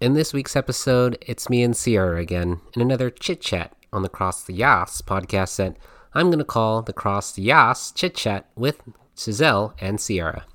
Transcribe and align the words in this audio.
In 0.00 0.14
this 0.14 0.32
week's 0.32 0.54
episode, 0.54 1.18
it's 1.22 1.50
me 1.50 1.60
and 1.64 1.76
Sierra 1.76 2.20
again 2.20 2.60
in 2.72 2.82
another 2.82 3.10
chit 3.10 3.40
chat 3.40 3.74
on 3.92 4.02
the 4.02 4.08
Cross 4.08 4.44
the 4.44 4.52
Yas 4.52 5.02
podcast 5.02 5.56
that 5.56 5.76
I'm 6.14 6.28
going 6.28 6.38
to 6.38 6.44
call 6.44 6.82
the 6.82 6.92
Cross 6.92 7.32
the 7.32 7.42
Yas 7.42 7.90
chit 7.90 8.14
chat 8.14 8.48
with 8.54 8.80
Giselle 9.18 9.74
and 9.80 10.00
Sierra. 10.00 10.46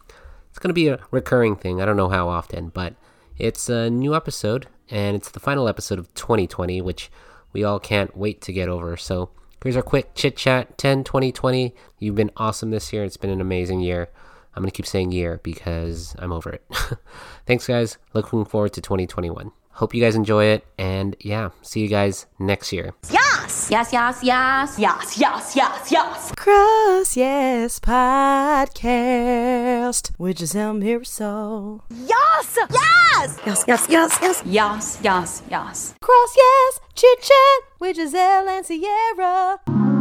It's 0.49 0.59
going 0.59 0.69
to 0.69 0.73
be 0.73 0.87
a 0.87 1.01
recurring 1.11 1.57
thing. 1.57 1.81
I 1.81 1.85
don't 1.85 1.97
know 1.97 2.07
how 2.07 2.29
often, 2.29 2.69
but 2.69 2.95
it's 3.37 3.67
a 3.67 3.89
new 3.89 4.15
episode 4.15 4.67
and 4.89 5.13
it's 5.13 5.29
the 5.29 5.41
final 5.41 5.67
episode 5.67 5.99
of 5.99 6.13
2020, 6.13 6.81
which 6.81 7.11
we 7.51 7.65
all 7.65 7.81
can't 7.81 8.15
wait 8.15 8.39
to 8.43 8.53
get 8.53 8.69
over. 8.69 8.95
So 8.95 9.29
here's 9.61 9.75
our 9.75 9.83
quick 9.83 10.15
chit 10.15 10.37
chat 10.37 10.77
10 10.77 11.03
2020. 11.03 11.75
You've 11.99 12.15
been 12.15 12.31
awesome 12.37 12.71
this 12.71 12.93
year. 12.93 13.03
It's 13.03 13.17
been 13.17 13.29
an 13.29 13.41
amazing 13.41 13.81
year. 13.81 14.09
I'm 14.55 14.61
going 14.61 14.71
to 14.71 14.75
keep 14.75 14.85
saying 14.85 15.11
year 15.11 15.39
because 15.43 16.15
I'm 16.19 16.31
over 16.31 16.51
it. 16.51 16.63
Thanks, 17.45 17.67
guys. 17.67 17.97
Looking 18.13 18.45
forward 18.45 18.73
to 18.73 18.81
2021. 18.81 19.51
Hope 19.71 19.95
you 19.95 20.01
guys 20.01 20.15
enjoy 20.15 20.45
it. 20.45 20.65
And 20.77 21.15
yeah, 21.19 21.49
see 21.63 21.81
you 21.81 21.87
guys 21.87 22.27
next 22.37 22.71
year. 22.71 22.93
Yes! 23.09 23.69
Yes, 23.71 23.91
yes, 23.91 24.19
yes. 24.23 24.77
Yes, 24.77 25.17
yes, 25.17 25.55
yes, 25.55 25.91
yes. 25.91 26.31
CrossYaas 26.37 27.79
Podcast 27.79 30.11
with 30.19 30.37
Giselle 30.37 30.75
Mirasol. 30.75 31.81
Yes! 31.89 32.57
Yes! 32.69 33.39
Yes, 33.45 33.63
yes, 33.67 33.87
yes, 33.89 34.19
yes. 34.21 34.43
Yes, 34.45 34.99
yes, 35.01 35.43
yes. 35.49 35.95
CrossYaas 36.03 36.79
Chit 36.93 37.21
Chat 37.21 37.61
with 37.79 37.95
Giselle 37.95 38.47
and 38.49 38.65
Sierra. 38.65 39.92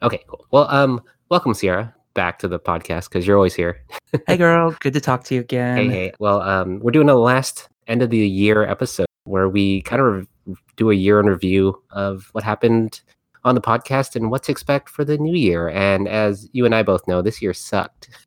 Okay, 0.00 0.22
cool. 0.28 0.46
Well, 0.52 0.68
um, 0.70 1.02
welcome, 1.28 1.54
Sierra, 1.54 1.92
back 2.14 2.38
to 2.38 2.48
the 2.48 2.60
podcast 2.60 3.08
because 3.08 3.26
you're 3.26 3.36
always 3.36 3.54
here. 3.54 3.82
hey 4.28 4.36
girl, 4.38 4.76
good 4.80 4.92
to 4.92 5.00
talk 5.00 5.24
to 5.24 5.34
you 5.34 5.40
again. 5.40 5.76
Hey, 5.76 5.88
hey. 5.88 6.12
Well, 6.20 6.40
um, 6.42 6.78
we're 6.78 6.92
doing 6.92 7.08
a 7.08 7.16
last 7.16 7.68
end 7.88 8.02
of 8.02 8.10
the 8.10 8.18
year 8.18 8.62
episode 8.62 9.06
where 9.24 9.48
we 9.48 9.82
kind 9.82 10.00
of 10.00 10.28
re- 10.46 10.56
do 10.76 10.90
a 10.90 10.94
year 10.94 11.18
in 11.18 11.26
review 11.26 11.82
of 11.90 12.28
what 12.32 12.44
happened 12.44 13.00
on 13.44 13.56
the 13.56 13.60
podcast 13.60 14.14
and 14.14 14.30
what 14.30 14.44
to 14.44 14.52
expect 14.52 14.88
for 14.88 15.04
the 15.04 15.18
new 15.18 15.36
year. 15.36 15.68
And 15.68 16.06
as 16.06 16.48
you 16.52 16.64
and 16.64 16.74
I 16.74 16.84
both 16.84 17.06
know, 17.08 17.20
this 17.20 17.42
year 17.42 17.54
sucked. 17.54 18.08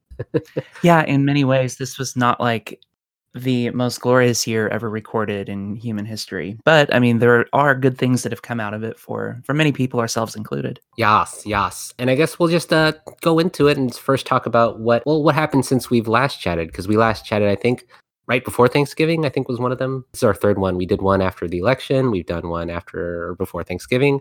Yeah, 0.83 1.03
in 1.03 1.25
many 1.25 1.43
ways, 1.43 1.77
this 1.77 1.97
was 1.97 2.15
not 2.15 2.39
like 2.39 2.79
the 3.33 3.69
most 3.71 4.01
glorious 4.01 4.45
year 4.45 4.67
ever 4.69 4.89
recorded 4.89 5.47
in 5.47 5.75
human 5.75 6.05
history. 6.05 6.57
But 6.65 6.93
I 6.93 6.99
mean, 6.99 7.19
there 7.19 7.45
are 7.53 7.75
good 7.75 7.97
things 7.97 8.23
that 8.23 8.31
have 8.31 8.41
come 8.41 8.59
out 8.59 8.73
of 8.73 8.83
it 8.83 8.99
for 8.99 9.41
for 9.45 9.53
many 9.53 9.71
people, 9.71 9.99
ourselves 9.99 10.35
included. 10.35 10.79
Yes, 10.97 11.43
yes. 11.45 11.93
And 11.97 12.09
I 12.09 12.15
guess 12.15 12.37
we'll 12.37 12.49
just 12.49 12.73
uh, 12.73 12.93
go 13.21 13.39
into 13.39 13.67
it 13.67 13.77
and 13.77 13.93
first 13.95 14.25
talk 14.25 14.45
about 14.45 14.79
what 14.79 15.03
well 15.05 15.23
what 15.23 15.35
happened 15.35 15.65
since 15.65 15.89
we've 15.89 16.07
last 16.07 16.39
chatted 16.39 16.67
because 16.67 16.87
we 16.87 16.97
last 16.97 17.25
chatted 17.25 17.47
I 17.47 17.55
think 17.55 17.85
right 18.27 18.43
before 18.43 18.67
Thanksgiving 18.67 19.25
I 19.25 19.29
think 19.29 19.47
was 19.47 19.59
one 19.59 19.71
of 19.71 19.77
them. 19.77 20.05
This 20.11 20.19
is 20.19 20.23
our 20.23 20.35
third 20.35 20.57
one. 20.57 20.77
We 20.77 20.85
did 20.85 21.01
one 21.01 21.21
after 21.21 21.47
the 21.47 21.59
election. 21.59 22.11
We've 22.11 22.25
done 22.25 22.49
one 22.49 22.69
after 22.69 23.29
or 23.29 23.35
before 23.35 23.63
Thanksgiving. 23.63 24.19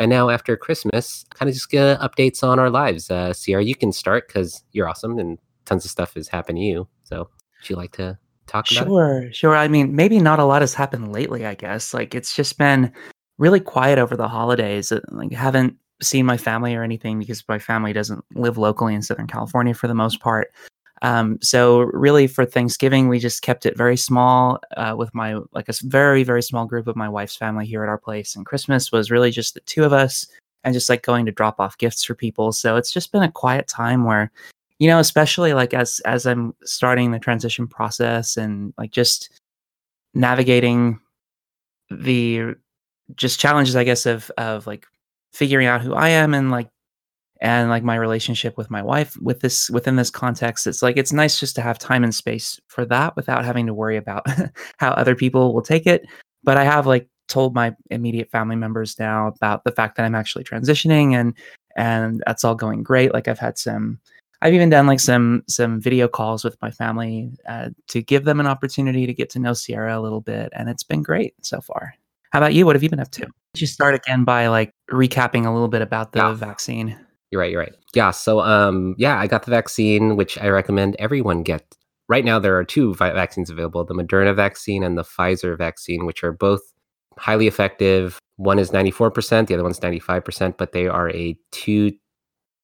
And 0.00 0.10
now 0.10 0.30
after 0.30 0.56
Christmas, 0.56 1.24
kind 1.34 1.48
of 1.48 1.54
just 1.54 1.70
get 1.70 1.98
updates 1.98 2.44
on 2.44 2.60
our 2.60 2.70
lives. 2.70 3.10
Uh, 3.10 3.32
Sierra, 3.32 3.64
you 3.64 3.74
can 3.74 3.92
start 3.92 4.28
because 4.28 4.62
you're 4.70 4.88
awesome 4.88 5.18
and 5.18 5.38
tons 5.64 5.84
of 5.84 5.90
stuff 5.90 6.14
has 6.14 6.28
happened 6.28 6.58
to 6.58 6.62
you. 6.62 6.88
So 7.02 7.18
would 7.18 7.68
you 7.68 7.74
like 7.74 7.90
to 7.92 8.16
talk? 8.48 8.66
Sure, 8.66 9.28
sure. 9.32 9.56
I 9.56 9.68
mean, 9.68 9.94
maybe 9.94 10.18
not 10.18 10.38
a 10.38 10.44
lot 10.44 10.62
has 10.62 10.74
happened 10.74 11.12
lately. 11.12 11.46
I 11.46 11.54
guess 11.54 11.94
like 11.94 12.14
it's 12.14 12.34
just 12.34 12.58
been 12.58 12.92
really 13.38 13.60
quiet 13.60 13.98
over 13.98 14.16
the 14.16 14.28
holidays. 14.28 14.90
Uh, 14.90 15.00
Like 15.10 15.32
haven't 15.32 15.76
seen 16.02 16.26
my 16.26 16.36
family 16.36 16.74
or 16.74 16.82
anything 16.82 17.18
because 17.18 17.44
my 17.48 17.58
family 17.58 17.92
doesn't 17.92 18.24
live 18.34 18.58
locally 18.58 18.94
in 18.94 19.02
Southern 19.02 19.26
California 19.26 19.74
for 19.74 19.88
the 19.88 19.94
most 19.94 20.20
part. 20.20 20.52
Um, 21.02 21.38
so 21.40 21.80
really 21.80 22.26
for 22.26 22.44
Thanksgiving, 22.44 23.08
we 23.08 23.20
just 23.20 23.42
kept 23.42 23.66
it 23.66 23.76
very 23.76 23.96
small 23.96 24.58
uh, 24.76 24.94
with 24.98 25.14
my 25.14 25.38
like 25.52 25.68
a 25.68 25.74
very 25.84 26.24
very 26.24 26.42
small 26.42 26.66
group 26.66 26.88
of 26.88 26.96
my 26.96 27.08
wife's 27.08 27.36
family 27.36 27.66
here 27.66 27.82
at 27.82 27.88
our 27.88 27.98
place. 27.98 28.34
And 28.34 28.44
Christmas 28.46 28.90
was 28.90 29.10
really 29.10 29.30
just 29.30 29.54
the 29.54 29.60
two 29.60 29.84
of 29.84 29.92
us 29.92 30.26
and 30.64 30.74
just 30.74 30.88
like 30.88 31.02
going 31.02 31.24
to 31.26 31.32
drop 31.32 31.60
off 31.60 31.78
gifts 31.78 32.02
for 32.04 32.14
people. 32.14 32.52
So 32.52 32.76
it's 32.76 32.92
just 32.92 33.12
been 33.12 33.22
a 33.22 33.30
quiet 33.30 33.68
time 33.68 34.04
where, 34.04 34.30
you 34.78 34.88
know, 34.88 34.98
especially 34.98 35.54
like 35.54 35.74
as 35.74 36.00
as 36.04 36.26
I'm 36.26 36.54
starting 36.64 37.10
the 37.10 37.18
transition 37.18 37.66
process 37.66 38.36
and 38.36 38.72
like 38.78 38.90
just 38.90 39.30
navigating 40.14 41.00
the 41.90 42.54
just 43.16 43.40
challenges, 43.40 43.76
I 43.76 43.84
guess, 43.84 44.06
of 44.06 44.30
of 44.38 44.66
like 44.66 44.86
figuring 45.32 45.66
out 45.66 45.80
who 45.82 45.94
I 45.94 46.10
am 46.10 46.34
and 46.34 46.50
like 46.50 46.68
and 47.40 47.70
like 47.70 47.82
my 47.82 47.94
relationship 47.96 48.56
with 48.56 48.70
my 48.70 48.82
wife 48.82 49.16
with 49.20 49.40
this 49.40 49.70
within 49.70 49.96
this 49.96 50.10
context 50.10 50.66
it's 50.66 50.82
like 50.82 50.96
it's 50.96 51.12
nice 51.12 51.38
just 51.38 51.54
to 51.54 51.62
have 51.62 51.78
time 51.78 52.02
and 52.02 52.14
space 52.14 52.58
for 52.66 52.84
that 52.84 53.14
without 53.14 53.44
having 53.44 53.66
to 53.66 53.74
worry 53.74 53.96
about 53.96 54.26
how 54.78 54.90
other 54.90 55.14
people 55.14 55.54
will 55.54 55.62
take 55.62 55.86
it. 55.86 56.02
But 56.44 56.56
i 56.56 56.64
have 56.64 56.86
like 56.86 57.08
told 57.28 57.54
my 57.54 57.74
immediate 57.90 58.30
family 58.30 58.56
members 58.56 58.98
now 58.98 59.28
about 59.28 59.64
the 59.64 59.72
fact 59.72 59.96
that 59.96 60.04
i'm 60.04 60.14
actually 60.14 60.44
transitioning 60.44 61.12
and 61.14 61.34
and 61.76 62.22
that's 62.26 62.44
all 62.44 62.54
going 62.54 62.82
great. 62.82 63.12
Like 63.12 63.28
i've 63.28 63.38
had 63.38 63.58
some 63.58 64.00
i've 64.42 64.54
even 64.54 64.70
done 64.70 64.86
like 64.86 65.00
some 65.00 65.42
some 65.48 65.80
video 65.80 66.08
calls 66.08 66.44
with 66.44 66.56
my 66.62 66.70
family 66.70 67.30
uh, 67.48 67.68
to 67.88 68.02
give 68.02 68.24
them 68.24 68.40
an 68.40 68.46
opportunity 68.46 69.06
to 69.06 69.14
get 69.14 69.30
to 69.30 69.38
know 69.38 69.52
sierra 69.52 69.98
a 69.98 70.02
little 70.02 70.20
bit 70.20 70.50
and 70.54 70.68
it's 70.68 70.82
been 70.84 71.02
great 71.02 71.34
so 71.42 71.60
far 71.60 71.94
how 72.30 72.38
about 72.38 72.54
you 72.54 72.64
what 72.66 72.76
have 72.76 72.82
you 72.82 72.90
been 72.90 73.00
up 73.00 73.10
to 73.10 73.22
Could 73.22 73.60
you 73.60 73.66
start 73.66 73.94
again 73.94 74.24
by 74.24 74.48
like 74.48 74.72
recapping 74.90 75.46
a 75.46 75.50
little 75.50 75.68
bit 75.68 75.82
about 75.82 76.12
the 76.12 76.18
Yeah. 76.20 76.34
vaccine 76.34 76.98
You're 77.30 77.40
right. 77.42 77.50
You're 77.52 77.60
right. 77.60 77.74
Yeah. 77.94 78.10
So, 78.10 78.40
um, 78.40 78.94
yeah, 78.96 79.18
I 79.20 79.26
got 79.26 79.42
the 79.44 79.50
vaccine, 79.50 80.16
which 80.16 80.38
I 80.38 80.48
recommend 80.48 80.96
everyone 80.98 81.42
get. 81.42 81.62
Right 82.08 82.24
now, 82.24 82.38
there 82.38 82.56
are 82.56 82.64
two 82.64 82.94
vi- 82.94 83.12
vaccines 83.12 83.50
available: 83.50 83.84
the 83.84 83.92
Moderna 83.92 84.34
vaccine 84.34 84.82
and 84.82 84.96
the 84.96 85.02
Pfizer 85.04 85.54
vaccine, 85.58 86.06
which 86.06 86.24
are 86.24 86.32
both 86.32 86.62
highly 87.18 87.46
effective. 87.46 88.18
One 88.36 88.58
is 88.58 88.72
ninety 88.72 88.90
four 88.90 89.10
percent, 89.10 89.48
the 89.48 89.54
other 89.54 89.62
one's 89.62 89.82
ninety 89.82 89.98
five 90.00 90.24
percent, 90.24 90.56
but 90.56 90.72
they 90.72 90.86
are 90.88 91.10
a 91.10 91.36
two 91.52 91.92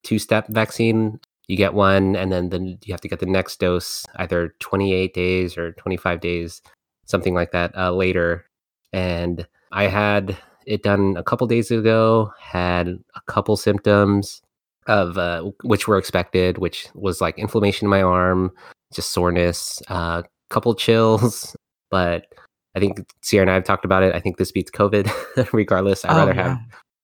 two 0.02 0.18
step 0.18 0.48
vaccine. 0.48 1.20
You 1.48 1.56
get 1.56 1.74
one, 1.74 2.16
and 2.16 2.32
then 2.32 2.48
the, 2.48 2.78
you 2.84 2.92
have 2.92 3.00
to 3.02 3.08
get 3.08 3.20
the 3.20 3.26
next 3.26 3.60
dose 3.60 4.04
either 4.16 4.54
twenty 4.60 4.94
eight 4.94 5.14
days 5.14 5.56
or 5.58 5.72
twenty 5.72 5.96
five 5.96 6.20
days, 6.20 6.62
something 7.06 7.34
like 7.34 7.52
that, 7.52 7.76
uh, 7.76 7.92
later. 7.92 8.46
And 8.92 9.46
I 9.72 9.88
had 9.88 10.36
it 10.66 10.82
done 10.82 11.16
a 11.18 11.22
couple 11.22 11.46
days 11.46 11.70
ago. 11.70 12.32
Had 12.40 12.88
a 12.88 13.20
couple 13.26 13.56
symptoms 13.56 14.40
of 14.86 15.18
uh, 15.18 15.50
which 15.62 15.86
were 15.88 15.98
expected, 15.98 16.58
which 16.58 16.88
was 16.94 17.20
like 17.20 17.38
inflammation 17.38 17.86
in 17.86 17.90
my 17.90 18.02
arm, 18.02 18.50
just 18.92 19.12
soreness, 19.12 19.82
a 19.88 19.92
uh, 19.94 20.22
couple 20.50 20.74
chills. 20.84 21.54
But 21.90 22.26
I 22.74 22.80
think 22.80 23.06
Sierra 23.22 23.42
and 23.42 23.50
I 23.50 23.54
have 23.54 23.64
talked 23.64 23.84
about 23.84 24.02
it. 24.02 24.14
I 24.14 24.20
think 24.20 24.36
this 24.38 24.50
beats 24.52 24.70
COVID, 24.70 25.52
regardless. 25.52 26.04
I'd 26.04 26.12
Oh, 26.12 26.16
rather 26.18 26.34
yeah. 26.34 26.48
have 26.48 26.58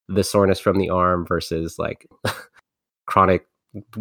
the 0.08 0.24
soreness 0.24 0.58
from 0.58 0.78
the 0.78 0.90
arm 0.90 1.24
versus 1.26 1.78
like 1.78 2.08
chronic 3.06 3.46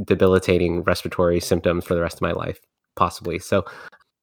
debilitating 0.05 0.83
respiratory 0.83 1.39
symptoms 1.39 1.85
for 1.85 1.93
the 1.93 2.01
rest 2.01 2.17
of 2.17 2.21
my 2.21 2.31
life, 2.31 2.59
possibly. 2.95 3.39
So, 3.39 3.65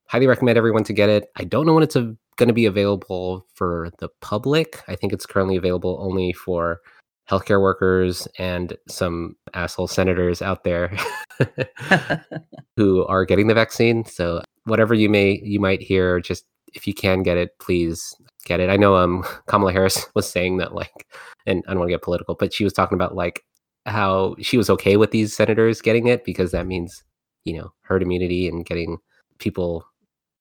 highly 0.08 0.26
recommend 0.26 0.56
everyone 0.56 0.84
to 0.84 0.92
get 0.92 1.08
it. 1.08 1.30
I 1.36 1.44
don't 1.44 1.66
know 1.66 1.74
when 1.74 1.82
it's 1.82 1.96
going 1.96 2.48
to 2.48 2.52
be 2.52 2.66
available 2.66 3.46
for 3.54 3.90
the 3.98 4.08
public. 4.20 4.82
I 4.88 4.94
think 4.94 5.12
it's 5.12 5.26
currently 5.26 5.56
available 5.56 5.98
only 6.00 6.32
for 6.32 6.80
healthcare 7.28 7.60
workers 7.60 8.28
and 8.38 8.76
some 8.88 9.36
asshole 9.54 9.88
senators 9.88 10.40
out 10.42 10.62
there 10.64 10.96
who 12.76 13.04
are 13.06 13.24
getting 13.24 13.48
the 13.48 13.54
vaccine. 13.54 14.04
So 14.04 14.42
whatever 14.64 14.94
you 14.94 15.08
may 15.08 15.40
you 15.42 15.58
might 15.58 15.82
hear, 15.82 16.20
just 16.20 16.44
if 16.74 16.86
you 16.86 16.94
can 16.94 17.22
get 17.22 17.36
it, 17.36 17.58
please 17.58 18.14
get 18.44 18.60
it. 18.60 18.70
I 18.70 18.76
know 18.76 18.96
um 18.96 19.24
Kamala 19.46 19.72
Harris 19.72 20.06
was 20.14 20.28
saying 20.30 20.58
that 20.58 20.74
like, 20.74 21.06
and 21.46 21.64
I 21.66 21.72
don't 21.72 21.80
want 21.80 21.88
to 21.88 21.94
get 21.94 22.02
political, 22.02 22.34
but 22.36 22.52
she 22.52 22.64
was 22.64 22.72
talking 22.72 22.96
about 22.96 23.14
like 23.14 23.44
how 23.86 24.36
she 24.40 24.56
was 24.56 24.68
okay 24.70 24.96
with 24.96 25.10
these 25.10 25.34
senators 25.34 25.80
getting 25.80 26.06
it 26.06 26.24
because 26.24 26.52
that 26.52 26.66
means 26.66 27.04
you 27.44 27.56
know 27.56 27.72
herd 27.82 28.02
immunity 28.02 28.48
and 28.48 28.66
getting 28.66 28.98
people 29.38 29.84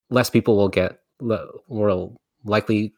less 0.09 0.29
people 0.29 0.57
will 0.57 0.69
get 0.69 0.99
will 1.19 2.17
likely 2.43 2.93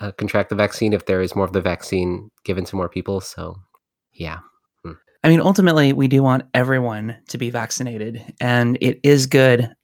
uh, 0.00 0.12
contract 0.12 0.50
the 0.50 0.56
vaccine 0.56 0.92
if 0.92 1.06
there 1.06 1.20
is 1.20 1.34
more 1.34 1.44
of 1.44 1.52
the 1.52 1.60
vaccine 1.60 2.30
given 2.44 2.64
to 2.64 2.76
more 2.76 2.88
people. 2.88 3.20
So 3.20 3.56
yeah, 4.12 4.38
I 5.24 5.28
mean, 5.28 5.40
ultimately, 5.40 5.92
we 5.92 6.06
do 6.06 6.22
want 6.22 6.44
everyone 6.52 7.16
to 7.28 7.38
be 7.38 7.50
vaccinated, 7.50 8.22
and 8.40 8.76
it 8.80 9.00
is 9.02 9.26
good 9.26 9.74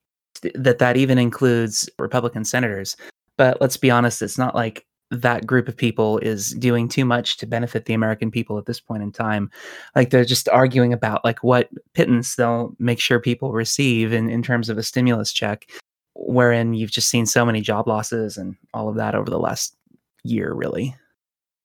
th- 0.42 0.54
that 0.56 0.78
that 0.78 0.96
even 0.96 1.18
includes 1.18 1.88
Republican 1.98 2.44
senators. 2.44 2.96
But 3.38 3.58
let's 3.60 3.78
be 3.78 3.90
honest, 3.90 4.20
it's 4.20 4.36
not 4.36 4.54
like 4.54 4.84
that 5.10 5.46
group 5.46 5.68
of 5.68 5.76
people 5.76 6.18
is 6.18 6.52
doing 6.54 6.88
too 6.88 7.04
much 7.04 7.36
to 7.38 7.46
benefit 7.46 7.84
the 7.84 7.94
American 7.94 8.30
people 8.30 8.58
at 8.58 8.66
this 8.66 8.80
point 8.80 9.02
in 9.02 9.10
time. 9.10 9.50
Like 9.96 10.10
they're 10.10 10.24
just 10.24 10.48
arguing 10.48 10.92
about 10.92 11.24
like 11.24 11.42
what 11.42 11.68
pittance 11.94 12.36
they'll 12.36 12.74
make 12.78 13.00
sure 13.00 13.18
people 13.18 13.52
receive 13.52 14.12
in, 14.12 14.30
in 14.30 14.42
terms 14.42 14.68
of 14.68 14.78
a 14.78 14.82
stimulus 14.82 15.32
check, 15.32 15.68
wherein 16.14 16.74
you've 16.74 16.92
just 16.92 17.08
seen 17.08 17.26
so 17.26 17.44
many 17.44 17.60
job 17.60 17.88
losses 17.88 18.36
and 18.36 18.56
all 18.72 18.88
of 18.88 18.96
that 18.96 19.14
over 19.14 19.30
the 19.30 19.38
last 19.38 19.76
year, 20.22 20.52
really. 20.52 20.94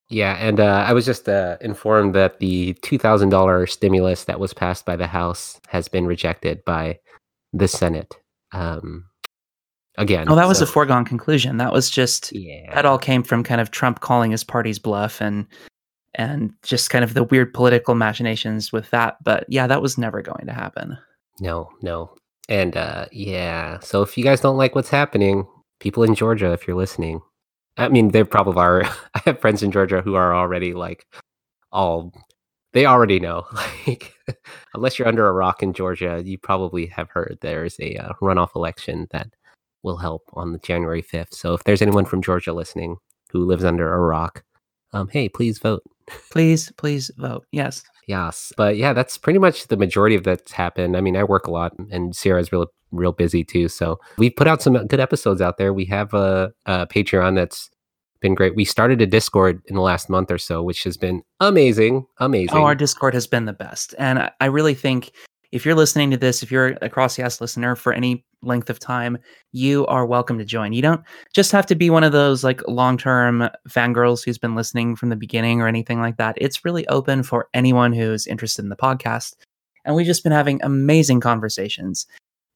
Yeah, 0.09 0.35
and 0.39 0.59
uh, 0.59 0.85
I 0.87 0.93
was 0.93 1.05
just 1.05 1.27
uh, 1.27 1.57
informed 1.61 2.13
that 2.13 2.39
the 2.39 2.73
two 2.83 2.99
thousand 2.99 3.29
dollar 3.29 3.65
stimulus 3.65 4.25
that 4.25 4.39
was 4.39 4.53
passed 4.53 4.85
by 4.85 4.95
the 4.95 5.07
House 5.07 5.59
has 5.67 5.87
been 5.87 6.05
rejected 6.05 6.63
by 6.63 6.99
the 7.53 7.67
Senate. 7.67 8.13
Um, 8.51 9.05
again. 9.97 10.27
Oh, 10.29 10.35
that 10.35 10.47
was 10.47 10.59
so- 10.59 10.63
a 10.63 10.67
foregone 10.67 11.05
conclusion. 11.05 11.57
That 11.57 11.73
was 11.73 11.89
just 11.89 12.31
yeah. 12.33 12.73
that 12.73 12.85
all 12.85 12.97
came 12.97 13.23
from 13.23 13.43
kind 13.43 13.61
of 13.61 13.71
Trump 13.71 14.01
calling 14.01 14.31
his 14.31 14.43
party's 14.43 14.79
bluff 14.79 15.21
and 15.21 15.45
and 16.15 16.53
just 16.63 16.89
kind 16.89 17.03
of 17.03 17.13
the 17.13 17.23
weird 17.23 17.53
political 17.53 17.95
machinations 17.95 18.71
with 18.71 18.89
that. 18.91 19.17
But 19.23 19.45
yeah, 19.49 19.67
that 19.67 19.81
was 19.81 19.97
never 19.97 20.21
going 20.21 20.45
to 20.47 20.53
happen. 20.53 20.97
No, 21.39 21.69
no. 21.81 22.15
And 22.47 22.77
uh 22.77 23.07
yeah, 23.11 23.79
so 23.79 24.01
if 24.01 24.17
you 24.17 24.23
guys 24.23 24.41
don't 24.41 24.57
like 24.57 24.75
what's 24.75 24.89
happening, 24.89 25.47
people 25.79 26.03
in 26.03 26.15
Georgia, 26.15 26.51
if 26.51 26.67
you're 26.67 26.77
listening, 26.77 27.21
I 27.77 27.89
mean, 27.89 28.09
they 28.09 28.23
probably 28.23 28.61
are. 28.61 28.83
I 29.15 29.21
have 29.25 29.39
friends 29.39 29.63
in 29.63 29.71
Georgia 29.71 30.01
who 30.01 30.15
are 30.15 30.35
already 30.35 30.73
like 30.73 31.05
all 31.71 32.13
they 32.75 32.85
already 32.85 33.19
know. 33.19 33.45
Like, 33.87 34.13
unless 34.73 34.97
you're 34.97 35.07
under 35.07 35.27
a 35.27 35.31
rock 35.31 35.61
in 35.61 35.71
Georgia, 35.71 36.19
you 36.25 36.39
probably 36.39 36.87
have 36.87 37.11
heard 37.11 37.37
there's 37.41 37.79
a 37.79 37.95
uh, 37.97 38.13
runoff 38.19 38.55
election 38.55 39.05
that 39.11 39.27
will 39.85 39.97
help 39.97 40.23
on 40.33 40.51
the 40.51 40.57
January 40.57 41.01
5th. 41.01 41.33
So 41.33 41.53
if 41.53 41.63
there's 41.63 41.81
anyone 41.81 42.03
from 42.03 42.21
Georgia 42.21 42.51
listening 42.51 42.97
who 43.31 43.45
lives 43.45 43.63
under 43.63 43.93
a 43.93 43.99
rock, 43.99 44.43
um, 44.91 45.07
hey, 45.07 45.29
please 45.29 45.59
vote. 45.59 45.83
Please, 46.31 46.71
please 46.77 47.11
vote. 47.17 47.45
Yes. 47.51 47.83
Yes, 48.07 48.53
but 48.57 48.77
yeah, 48.77 48.93
that's 48.93 49.17
pretty 49.17 49.39
much 49.39 49.67
the 49.67 49.77
majority 49.77 50.15
of 50.15 50.23
that's 50.23 50.51
happened. 50.51 50.95
I 50.95 51.01
mean, 51.01 51.17
I 51.17 51.23
work 51.23 51.47
a 51.47 51.51
lot, 51.51 51.73
and 51.89 52.15
Sierra's 52.15 52.51
real, 52.51 52.67
real 52.91 53.11
busy 53.11 53.43
too. 53.43 53.67
So 53.67 53.99
we've 54.17 54.35
put 54.35 54.47
out 54.47 54.61
some 54.61 54.85
good 54.85 54.99
episodes 54.99 55.41
out 55.41 55.57
there. 55.57 55.73
We 55.73 55.85
have 55.85 56.13
a, 56.13 56.51
a 56.67 56.85
Patreon 56.85 57.35
that's 57.35 57.69
been 58.21 58.35
great. 58.35 58.55
We 58.55 58.63
started 58.63 59.01
a 59.01 59.07
Discord 59.07 59.61
in 59.65 59.75
the 59.75 59.81
last 59.81 60.07
month 60.07 60.29
or 60.29 60.37
so, 60.37 60.61
which 60.61 60.83
has 60.83 60.97
been 60.97 61.23
amazing, 61.39 62.05
amazing. 62.19 62.55
Oh, 62.55 62.63
our 62.63 62.75
Discord 62.75 63.15
has 63.15 63.25
been 63.25 63.45
the 63.45 63.53
best. 63.53 63.95
And 63.97 64.19
I, 64.19 64.31
I 64.39 64.45
really 64.45 64.75
think 64.75 65.11
if 65.51 65.65
you're 65.65 65.75
listening 65.75 66.11
to 66.11 66.17
this, 66.17 66.43
if 66.43 66.51
you're 66.51 66.77
a 66.81 66.89
CrossYaas 66.89 67.41
listener 67.41 67.75
for 67.75 67.93
any 67.93 68.25
length 68.45 68.69
of 68.69 68.79
time, 68.79 69.17
you 69.51 69.85
are 69.87 70.05
welcome 70.05 70.37
to 70.37 70.45
join. 70.45 70.73
You 70.73 70.81
don't 70.81 71.03
just 71.33 71.51
have 71.51 71.65
to 71.67 71.75
be 71.75 71.89
one 71.89 72.03
of 72.03 72.11
those 72.11 72.43
like 72.43 72.65
long 72.67 72.97
term 72.97 73.49
fangirls 73.69 74.23
who's 74.23 74.37
been 74.37 74.55
listening 74.55 74.95
from 74.95 75.09
the 75.09 75.15
beginning 75.15 75.61
or 75.61 75.67
anything 75.67 75.99
like 75.99 76.17
that. 76.17 76.37
It's 76.37 76.65
really 76.65 76.87
open 76.87 77.23
for 77.23 77.47
anyone 77.53 77.93
who's 77.93 78.27
interested 78.27 78.63
in 78.63 78.69
the 78.69 78.75
podcast. 78.75 79.33
And 79.83 79.95
we've 79.95 80.05
just 80.05 80.23
been 80.23 80.31
having 80.31 80.59
amazing 80.63 81.19
conversations. 81.19 82.07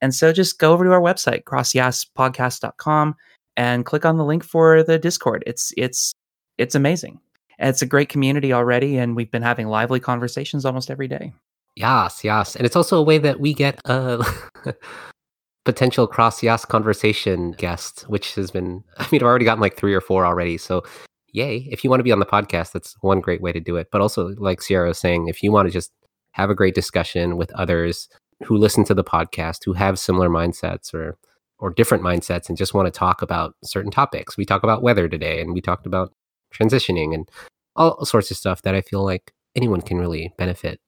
And 0.01 0.15
so 0.15 0.31
just 0.33 0.59
go 0.59 0.73
over 0.73 0.83
to 0.83 0.91
our 0.91 1.01
website, 1.01 1.43
crossyaaspodcast.com, 1.43 3.15
and 3.57 3.85
click 3.85 4.05
on 4.05 4.17
the 4.17 4.25
link 4.25 4.43
for 4.43 4.83
the 4.83 4.97
Discord. 4.97 5.43
It's 5.45 5.73
it's 5.77 6.13
it's 6.57 6.75
amazing. 6.75 7.19
It's 7.59 7.81
a 7.81 7.85
great 7.85 8.09
community 8.09 8.53
already, 8.53 8.97
and 8.97 9.15
we've 9.15 9.31
been 9.31 9.41
having 9.41 9.67
lively 9.67 9.99
conversations 9.99 10.65
almost 10.65 10.89
every 10.89 11.09
day. 11.09 11.33
Yes, 11.75 12.23
yes. 12.23 12.55
And 12.55 12.65
it's 12.65 12.75
also 12.75 12.97
a 12.97 13.01
way 13.03 13.17
that 13.19 13.39
we 13.39 13.53
get 13.53 13.79
uh, 13.85 14.23
a 14.65 14.73
potential 15.65 16.07
CrossYaas 16.07 16.67
conversation 16.67 17.51
guest, 17.51 18.01
which 18.03 18.35
has 18.35 18.51
been, 18.51 18.83
I 18.97 19.07
mean, 19.11 19.21
I've 19.21 19.27
already 19.27 19.45
gotten 19.45 19.61
like 19.61 19.77
three 19.77 19.93
or 19.93 20.01
four 20.01 20.25
already. 20.25 20.57
So, 20.57 20.83
yay. 21.31 21.67
If 21.71 21.83
you 21.83 21.89
want 21.89 21.99
to 21.99 22.05
be 22.05 22.11
on 22.11 22.19
the 22.19 22.25
podcast, 22.25 22.71
that's 22.71 22.95
one 23.01 23.19
great 23.19 23.41
way 23.41 23.51
to 23.51 23.59
do 23.59 23.75
it. 23.75 23.89
But 23.91 24.01
also, 24.01 24.29
like 24.37 24.61
Sierra 24.61 24.87
was 24.87 24.97
saying, 24.97 25.27
if 25.27 25.43
you 25.43 25.51
want 25.51 25.67
to 25.67 25.71
just 25.71 25.91
have 26.31 26.49
a 26.49 26.55
great 26.55 26.75
discussion 26.75 27.37
with 27.37 27.51
others 27.51 28.07
who 28.43 28.57
listen 28.57 28.83
to 28.85 28.93
the 28.93 29.03
podcast, 29.03 29.65
who 29.65 29.73
have 29.73 29.99
similar 29.99 30.29
mindsets 30.29 30.93
or 30.93 31.17
or 31.59 31.69
different 31.69 32.03
mindsets 32.03 32.47
and 32.47 32.57
just 32.57 32.73
want 32.73 32.85
to 32.85 32.97
talk 32.97 33.21
about 33.21 33.53
certain 33.63 33.91
topics. 33.91 34.37
We 34.37 34.45
talk 34.45 34.63
about 34.63 34.81
weather 34.81 35.09
today 35.09 35.41
and 35.41 35.53
we 35.53 35.61
talked 35.61 35.85
about 35.85 36.13
transitioning 36.53 37.13
and 37.13 37.29
all 37.75 38.05
sorts 38.05 38.31
of 38.31 38.37
stuff 38.37 38.61
that 38.63 38.75
I 38.75 38.81
feel 38.81 39.03
like 39.03 39.33
anyone 39.55 39.81
can 39.81 39.97
really 39.97 40.33
benefit 40.37 40.79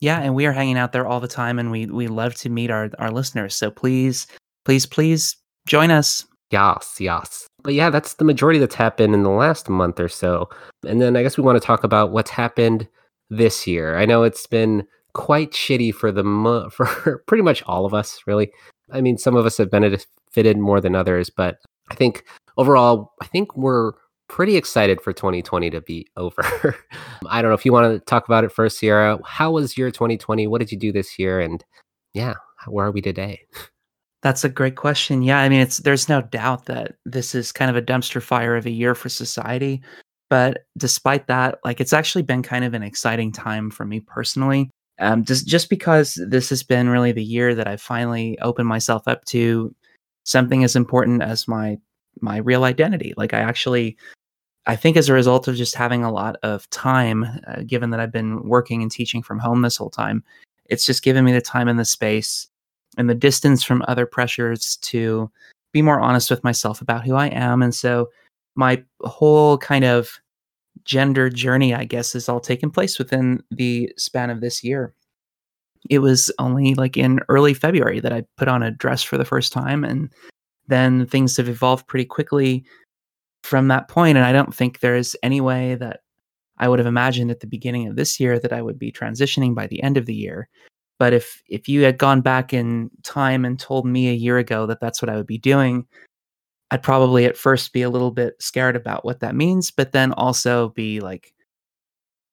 Yeah, 0.00 0.20
and 0.20 0.34
we 0.34 0.46
are 0.46 0.52
hanging 0.52 0.76
out 0.76 0.92
there 0.92 1.06
all 1.06 1.20
the 1.20 1.28
time, 1.28 1.58
and 1.58 1.70
we 1.70 1.86
we 1.86 2.08
love 2.08 2.34
to 2.36 2.50
meet 2.50 2.70
our 2.70 2.90
our 2.98 3.10
listeners. 3.10 3.54
So 3.54 3.70
please, 3.70 4.26
please, 4.64 4.86
please 4.86 5.36
join 5.66 5.90
us. 5.90 6.24
Yes, 6.50 6.96
yes. 7.00 7.46
But 7.62 7.74
yeah, 7.74 7.90
that's 7.90 8.14
the 8.14 8.24
majority 8.24 8.58
that's 8.58 8.74
happened 8.74 9.14
in 9.14 9.22
the 9.22 9.30
last 9.30 9.68
month 9.68 9.98
or 9.98 10.08
so. 10.08 10.48
And 10.86 11.02
then 11.02 11.16
I 11.16 11.22
guess 11.22 11.36
we 11.36 11.42
want 11.42 11.60
to 11.60 11.66
talk 11.66 11.82
about 11.82 12.12
what's 12.12 12.30
happened 12.30 12.86
this 13.30 13.66
year. 13.66 13.96
I 13.98 14.04
know 14.04 14.22
it's 14.22 14.46
been 14.46 14.86
quite 15.14 15.50
shitty 15.52 15.94
for 15.94 16.12
the 16.12 16.22
mo- 16.22 16.68
for 16.70 17.22
pretty 17.26 17.42
much 17.42 17.62
all 17.66 17.84
of 17.84 17.94
us, 17.94 18.20
really. 18.26 18.52
I 18.92 19.00
mean, 19.00 19.18
some 19.18 19.34
of 19.34 19.46
us 19.46 19.56
have 19.58 19.70
benefited 19.70 20.58
more 20.58 20.80
than 20.80 20.94
others, 20.94 21.30
but 21.30 21.58
I 21.90 21.94
think 21.94 22.24
overall, 22.56 23.12
I 23.20 23.26
think 23.26 23.56
we're 23.56 23.92
pretty 24.28 24.56
excited 24.56 25.00
for 25.00 25.12
2020 25.12 25.70
to 25.70 25.80
be 25.80 26.06
over. 26.16 26.76
I 27.28 27.42
don't 27.42 27.50
know 27.50 27.56
if 27.56 27.64
you 27.64 27.72
want 27.72 27.92
to 27.92 28.04
talk 28.04 28.26
about 28.26 28.44
it 28.44 28.52
first, 28.52 28.78
Sierra. 28.78 29.18
How 29.24 29.50
was 29.52 29.76
your 29.76 29.90
2020? 29.90 30.46
What 30.46 30.58
did 30.58 30.72
you 30.72 30.78
do 30.78 30.92
this 30.92 31.18
year? 31.18 31.40
And 31.40 31.64
yeah, 32.14 32.34
where 32.66 32.86
are 32.86 32.92
we 32.92 33.00
today? 33.00 33.40
That's 34.22 34.44
a 34.44 34.48
great 34.48 34.76
question. 34.76 35.22
Yeah, 35.22 35.38
I 35.38 35.48
mean, 35.48 35.60
it's 35.60 35.78
there's 35.78 36.08
no 36.08 36.22
doubt 36.22 36.66
that 36.66 36.96
this 37.04 37.34
is 37.34 37.52
kind 37.52 37.70
of 37.70 37.76
a 37.76 37.82
dumpster 37.82 38.22
fire 38.22 38.56
of 38.56 38.66
a 38.66 38.70
year 38.70 38.94
for 38.94 39.08
society. 39.08 39.82
But 40.28 40.64
despite 40.76 41.28
that, 41.28 41.58
like 41.64 41.80
it's 41.80 41.92
actually 41.92 42.22
been 42.22 42.42
kind 42.42 42.64
of 42.64 42.74
an 42.74 42.82
exciting 42.82 43.30
time 43.30 43.70
for 43.70 43.84
me 43.84 44.00
personally. 44.00 44.70
Um, 44.98 45.24
just 45.24 45.46
just 45.46 45.68
because 45.70 46.20
this 46.26 46.48
has 46.48 46.62
been 46.62 46.88
really 46.88 47.12
the 47.12 47.22
year 47.22 47.54
that 47.54 47.68
I 47.68 47.76
finally 47.76 48.38
opened 48.40 48.66
myself 48.66 49.06
up 49.06 49.24
to 49.26 49.74
something 50.24 50.64
as 50.64 50.74
important 50.74 51.22
as 51.22 51.46
my 51.46 51.78
my 52.20 52.38
real 52.38 52.64
identity. 52.64 53.14
Like 53.16 53.34
I 53.34 53.40
actually, 53.40 53.96
I 54.66 54.76
think 54.76 54.96
as 54.96 55.08
a 55.08 55.12
result 55.14 55.46
of 55.46 55.54
just 55.54 55.74
having 55.76 56.02
a 56.02 56.10
lot 56.10 56.36
of 56.42 56.68
time, 56.70 57.24
uh, 57.46 57.62
given 57.64 57.90
that 57.90 58.00
I've 58.00 58.12
been 58.12 58.48
working 58.48 58.82
and 58.82 58.90
teaching 58.90 59.22
from 59.22 59.38
home 59.38 59.62
this 59.62 59.76
whole 59.76 59.90
time, 59.90 60.24
it's 60.64 60.84
just 60.84 61.04
given 61.04 61.24
me 61.24 61.32
the 61.32 61.40
time 61.40 61.68
and 61.68 61.78
the 61.78 61.84
space 61.84 62.48
and 62.98 63.08
the 63.08 63.14
distance 63.14 63.62
from 63.62 63.84
other 63.86 64.06
pressures 64.06 64.76
to 64.78 65.30
be 65.72 65.82
more 65.82 66.00
honest 66.00 66.30
with 66.30 66.42
myself 66.42 66.80
about 66.80 67.04
who 67.04 67.14
I 67.14 67.26
am. 67.28 67.62
And 67.62 67.74
so 67.74 68.08
my 68.56 68.82
whole 69.02 69.58
kind 69.58 69.84
of 69.84 70.18
gender 70.84 71.30
journey, 71.30 71.74
I 71.74 71.84
guess, 71.84 72.14
is 72.14 72.28
all 72.28 72.40
taken 72.40 72.70
place 72.70 72.98
within 72.98 73.42
the 73.50 73.92
span 73.96 74.30
of 74.30 74.40
this 74.40 74.64
year. 74.64 74.94
It 75.88 76.00
was 76.00 76.32
only 76.38 76.74
like 76.74 76.96
in 76.96 77.20
early 77.28 77.54
February 77.54 78.00
that 78.00 78.12
I 78.12 78.24
put 78.36 78.48
on 78.48 78.62
a 78.62 78.72
dress 78.72 79.02
for 79.02 79.16
the 79.16 79.24
first 79.24 79.52
time. 79.52 79.84
And 79.84 80.10
then 80.66 81.06
things 81.06 81.36
have 81.36 81.48
evolved 81.48 81.86
pretty 81.86 82.06
quickly 82.06 82.64
from 83.46 83.68
that 83.68 83.88
point. 83.88 84.18
And 84.18 84.26
I 84.26 84.32
don't 84.32 84.54
think 84.54 84.80
there 84.80 84.96
is 84.96 85.16
any 85.22 85.40
way 85.40 85.76
that 85.76 86.00
I 86.58 86.68
would 86.68 86.78
have 86.78 86.86
imagined 86.86 87.30
at 87.30 87.40
the 87.40 87.46
beginning 87.46 87.86
of 87.86 87.96
this 87.96 88.18
year 88.18 88.38
that 88.38 88.52
I 88.52 88.62
would 88.62 88.78
be 88.78 88.90
transitioning 88.90 89.54
by 89.54 89.66
the 89.66 89.82
end 89.82 89.96
of 89.96 90.06
the 90.06 90.14
year. 90.14 90.48
But 90.98 91.12
if 91.12 91.42
if 91.48 91.68
you 91.68 91.82
had 91.82 91.98
gone 91.98 92.22
back 92.22 92.52
in 92.52 92.90
time 93.02 93.44
and 93.44 93.58
told 93.58 93.86
me 93.86 94.08
a 94.08 94.14
year 94.14 94.38
ago 94.38 94.66
that 94.66 94.80
that's 94.80 95.02
what 95.02 95.10
I 95.10 95.16
would 95.16 95.26
be 95.26 95.38
doing, 95.38 95.86
I'd 96.70 96.82
probably 96.82 97.26
at 97.26 97.36
first 97.36 97.72
be 97.72 97.82
a 97.82 97.90
little 97.90 98.10
bit 98.10 98.34
scared 98.40 98.76
about 98.76 99.04
what 99.04 99.20
that 99.20 99.34
means, 99.34 99.70
but 99.70 99.92
then 99.92 100.12
also 100.14 100.70
be 100.70 101.00
like, 101.00 101.34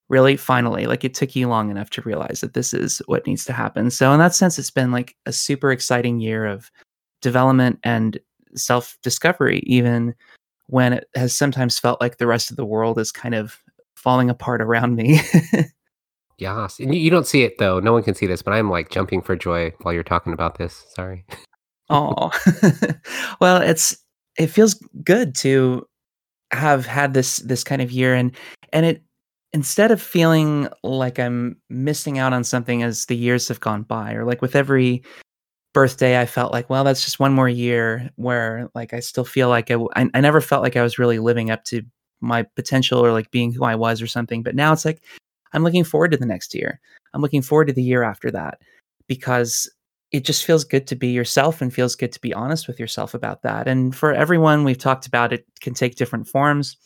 really, 0.09 0.37
finally, 0.37 0.85
like 0.87 1.03
it 1.03 1.13
took 1.13 1.35
you 1.35 1.47
long 1.49 1.69
enough 1.69 1.89
to 1.91 2.01
realize 2.01 2.41
that 2.41 2.53
this 2.53 2.73
is 2.73 3.01
what 3.05 3.27
needs 3.27 3.45
to 3.45 3.53
happen. 3.53 3.91
So 3.91 4.11
in 4.13 4.19
that 4.19 4.33
sense, 4.33 4.57
it's 4.57 4.71
been 4.71 4.91
like 4.91 5.15
a 5.25 5.33
super 5.33 5.71
exciting 5.71 6.19
year 6.21 6.45
of 6.45 6.71
development 7.21 7.79
and 7.83 8.17
self 8.55 8.97
discovery, 9.03 9.59
even 9.65 10.15
when 10.67 10.93
it 10.93 11.07
has 11.15 11.35
sometimes 11.35 11.79
felt 11.79 12.01
like 12.01 12.17
the 12.17 12.27
rest 12.27 12.51
of 12.51 12.57
the 12.57 12.65
world 12.65 12.97
is 12.97 13.11
kind 13.11 13.35
of 13.35 13.57
falling 13.95 14.29
apart 14.29 14.61
around 14.61 14.95
me. 14.95 15.21
Yes. 16.37 16.79
And 16.79 16.93
you, 16.93 17.01
you 17.01 17.09
don't 17.09 17.27
see 17.27 17.43
it 17.43 17.57
though. 17.57 17.79
No 17.79 17.93
one 17.93 18.03
can 18.03 18.15
see 18.15 18.27
this, 18.27 18.41
but 18.41 18.53
I'm 18.53 18.69
like 18.69 18.89
jumping 18.89 19.21
for 19.21 19.35
joy 19.35 19.71
while 19.81 19.93
you're 19.93 20.03
talking 20.03 20.33
about 20.33 20.57
this. 20.57 20.85
Sorry. 20.95 21.25
Oh, 21.89 22.31
well, 23.41 23.61
it's 23.61 23.95
it 24.39 24.47
feels 24.47 24.75
good 25.03 25.35
to 25.35 25.85
have 26.51 26.85
had 26.85 27.13
this 27.13 27.39
this 27.39 27.61
kind 27.61 27.81
of 27.81 27.91
year, 27.91 28.15
and 28.15 28.31
and 28.71 28.85
it 28.85 29.03
instead 29.51 29.91
of 29.91 30.01
feeling 30.01 30.69
like 30.81 31.19
I'm 31.19 31.57
missing 31.69 32.19
out 32.19 32.31
on 32.31 32.45
something 32.45 32.83
as 32.83 33.05
the 33.07 33.17
years 33.17 33.49
have 33.49 33.59
gone 33.59 33.83
by, 33.83 34.13
or 34.13 34.23
like 34.23 34.41
with 34.41 34.55
every 34.55 35.03
birthday, 35.73 36.19
I 36.19 36.25
felt 36.25 36.53
like, 36.53 36.69
well, 36.69 36.83
that's 36.83 37.03
just 37.03 37.19
one 37.19 37.33
more 37.33 37.49
year 37.49 38.09
where 38.15 38.69
like 38.75 38.93
I 38.93 38.99
still 38.99 39.25
feel 39.25 39.49
like 39.49 39.71
I, 39.71 39.77
I 39.95 40.21
never 40.21 40.41
felt 40.41 40.63
like 40.63 40.77
I 40.77 40.83
was 40.83 40.99
really 40.99 41.19
living 41.19 41.51
up 41.51 41.63
to 41.65 41.81
my 42.21 42.43
potential 42.55 43.03
or 43.03 43.11
like 43.11 43.31
being 43.31 43.51
who 43.51 43.65
I 43.65 43.75
was 43.75 44.01
or 44.01 44.07
something. 44.07 44.43
But 44.43 44.55
now 44.55 44.71
it's 44.71 44.85
like 44.85 45.03
I'm 45.53 45.63
looking 45.63 45.83
forward 45.83 46.11
to 46.11 46.17
the 46.17 46.25
next 46.25 46.55
year. 46.55 46.79
I'm 47.13 47.21
looking 47.21 47.41
forward 47.41 47.67
to 47.67 47.73
the 47.73 47.83
year 47.83 48.03
after 48.03 48.31
that 48.31 48.59
because 49.07 49.69
it 50.11 50.25
just 50.25 50.45
feels 50.45 50.63
good 50.63 50.87
to 50.87 50.95
be 50.95 51.07
yourself 51.07 51.61
and 51.61 51.73
feels 51.73 51.95
good 51.95 52.11
to 52.11 52.21
be 52.21 52.33
honest 52.33 52.67
with 52.67 52.79
yourself 52.79 53.13
about 53.13 53.41
that. 53.41 53.67
And 53.67 53.95
for 53.95 54.13
everyone, 54.13 54.63
we've 54.63 54.77
talked 54.77 55.07
about 55.07 55.33
it 55.33 55.45
can 55.59 55.73
take 55.73 55.95
different 55.95 56.27
forms. 56.27 56.77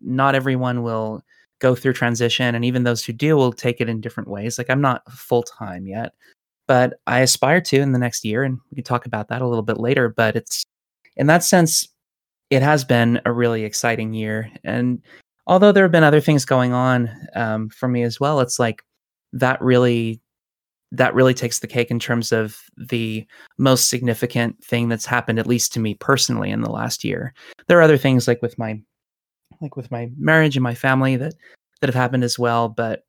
Not 0.00 0.34
everyone 0.34 0.82
will 0.82 1.22
go 1.58 1.74
through 1.74 1.94
transition, 1.94 2.54
and 2.54 2.64
even 2.64 2.84
those 2.84 3.04
who 3.04 3.12
do 3.12 3.36
will 3.36 3.52
take 3.52 3.80
it 3.80 3.88
in 3.88 4.00
different 4.00 4.28
ways. 4.28 4.58
Like 4.58 4.70
I'm 4.70 4.80
not 4.80 5.10
full 5.10 5.42
time 5.42 5.86
yet, 5.86 6.14
but 6.66 6.94
I 7.06 7.20
aspire 7.20 7.60
to 7.60 7.80
in 7.80 7.92
the 7.92 7.98
next 7.98 8.24
year, 8.24 8.42
and 8.42 8.58
we 8.70 8.76
can 8.76 8.84
talk 8.84 9.06
about 9.06 9.28
that 9.28 9.42
a 9.42 9.46
little 9.46 9.62
bit 9.62 9.78
later. 9.78 10.08
But 10.08 10.36
it's 10.36 10.64
in 11.16 11.26
that 11.28 11.44
sense, 11.44 11.88
it 12.50 12.62
has 12.62 12.84
been 12.84 13.20
a 13.24 13.32
really 13.32 13.64
exciting 13.64 14.14
year. 14.14 14.50
And 14.64 15.02
although 15.46 15.72
there 15.72 15.84
have 15.84 15.92
been 15.92 16.04
other 16.04 16.20
things 16.20 16.44
going 16.44 16.72
on 16.72 17.10
um, 17.34 17.68
for 17.70 17.88
me 17.88 18.02
as 18.02 18.20
well, 18.20 18.40
it's 18.40 18.58
like 18.58 18.82
that 19.32 19.60
really 19.60 20.20
that 20.92 21.14
really 21.14 21.34
takes 21.34 21.58
the 21.58 21.66
cake 21.66 21.90
in 21.90 21.98
terms 21.98 22.30
of 22.32 22.62
the 22.76 23.26
most 23.58 23.88
significant 23.88 24.62
thing 24.62 24.88
that's 24.88 25.06
happened 25.06 25.38
at 25.38 25.46
least 25.46 25.72
to 25.72 25.80
me 25.80 25.94
personally 25.94 26.50
in 26.50 26.60
the 26.60 26.70
last 26.70 27.02
year 27.02 27.34
there 27.66 27.78
are 27.78 27.82
other 27.82 27.98
things 27.98 28.28
like 28.28 28.40
with 28.40 28.56
my 28.56 28.80
like 29.60 29.76
with 29.76 29.90
my 29.90 30.08
marriage 30.16 30.56
and 30.56 30.62
my 30.62 30.74
family 30.74 31.16
that 31.16 31.34
that 31.80 31.88
have 31.88 31.94
happened 31.94 32.22
as 32.22 32.38
well 32.38 32.68
but 32.68 33.04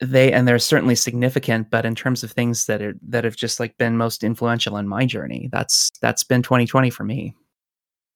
they 0.00 0.32
and 0.32 0.46
they're 0.46 0.58
certainly 0.58 0.94
significant 0.94 1.70
but 1.70 1.86
in 1.86 1.94
terms 1.94 2.22
of 2.22 2.30
things 2.30 2.66
that 2.66 2.82
are 2.82 2.94
that 3.02 3.24
have 3.24 3.36
just 3.36 3.58
like 3.58 3.76
been 3.78 3.96
most 3.96 4.22
influential 4.22 4.76
in 4.76 4.86
my 4.86 5.06
journey 5.06 5.48
that's 5.52 5.90
that's 6.02 6.22
been 6.22 6.42
2020 6.42 6.90
for 6.90 7.04
me 7.04 7.34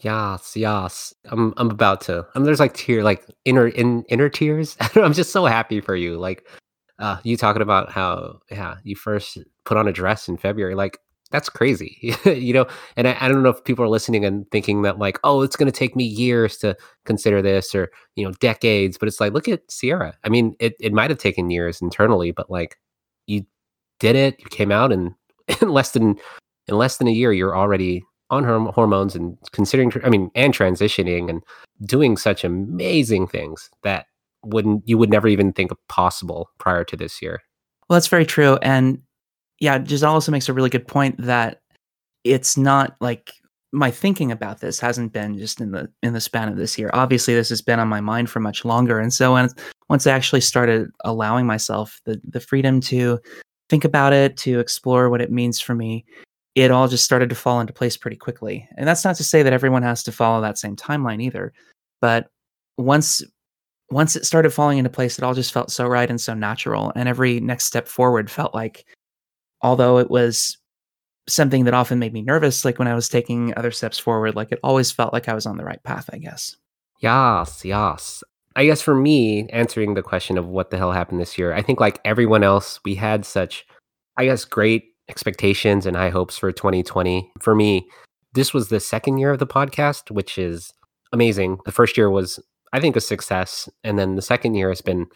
Yes, 0.03 0.57
yes. 0.57 1.15
I'm 1.27 1.53
I'm 1.57 1.71
about 1.71 2.01
to. 2.03 2.27
i'm 2.35 2.45
there's 2.45 2.61
like 2.61 2.75
tear, 2.75 3.05
like 3.05 3.25
inner 3.45 3.69
in 3.69 4.03
inner 4.09 4.29
tears. 4.29 4.77
I'm 4.95 5.13
just 5.13 5.33
so 5.33 5.45
happy 5.45 5.81
for 5.81 5.95
you. 5.95 6.17
Like, 6.19 6.47
uh, 6.99 7.19
you 7.23 7.37
talking 7.37 7.63
about 7.63 7.91
how 7.91 8.41
yeah 8.51 8.77
you 8.83 8.97
first 8.97 9.39
put 9.65 9.77
on 9.77 9.89
a 9.89 9.93
dress 9.93 10.29
in 10.29 10.37
February. 10.37 10.75
Like 10.75 10.99
that's 11.31 11.49
crazy, 11.49 12.17
you 12.25 12.53
know. 12.53 12.67
And 12.97 13.09
I, 13.09 13.17
I 13.21 13.29
don't 13.29 13.43
know 13.43 13.51
if 13.51 13.63
people 13.65 13.85
are 13.85 13.89
listening 13.89 14.25
and 14.25 14.51
thinking 14.51 14.83
that 14.83 14.99
like, 14.99 15.19
oh, 15.25 15.43
it's 15.43 15.57
going 15.57 15.71
to 15.71 15.79
take 15.79 15.95
me 15.95 16.05
years 16.05 16.57
to 16.59 16.77
consider 17.05 17.41
this, 17.41 17.75
or 17.75 17.91
you 18.17 18.25
know, 18.25 18.33
decades. 18.41 18.99
But 18.99 19.09
it's 19.09 19.21
like, 19.21 19.33
look 19.33 19.49
at 19.49 19.71
Sierra. 19.71 20.17
I 20.25 20.29
mean, 20.29 20.55
it 20.59 20.75
it 20.81 20.93
might 20.93 21.11
have 21.11 21.19
taken 21.19 21.51
years 21.51 21.81
internally, 21.81 22.33
but 22.33 22.51
like, 22.51 22.77
you 23.27 23.47
did 23.99 24.17
it. 24.17 24.41
You 24.41 24.47
came 24.51 24.73
out, 24.73 24.93
and 24.93 25.13
in 25.61 25.69
less 25.69 25.93
than 25.93 26.17
in 26.67 26.77
less 26.77 26.97
than 26.99 27.09
a 27.09 27.13
year, 27.13 27.33
you're 27.33 27.57
already 27.57 28.03
on 28.31 28.45
horm- 28.45 28.73
hormones 28.73 29.15
and 29.15 29.37
considering 29.53 29.93
i 30.05 30.09
mean 30.09 30.31
and 30.35 30.55
transitioning 30.55 31.29
and 31.29 31.43
doing 31.85 32.17
such 32.17 32.45
amazing 32.45 33.27
things 33.27 33.71
that 33.83 34.07
wouldn't 34.45 34.83
you 34.87 34.97
would 34.97 35.11
never 35.11 35.29
even 35.29 35.53
think 35.53 35.73
possible 35.89 36.49
prior 36.59 36.85
to 36.85 36.97
this 36.97 37.21
year 37.21 37.41
well 37.89 37.97
that's 37.97 38.07
very 38.07 38.25
true 38.25 38.57
and 38.63 39.01
yeah 39.61 39.83
giselle 39.85 40.13
also 40.15 40.33
makes 40.33 40.49
a 40.49 40.53
really 40.53 40.71
good 40.71 40.87
point 40.87 41.17
that 41.19 41.61
it's 42.25 42.57
not 42.57 42.97
like 43.01 43.33
my 43.73 43.91
thinking 43.91 44.33
about 44.33 44.61
this 44.61 44.81
hasn't 44.81 45.13
been 45.13 45.39
just 45.39 45.61
in 45.61 45.71
the 45.71 45.89
in 46.03 46.13
the 46.13 46.21
span 46.21 46.49
of 46.49 46.57
this 46.57 46.79
year 46.79 46.91
obviously 46.93 47.35
this 47.35 47.49
has 47.49 47.63
been 47.63 47.79
on 47.79 47.89
my 47.89 48.01
mind 48.01 48.29
for 48.29 48.41
much 48.41 48.65
longer 48.65 48.99
and 48.99 49.13
so 49.13 49.35
when, 49.35 49.49
once 49.89 50.07
i 50.07 50.11
actually 50.11 50.41
started 50.41 50.91
allowing 51.05 51.47
myself 51.47 52.01
the 52.05 52.21
the 52.25 52.41
freedom 52.41 52.81
to 52.81 53.19
think 53.69 53.85
about 53.85 54.13
it 54.13 54.37
to 54.37 54.59
explore 54.59 55.09
what 55.09 55.21
it 55.21 55.31
means 55.31 55.61
for 55.61 55.75
me 55.75 56.05
it 56.55 56.71
all 56.71 56.89
just 56.89 57.05
started 57.05 57.29
to 57.29 57.35
fall 57.35 57.61
into 57.61 57.73
place 57.73 57.97
pretty 57.97 58.17
quickly. 58.17 58.69
And 58.77 58.87
that's 58.87 59.05
not 59.05 59.17
to 59.17 59.25
say 59.25 59.43
that 59.43 59.53
everyone 59.53 59.83
has 59.83 60.03
to 60.05 60.13
follow 60.13 60.41
that 60.41 60.59
same 60.59 60.77
timeline 60.77 61.23
either. 61.23 61.53
But 62.01 62.29
once 62.77 63.23
once 63.91 64.15
it 64.15 64.25
started 64.25 64.51
falling 64.51 64.79
into 64.79 64.91
place, 64.91 65.19
it 65.19 65.25
all 65.25 65.35
just 65.35 65.53
felt 65.53 65.71
so 65.71 65.87
right 65.87 66.09
and 66.09 66.21
so 66.21 66.33
natural. 66.33 66.93
And 66.95 67.09
every 67.09 67.41
next 67.41 67.65
step 67.65 67.89
forward 67.89 68.31
felt 68.31 68.55
like, 68.55 68.87
although 69.63 69.99
it 69.99 70.11
was 70.11 70.59
something 71.29 71.65
that 71.65 71.75
often 71.75 71.99
made 71.99 72.13
me 72.13 72.23
nervous, 72.23 72.65
like 72.65 72.79
when 72.79 72.89
I 72.89 72.95
was 72.95 73.09
taking 73.09 73.57
other 73.57 73.71
steps 73.71 73.99
forward, 73.99 74.35
like 74.35 74.53
it 74.53 74.61
always 74.63 74.91
felt 74.91 75.13
like 75.13 75.29
I 75.29 75.35
was 75.35 75.47
on 75.47 75.57
the 75.57 75.65
right 75.65 75.83
path, 75.83 76.11
I 76.13 76.19
guess. 76.19 76.57
Yes, 77.01 77.65
yes. 77.65 78.23
I 78.57 78.67
guess 78.67 78.83
for 78.83 78.95
me, 78.95 79.49
answering 79.51 79.95
the 79.95 80.03
question 80.03 80.37
of 80.37 80.47
what 80.47 80.71
the 80.71 80.77
hell 80.77 80.93
happened 80.93 81.21
this 81.21 81.39
year, 81.39 81.55
I 81.55 81.63
think 81.63 81.81
like 81.81 82.01
everyone 82.05 82.43
else, 82.43 82.81
we 82.85 82.95
had 82.95 83.25
such, 83.25 83.65
I 84.17 84.25
guess, 84.25 84.45
great 84.45 84.85
expectations 85.09 85.87
and 85.87 85.97
high 85.97 86.11
hopes 86.11 86.37
for 86.37 86.51
2020. 86.53 87.31
For 87.41 87.55
me, 87.55 87.89
this 88.33 88.53
was 88.53 88.69
the 88.69 88.81
second 88.81 89.19
year 89.19 89.31
of 89.31 89.39
the 89.39 89.47
podcast, 89.47 90.11
which 90.11 90.37
is 90.37 90.73
amazing. 91.13 91.59
The 91.65 91.73
first 91.73 91.97
year 91.97 92.11
was, 92.11 92.41
I 92.73 92.81
think, 92.81 92.97
a 92.97 93.01
success. 93.01 93.69
And 93.85 93.99
then 93.99 94.17
the 94.17 94.23
second 94.23 94.55
year 94.55 94.69
has 94.69 94.81
been 94.81 95.07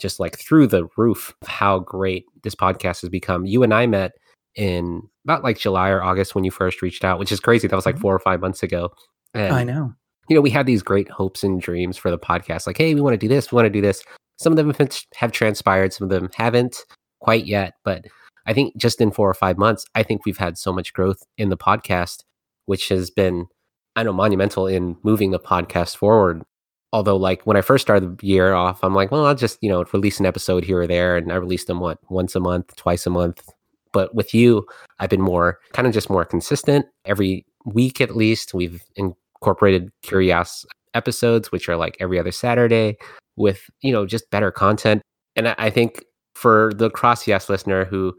just 0.00 0.20
like 0.20 0.38
through 0.38 0.66
the 0.66 0.88
roof 0.96 1.34
of 1.42 1.48
how 1.48 1.78
great 1.78 2.24
this 2.42 2.54
podcast 2.54 3.02
has 3.02 3.10
become. 3.10 3.46
You 3.46 3.62
and 3.62 3.72
I 3.74 3.86
met 3.86 4.12
in 4.56 5.02
about 5.24 5.44
like 5.44 5.58
July 5.58 5.90
or 5.90 6.02
August 6.02 6.34
when 6.34 6.44
you 6.44 6.50
first 6.50 6.82
reached 6.82 7.04
out, 7.04 7.18
which 7.18 7.32
is 7.32 7.40
crazy. 7.40 7.68
That 7.68 7.76
was 7.76 7.86
like 7.86 7.96
mm-hmm. 7.96 8.02
four 8.02 8.14
or 8.14 8.18
five 8.18 8.40
months 8.40 8.62
ago. 8.62 8.90
And, 9.34 9.54
I 9.54 9.64
know. 9.64 9.94
You 10.28 10.36
know, 10.36 10.42
we 10.42 10.50
had 10.50 10.66
these 10.66 10.82
great 10.82 11.08
hopes 11.08 11.42
and 11.42 11.60
dreams 11.60 11.96
for 11.96 12.10
the 12.10 12.18
podcast. 12.18 12.66
Like, 12.66 12.78
hey, 12.78 12.94
we 12.94 13.00
want 13.00 13.14
to 13.14 13.18
do 13.18 13.28
this, 13.28 13.52
we 13.52 13.56
want 13.56 13.66
to 13.66 13.70
do 13.70 13.80
this. 13.80 14.02
Some 14.38 14.52
of 14.52 14.56
them 14.56 14.72
have 15.16 15.32
transpired, 15.32 15.92
some 15.92 16.06
of 16.06 16.10
them 16.10 16.30
haven't 16.34 16.84
quite 17.20 17.46
yet. 17.46 17.74
But 17.84 18.06
I 18.46 18.54
think 18.54 18.76
just 18.76 19.00
in 19.00 19.10
four 19.10 19.28
or 19.28 19.34
five 19.34 19.58
months, 19.58 19.84
I 19.94 20.02
think 20.02 20.24
we've 20.24 20.38
had 20.38 20.56
so 20.56 20.72
much 20.72 20.92
growth 20.92 21.22
in 21.36 21.50
the 21.50 21.56
podcast, 21.56 22.24
which 22.66 22.88
has 22.88 23.10
been, 23.10 23.46
I 23.96 24.02
know, 24.02 24.12
monumental 24.12 24.66
in 24.66 24.96
moving 25.02 25.30
the 25.30 25.38
podcast 25.38 25.96
forward. 25.96 26.42
Although, 26.92 27.16
like 27.16 27.42
when 27.42 27.56
I 27.56 27.60
first 27.60 27.82
started 27.82 28.18
the 28.18 28.26
year 28.26 28.52
off, 28.52 28.82
I'm 28.82 28.94
like, 28.94 29.12
well, 29.12 29.26
I'll 29.26 29.34
just, 29.34 29.58
you 29.62 29.68
know, 29.68 29.84
release 29.92 30.18
an 30.18 30.26
episode 30.26 30.64
here 30.64 30.80
or 30.80 30.86
there. 30.86 31.16
And 31.16 31.32
I 31.32 31.36
released 31.36 31.68
them, 31.68 31.78
what, 31.80 31.98
once 32.08 32.34
a 32.34 32.40
month, 32.40 32.74
twice 32.76 33.06
a 33.06 33.10
month. 33.10 33.48
But 33.92 34.14
with 34.14 34.34
you, 34.34 34.66
I've 34.98 35.10
been 35.10 35.20
more 35.20 35.58
kind 35.72 35.86
of 35.86 35.94
just 35.94 36.10
more 36.10 36.24
consistent. 36.24 36.86
Every 37.04 37.44
week 37.64 38.00
at 38.00 38.16
least, 38.16 38.54
we've 38.54 38.82
incorporated 38.96 39.90
Curious 40.02 40.64
episodes, 40.94 41.52
which 41.52 41.68
are 41.68 41.76
like 41.76 41.96
every 42.00 42.18
other 42.18 42.32
Saturday 42.32 42.96
with, 43.36 43.70
you 43.82 43.92
know, 43.92 44.06
just 44.06 44.30
better 44.30 44.50
content. 44.50 45.02
And 45.36 45.48
I 45.58 45.70
think 45.70 46.04
for 46.34 46.72
the 46.74 46.90
CrossYaas 46.90 47.48
listener 47.48 47.84
who 47.84 48.16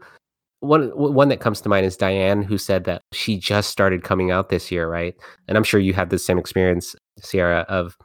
one 0.60 0.90
one 0.94 1.28
that 1.28 1.40
comes 1.40 1.60
to 1.60 1.68
mind 1.68 1.84
is 1.84 1.96
Diane 1.96 2.42
who 2.42 2.56
said 2.56 2.84
that 2.84 3.02
she 3.12 3.36
just 3.36 3.70
started 3.70 4.04
coming 4.04 4.30
out 4.30 4.48
this 4.48 4.70
year, 4.70 4.88
right? 4.88 5.14
And 5.48 5.58
I'm 5.58 5.64
sure 5.64 5.80
you 5.80 5.92
had 5.92 6.10
the 6.10 6.18
same 6.18 6.38
experience, 6.38 6.94
Sierra, 7.20 7.66
of 7.68 7.96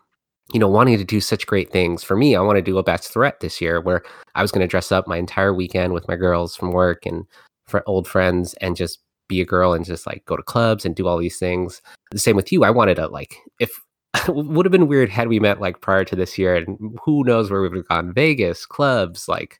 you 0.54 0.60
know 0.60 0.68
wanting 0.68 0.98
to 0.98 1.04
do 1.04 1.20
such 1.20 1.48
great 1.48 1.72
things. 1.72 2.04
For 2.04 2.16
me, 2.16 2.36
I 2.36 2.42
want 2.42 2.58
to 2.58 2.62
do 2.62 2.77
a 2.77 2.84
bachelorette 2.84 3.39
this 3.39 3.62
year 3.62 3.82
where 3.82 4.04
I 4.36 4.42
was 4.42 4.51
going 4.51 4.62
to 4.62 4.68
dress 4.68 4.92
up 4.92 5.08
my 5.08 5.18
entire 5.18 5.54
weekend 5.54 5.94
with 5.94 6.08
my 6.08 6.16
girls 6.16 6.56
from 6.56 6.72
work 6.72 7.06
and 7.06 7.25
for 7.68 7.84
old 7.88 8.08
friends 8.08 8.54
and 8.56 8.75
just 8.75 9.00
be 9.27 9.42
a 9.42 9.46
girl 9.46 9.74
and 9.74 9.84
just 9.84 10.08
like 10.08 10.24
go 10.25 10.38
to 10.38 10.44
clubs 10.44 10.86
and 10.86 10.96
do 10.96 11.08
all 11.08 11.18
these 11.18 11.38
things. 11.38 11.82
The 12.12 12.20
same 12.20 12.36
with 12.36 12.51
you. 12.51 12.63
I 12.63 12.70
wanted 12.70 12.96
to 12.96 13.08
like 13.08 13.38
if 13.60 13.72
would 14.27 14.66
have 14.66 14.72
been 14.72 14.88
weird 14.88 15.10
had 15.10 15.27
we 15.27 15.39
met 15.39 15.60
like 15.60 15.82
prior 15.82 16.06
to 16.06 16.16
this 16.16 16.38
year 16.38 16.56
and 16.56 16.98
who 17.04 17.24
knows 17.24 17.51
where 17.51 17.62
we 17.62 17.68
would 17.70 17.77
have 17.77 17.88
gone 17.88 18.13
Vegas, 18.13 18.66
clubs, 18.66 19.27
like 19.27 19.60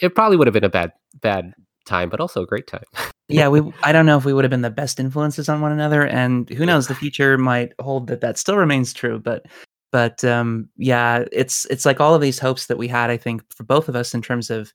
it 0.00 0.14
probably 0.14 0.36
would 0.36 0.46
have 0.46 0.54
been 0.54 0.64
a 0.64 0.70
bad 0.70 0.92
bad 1.20 1.52
time, 1.84 2.08
but 2.08 2.20
also 2.20 2.42
a 2.42 2.46
great 2.46 2.66
time. 2.66 2.84
yeah, 3.28 3.48
we. 3.48 3.72
I 3.82 3.92
don't 3.92 4.06
know 4.06 4.16
if 4.16 4.24
we 4.24 4.32
would 4.32 4.44
have 4.44 4.50
been 4.50 4.62
the 4.62 4.70
best 4.70 5.00
influences 5.00 5.48
on 5.48 5.60
one 5.60 5.72
another, 5.72 6.06
and 6.06 6.48
who 6.50 6.66
knows, 6.66 6.88
the 6.88 6.94
future 6.94 7.36
might 7.38 7.72
hold 7.80 8.06
that 8.08 8.20
that 8.20 8.38
still 8.38 8.56
remains 8.56 8.92
true. 8.92 9.18
But, 9.18 9.46
but 9.92 10.24
um, 10.24 10.68
yeah, 10.76 11.24
it's 11.30 11.66
it's 11.66 11.84
like 11.84 12.00
all 12.00 12.14
of 12.14 12.20
these 12.20 12.38
hopes 12.38 12.66
that 12.66 12.78
we 12.78 12.88
had. 12.88 13.10
I 13.10 13.16
think 13.16 13.42
for 13.54 13.62
both 13.62 13.88
of 13.88 13.94
us 13.94 14.14
in 14.14 14.22
terms 14.22 14.50
of 14.50 14.72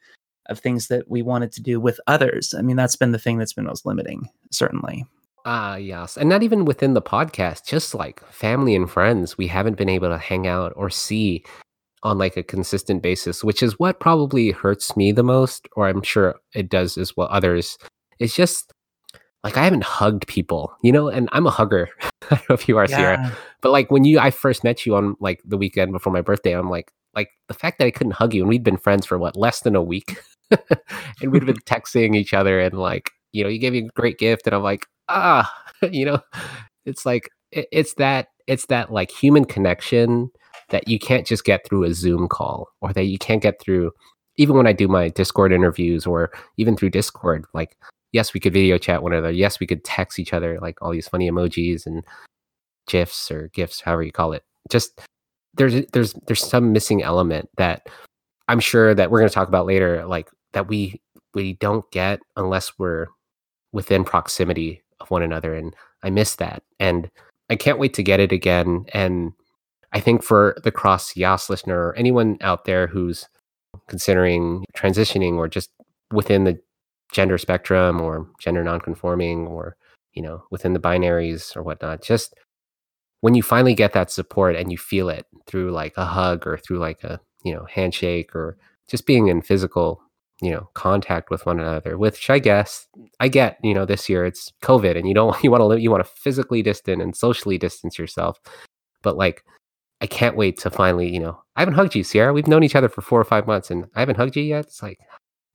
of 0.49 0.59
things 0.59 0.87
that 0.87 1.09
we 1.09 1.21
wanted 1.21 1.51
to 1.51 1.61
do 1.61 1.79
with 1.79 1.99
others. 2.07 2.53
I 2.57 2.61
mean, 2.61 2.77
that's 2.77 2.95
been 2.95 3.11
the 3.11 3.19
thing 3.19 3.37
that's 3.37 3.53
been 3.53 3.65
most 3.65 3.85
limiting, 3.85 4.29
certainly. 4.51 5.05
Ah, 5.45 5.73
uh, 5.73 5.75
yes. 5.75 6.17
And 6.17 6.29
not 6.29 6.43
even 6.43 6.65
within 6.65 6.93
the 6.93 7.01
podcast, 7.01 7.65
just 7.65 7.93
like 7.93 8.25
family 8.31 8.75
and 8.75 8.89
friends, 8.89 9.37
we 9.37 9.47
haven't 9.47 9.77
been 9.77 9.89
able 9.89 10.09
to 10.09 10.17
hang 10.17 10.47
out 10.47 10.73
or 10.75 10.89
see 10.89 11.43
on 12.03 12.17
like 12.17 12.37
a 12.37 12.43
consistent 12.43 13.01
basis, 13.01 13.43
which 13.43 13.63
is 13.63 13.79
what 13.79 13.99
probably 13.99 14.51
hurts 14.51 14.95
me 14.95 15.11
the 15.11 15.23
most, 15.23 15.67
or 15.75 15.87
I'm 15.87 16.03
sure 16.03 16.35
it 16.53 16.69
does 16.69 16.97
as 16.97 17.15
well 17.17 17.27
others. 17.31 17.77
It's 18.19 18.35
just 18.35 18.71
like 19.43 19.57
I 19.57 19.63
haven't 19.63 19.83
hugged 19.83 20.27
people, 20.27 20.73
you 20.81 20.91
know, 20.91 21.07
and 21.07 21.29
I'm 21.31 21.47
a 21.47 21.51
hugger. 21.51 21.89
I 22.01 22.35
don't 22.35 22.49
know 22.49 22.53
if 22.53 22.67
you 22.67 22.77
are, 22.77 22.85
yeah. 22.89 22.97
Sierra, 22.97 23.37
but 23.61 23.71
like 23.71 23.91
when 23.91 24.03
you 24.03 24.19
I 24.19 24.31
first 24.31 24.63
met 24.63 24.85
you 24.85 24.95
on 24.95 25.15
like 25.19 25.41
the 25.45 25.57
weekend 25.57 25.91
before 25.91 26.11
my 26.11 26.21
birthday, 26.21 26.53
I'm 26.53 26.69
like, 26.69 26.91
like 27.15 27.29
the 27.47 27.53
fact 27.53 27.79
that 27.79 27.85
I 27.85 27.91
couldn't 27.91 28.13
hug 28.13 28.33
you, 28.33 28.41
and 28.41 28.49
we'd 28.49 28.63
been 28.63 28.77
friends 28.77 29.05
for 29.05 29.17
what 29.17 29.35
less 29.35 29.61
than 29.61 29.75
a 29.75 29.81
week, 29.81 30.19
and 30.51 31.31
we'd 31.31 31.45
been 31.45 31.55
texting 31.65 32.15
each 32.15 32.33
other, 32.33 32.59
and 32.59 32.77
like 32.77 33.11
you 33.31 33.43
know, 33.43 33.49
you 33.49 33.59
gave 33.59 33.73
me 33.73 33.79
a 33.79 33.99
great 33.99 34.17
gift, 34.17 34.47
and 34.47 34.55
I'm 34.55 34.63
like, 34.63 34.85
ah, 35.09 35.51
you 35.91 36.05
know, 36.05 36.19
it's 36.85 37.05
like 37.05 37.29
it, 37.51 37.67
it's 37.71 37.93
that 37.95 38.27
it's 38.47 38.65
that 38.67 38.91
like 38.91 39.11
human 39.11 39.45
connection 39.45 40.29
that 40.69 40.87
you 40.87 40.99
can't 40.99 41.25
just 41.25 41.45
get 41.45 41.65
through 41.65 41.83
a 41.83 41.93
Zoom 41.93 42.27
call 42.27 42.69
or 42.81 42.91
that 42.91 43.05
you 43.05 43.17
can't 43.17 43.41
get 43.41 43.61
through 43.61 43.91
even 44.37 44.55
when 44.55 44.67
I 44.67 44.73
do 44.73 44.87
my 44.87 45.09
Discord 45.09 45.51
interviews 45.51 46.05
or 46.05 46.31
even 46.57 46.77
through 46.77 46.91
Discord. 46.91 47.45
Like, 47.53 47.75
yes, 48.11 48.33
we 48.33 48.39
could 48.39 48.53
video 48.53 48.77
chat 48.77 49.03
one 49.03 49.13
another. 49.13 49.31
Yes, 49.31 49.59
we 49.59 49.67
could 49.67 49.83
text 49.83 50.19
each 50.19 50.33
other 50.33 50.59
like 50.61 50.81
all 50.81 50.91
these 50.91 51.07
funny 51.07 51.29
emojis 51.29 51.85
and 51.85 52.03
gifs 52.87 53.29
or 53.31 53.49
gifs, 53.49 53.81
however 53.81 54.03
you 54.03 54.11
call 54.11 54.33
it. 54.33 54.43
Just 54.69 55.01
there's 55.55 55.85
there's 55.93 56.13
there's 56.27 56.45
some 56.45 56.71
missing 56.73 57.03
element 57.03 57.49
that 57.57 57.87
I'm 58.47 58.59
sure 58.59 58.93
that 58.93 59.11
we're 59.11 59.19
going 59.19 59.29
to 59.29 59.35
talk 59.35 59.47
about 59.47 59.65
later, 59.65 60.05
like 60.05 60.29
that 60.53 60.67
we 60.67 61.01
we 61.33 61.53
don't 61.53 61.89
get 61.91 62.19
unless 62.35 62.77
we're 62.79 63.07
within 63.73 64.03
proximity 64.03 64.81
of 64.99 65.11
one 65.11 65.23
another, 65.23 65.53
and 65.53 65.75
I 66.03 66.09
miss 66.09 66.35
that, 66.35 66.63
and 66.79 67.09
I 67.49 67.55
can't 67.55 67.79
wait 67.79 67.93
to 67.95 68.03
get 68.03 68.19
it 68.19 68.31
again. 68.31 68.85
And 68.93 69.33
I 69.93 69.99
think 69.99 70.23
for 70.23 70.57
the 70.63 70.71
CrossYaas 70.71 71.49
listener 71.49 71.77
or 71.87 71.95
anyone 71.95 72.37
out 72.41 72.65
there 72.65 72.87
who's 72.87 73.27
considering 73.87 74.65
transitioning 74.75 75.35
or 75.35 75.47
just 75.47 75.69
within 76.11 76.43
the 76.43 76.59
gender 77.11 77.37
spectrum 77.37 78.01
or 78.01 78.27
gender 78.39 78.63
nonconforming 78.63 79.47
or 79.47 79.75
you 80.13 80.21
know 80.21 80.43
within 80.51 80.73
the 80.73 80.79
binaries 80.79 81.55
or 81.55 81.63
whatnot, 81.63 82.01
just 82.01 82.33
when 83.21 83.35
you 83.35 83.43
finally 83.43 83.73
get 83.73 83.93
that 83.93 84.11
support 84.11 84.55
and 84.55 84.71
you 84.71 84.77
feel 84.77 85.09
it 85.09 85.25
through 85.47 85.71
like 85.71 85.93
a 85.97 86.05
hug 86.05 86.45
or 86.45 86.57
through 86.57 86.79
like 86.79 87.03
a 87.03 87.19
you 87.43 87.53
know 87.53 87.65
handshake 87.69 88.35
or 88.35 88.57
just 88.87 89.05
being 89.05 89.27
in 89.27 89.41
physical 89.41 90.01
you 90.41 90.51
know 90.51 90.69
contact 90.73 91.29
with 91.29 91.45
one 91.45 91.59
another 91.59 91.97
which 91.97 92.29
i 92.29 92.37
guess 92.37 92.87
i 93.19 93.27
get 93.27 93.57
you 93.63 93.73
know 93.73 93.85
this 93.85 94.07
year 94.07 94.25
it's 94.25 94.51
covid 94.61 94.97
and 94.97 95.07
you 95.07 95.13
don't 95.13 95.41
you 95.43 95.49
want 95.49 95.71
to 95.71 95.81
you 95.81 95.89
want 95.89 96.03
to 96.03 96.11
physically 96.15 96.61
distance 96.61 97.01
and 97.01 97.15
socially 97.15 97.57
distance 97.57 97.97
yourself 97.97 98.39
but 99.01 99.17
like 99.17 99.43
i 100.01 100.05
can't 100.07 100.37
wait 100.37 100.57
to 100.57 100.69
finally 100.69 101.11
you 101.11 101.19
know 101.19 101.41
i 101.55 101.61
haven't 101.61 101.75
hugged 101.75 101.95
you 101.95 102.03
sierra. 102.03 102.33
We've 102.33 102.47
known 102.47 102.63
each 102.63 102.75
other 102.75 102.89
for 102.89 103.01
four 103.01 103.19
or 103.19 103.25
five 103.25 103.47
months 103.47 103.71
and 103.71 103.87
i 103.95 103.99
haven't 103.99 104.17
hugged 104.17 104.35
you 104.35 104.43
yet. 104.43 104.65
It's 104.65 104.83
like 104.83 104.99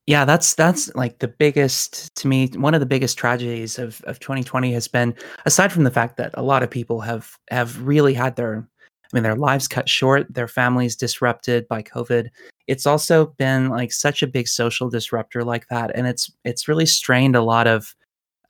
yeah 0.06 0.24
that's 0.24 0.54
that's 0.54 0.94
like 0.94 1.18
the 1.20 1.28
biggest 1.28 2.14
to 2.16 2.26
me 2.28 2.48
one 2.56 2.74
of 2.74 2.80
the 2.80 2.86
biggest 2.86 3.16
tragedies 3.16 3.78
of, 3.78 4.00
of 4.04 4.18
2020 4.18 4.72
has 4.72 4.88
been 4.88 5.14
aside 5.46 5.72
from 5.72 5.84
the 5.84 5.90
fact 5.90 6.16
that 6.16 6.30
a 6.34 6.42
lot 6.42 6.62
of 6.62 6.70
people 6.70 7.00
have 7.00 7.36
have 7.50 7.80
really 7.82 8.14
had 8.14 8.36
their 8.36 8.66
I 9.12 9.16
mean, 9.16 9.24
their 9.24 9.36
lives 9.36 9.68
cut 9.68 9.88
short, 9.88 10.32
their 10.32 10.48
families 10.48 10.96
disrupted 10.96 11.68
by 11.68 11.82
COVID. 11.82 12.28
It's 12.66 12.86
also 12.86 13.26
been 13.36 13.68
like 13.68 13.92
such 13.92 14.22
a 14.22 14.26
big 14.26 14.48
social 14.48 14.88
disruptor 14.88 15.44
like 15.44 15.68
that, 15.68 15.90
and 15.94 16.06
it's 16.06 16.32
it's 16.44 16.66
really 16.66 16.86
strained 16.86 17.36
a 17.36 17.42
lot 17.42 17.66
of 17.66 17.94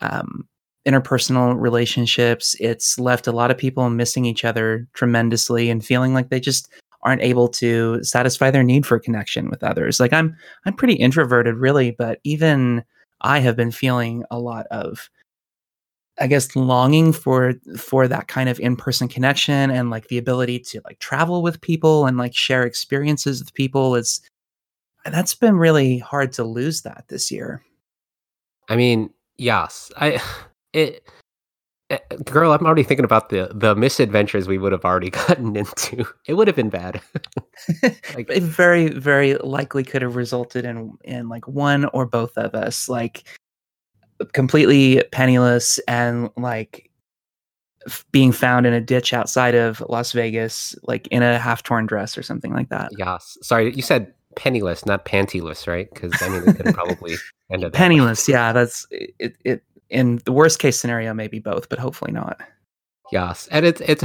um, 0.00 0.46
interpersonal 0.86 1.58
relationships. 1.58 2.54
It's 2.60 2.98
left 2.98 3.26
a 3.26 3.32
lot 3.32 3.50
of 3.50 3.58
people 3.58 3.88
missing 3.90 4.24
each 4.24 4.44
other 4.44 4.86
tremendously 4.92 5.68
and 5.68 5.84
feeling 5.84 6.14
like 6.14 6.28
they 6.28 6.40
just 6.40 6.68
aren't 7.02 7.22
able 7.22 7.48
to 7.48 8.02
satisfy 8.02 8.50
their 8.50 8.62
need 8.62 8.86
for 8.86 8.98
connection 8.98 9.50
with 9.50 9.62
others. 9.62 10.00
Like 10.00 10.12
I'm 10.12 10.36
I'm 10.64 10.74
pretty 10.74 10.94
introverted 10.94 11.56
really, 11.56 11.90
but 11.90 12.20
even 12.24 12.84
I 13.20 13.40
have 13.40 13.56
been 13.56 13.70
feeling 13.70 14.24
a 14.30 14.38
lot 14.38 14.66
of 14.70 15.10
I 16.20 16.26
guess 16.26 16.54
longing 16.54 17.12
for 17.12 17.54
for 17.76 18.06
that 18.06 18.28
kind 18.28 18.48
of 18.48 18.60
in-person 18.60 19.08
connection 19.08 19.70
and 19.70 19.90
like 19.90 20.08
the 20.08 20.18
ability 20.18 20.60
to 20.60 20.80
like 20.84 20.98
travel 20.98 21.42
with 21.42 21.60
people 21.60 22.06
and 22.06 22.18
like 22.18 22.34
share 22.34 22.64
experiences 22.64 23.40
with 23.40 23.54
people 23.54 23.94
is 23.94 24.20
that's 25.04 25.34
been 25.34 25.56
really 25.56 25.98
hard 25.98 26.32
to 26.32 26.44
lose 26.44 26.82
that 26.82 27.04
this 27.08 27.30
year. 27.30 27.62
I 28.68 28.76
mean, 28.76 29.10
yes. 29.36 29.90
I 29.96 30.22
it, 30.72 31.02
Uh, 31.92 31.98
girl, 32.24 32.52
I'm 32.52 32.64
already 32.64 32.82
thinking 32.82 33.04
about 33.04 33.28
the 33.28 33.50
the 33.54 33.76
misadventures 33.76 34.48
we 34.48 34.58
would 34.58 34.72
have 34.72 34.84
already 34.84 35.10
gotten 35.28 35.54
into. 35.54 36.06
It 36.26 36.34
would 36.34 36.48
have 36.48 36.56
been 36.56 36.70
bad. 36.70 37.00
like, 38.14 38.30
it 38.30 38.42
very 38.42 38.88
very 38.88 39.34
likely 39.36 39.84
could 39.84 40.02
have 40.02 40.16
resulted 40.16 40.64
in 40.64 40.96
in 41.04 41.28
like 41.28 41.46
one 41.46 41.84
or 41.86 42.06
both 42.06 42.36
of 42.38 42.54
us 42.54 42.88
like 42.88 43.24
completely 44.32 45.02
penniless 45.12 45.78
and 45.86 46.30
like 46.36 46.90
f- 47.86 48.06
being 48.10 48.32
found 48.32 48.66
in 48.66 48.72
a 48.72 48.80
ditch 48.80 49.12
outside 49.12 49.54
of 49.54 49.82
Las 49.88 50.12
Vegas, 50.12 50.74
like 50.84 51.06
in 51.08 51.22
a 51.22 51.38
half 51.38 51.62
torn 51.62 51.86
dress 51.86 52.16
or 52.16 52.22
something 52.22 52.54
like 52.54 52.70
that. 52.70 52.90
Yes. 52.96 53.36
Sorry, 53.42 53.74
you 53.74 53.82
said 53.82 54.14
penniless, 54.34 54.86
not 54.86 55.04
pantyless, 55.04 55.66
right? 55.66 55.92
Because 55.92 56.20
I 56.22 56.28
mean, 56.28 56.48
it 56.48 56.56
could 56.56 56.66
have 56.66 56.74
probably 56.74 57.16
end 57.50 57.64
up 57.64 57.72
penniless. 57.74 58.28
Yeah, 58.28 58.52
that's 58.52 58.86
it. 58.90 59.36
It 59.44 59.62
in 59.92 60.20
the 60.24 60.32
worst 60.32 60.58
case 60.58 60.80
scenario, 60.80 61.14
maybe 61.14 61.38
both, 61.38 61.68
but 61.68 61.78
hopefully 61.78 62.12
not. 62.12 62.40
Yes, 63.12 63.46
and 63.52 63.66
it's 63.66 63.82
it's. 63.82 64.02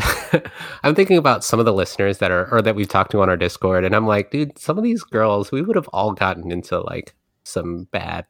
I'm 0.83 0.93
thinking 0.93 1.17
about 1.17 1.43
some 1.43 1.59
of 1.59 1.65
the 1.65 1.73
listeners 1.73 2.17
that 2.17 2.29
are 2.29 2.53
or 2.53 2.61
that 2.61 2.75
we've 2.75 2.89
talked 2.89 3.11
to 3.11 3.21
on 3.21 3.29
our 3.29 3.37
Discord, 3.37 3.85
and 3.85 3.95
I'm 3.95 4.05
like, 4.05 4.31
dude, 4.31 4.59
some 4.59 4.77
of 4.77 4.83
these 4.83 5.01
girls, 5.03 5.49
we 5.49 5.61
would 5.61 5.77
have 5.77 5.87
all 5.93 6.11
gotten 6.11 6.51
into 6.51 6.81
like 6.81 7.15
some 7.43 7.85
bad 7.85 8.25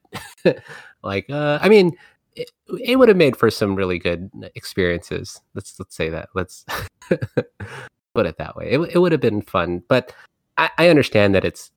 like, 1.04 1.26
uh, 1.32 1.58
I 1.60 1.68
mean, 1.68 1.98
it, 2.36 2.52
it 2.80 2.98
would 2.98 3.08
have 3.08 3.18
made 3.18 3.36
for 3.36 3.50
some 3.50 3.76
really 3.76 3.98
good 3.98 4.30
experiences. 4.54 5.42
Let's 5.56 5.80
let's 5.80 5.96
say 5.96 6.10
that. 6.10 6.30
Let's 6.36 6.64
put 7.10 8.28
it 8.28 8.38
that 8.38 8.56
way. 8.56 8.70
It, 8.70 8.80
it 8.94 9.00
would 9.00 9.12
have 9.12 9.22
been 9.22 9.42
fun, 9.42 9.82
but 9.88 10.14
I, 10.58 10.70
I 10.78 10.90
understand 10.90 11.34
that 11.34 11.44
it's 11.44 11.72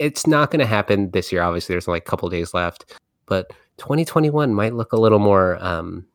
it's 0.00 0.26
not 0.26 0.50
going 0.50 0.58
to 0.58 0.66
happen 0.66 1.12
this 1.12 1.30
year. 1.30 1.42
Obviously, 1.42 1.74
there's 1.74 1.86
like 1.86 2.02
a 2.02 2.10
couple 2.10 2.28
days 2.28 2.52
left, 2.52 2.98
but 3.32 3.48
2021 3.78 4.52
might 4.52 4.74
look 4.74 4.92
a 4.92 5.00
little 5.00 5.18
more, 5.18 5.56
um, 5.64 6.06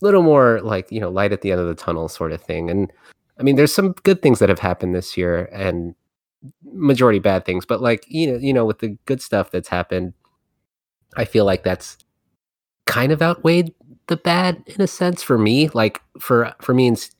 little 0.00 0.22
more 0.22 0.58
like 0.62 0.90
you 0.90 0.98
know, 0.98 1.10
light 1.10 1.32
at 1.32 1.42
the 1.42 1.52
end 1.52 1.60
of 1.60 1.66
the 1.66 1.74
tunnel 1.74 2.08
sort 2.08 2.32
of 2.32 2.40
thing. 2.40 2.70
And 2.70 2.90
I 3.38 3.42
mean, 3.42 3.56
there's 3.56 3.74
some 3.74 3.92
good 4.04 4.22
things 4.22 4.38
that 4.38 4.48
have 4.48 4.58
happened 4.58 4.94
this 4.94 5.18
year, 5.18 5.50
and 5.52 5.94
majority 6.72 7.18
bad 7.18 7.44
things. 7.44 7.66
But 7.66 7.82
like 7.82 8.06
you 8.08 8.32
know, 8.32 8.38
you 8.38 8.54
know, 8.54 8.64
with 8.64 8.78
the 8.78 8.96
good 9.04 9.20
stuff 9.20 9.50
that's 9.50 9.68
happened, 9.68 10.14
I 11.14 11.26
feel 11.26 11.44
like 11.44 11.62
that's 11.62 11.98
kind 12.86 13.12
of 13.12 13.20
outweighed 13.20 13.74
the 14.06 14.16
bad 14.16 14.62
in 14.64 14.80
a 14.80 14.86
sense 14.86 15.22
for 15.22 15.36
me. 15.36 15.68
Like 15.74 16.00
for 16.18 16.54
for 16.62 16.72
me 16.72 16.86
and 16.86 17.10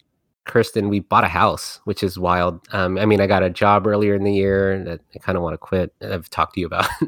Kirsten, 0.46 0.88
we 0.88 1.00
bought 1.00 1.24
a 1.24 1.28
house, 1.28 1.78
which 1.84 2.02
is 2.02 2.18
wild. 2.18 2.66
Um, 2.72 2.96
I 2.96 3.04
mean, 3.04 3.20
I 3.20 3.26
got 3.26 3.42
a 3.42 3.50
job 3.50 3.86
earlier 3.86 4.14
in 4.14 4.24
the 4.24 4.32
year 4.32 4.82
that 4.84 5.02
I 5.14 5.18
kind 5.18 5.36
of 5.36 5.44
want 5.44 5.52
to 5.52 5.58
quit. 5.58 5.92
I've 6.00 6.30
talked 6.30 6.54
to 6.54 6.60
you 6.60 6.66
about. 6.66 6.88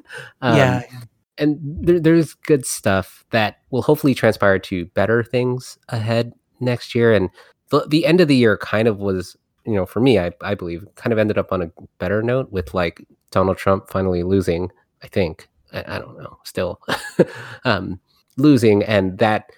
um, 0.42 0.58
yeah. 0.58 0.82
And 1.38 1.58
there, 1.62 2.00
there's 2.00 2.34
good 2.34 2.64
stuff 2.64 3.24
that 3.30 3.58
will 3.70 3.82
hopefully 3.82 4.14
transpire 4.14 4.58
to 4.60 4.86
better 4.86 5.22
things 5.22 5.78
ahead 5.88 6.32
next 6.60 6.94
year. 6.94 7.12
And 7.12 7.30
the, 7.70 7.86
the 7.88 8.06
end 8.06 8.20
of 8.20 8.28
the 8.28 8.36
year 8.36 8.56
kind 8.56 8.88
of 8.88 8.98
was, 8.98 9.36
you 9.64 9.74
know, 9.74 9.86
for 9.86 10.00
me, 10.00 10.18
I, 10.18 10.32
I 10.42 10.54
believe, 10.54 10.86
kind 10.94 11.12
of 11.12 11.18
ended 11.18 11.38
up 11.38 11.52
on 11.52 11.62
a 11.62 11.70
better 11.98 12.22
note 12.22 12.50
with 12.52 12.74
like 12.74 13.04
Donald 13.30 13.58
Trump 13.58 13.90
finally 13.90 14.22
losing, 14.22 14.70
I 15.02 15.08
think. 15.08 15.48
I, 15.72 15.84
I 15.86 15.98
don't 15.98 16.18
know, 16.18 16.38
still 16.44 16.80
um, 17.64 18.00
losing, 18.36 18.82
and 18.84 19.18
that 19.18 19.50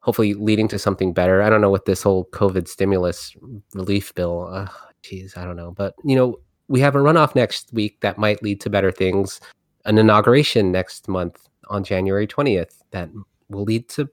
hopefully 0.00 0.34
leading 0.34 0.68
to 0.68 0.78
something 0.78 1.12
better. 1.12 1.42
I 1.42 1.50
don't 1.50 1.60
know 1.60 1.70
what 1.70 1.86
this 1.86 2.02
whole 2.02 2.26
COVID 2.26 2.68
stimulus 2.68 3.34
relief 3.74 4.14
bill. 4.14 4.68
Geez, 5.02 5.36
I 5.36 5.44
don't 5.44 5.56
know, 5.56 5.70
but 5.70 5.94
you 6.04 6.14
know, 6.16 6.38
we 6.68 6.80
have 6.80 6.94
a 6.94 6.98
runoff 6.98 7.34
next 7.34 7.72
week 7.72 8.00
that 8.00 8.18
might 8.18 8.42
lead 8.42 8.60
to 8.60 8.70
better 8.70 8.92
things. 8.92 9.40
An 9.84 9.98
inauguration 9.98 10.72
next 10.72 11.08
month 11.08 11.48
on 11.68 11.84
January 11.84 12.26
twentieth 12.26 12.82
that 12.90 13.08
will 13.48 13.64
lead 13.64 13.88
to, 13.90 14.08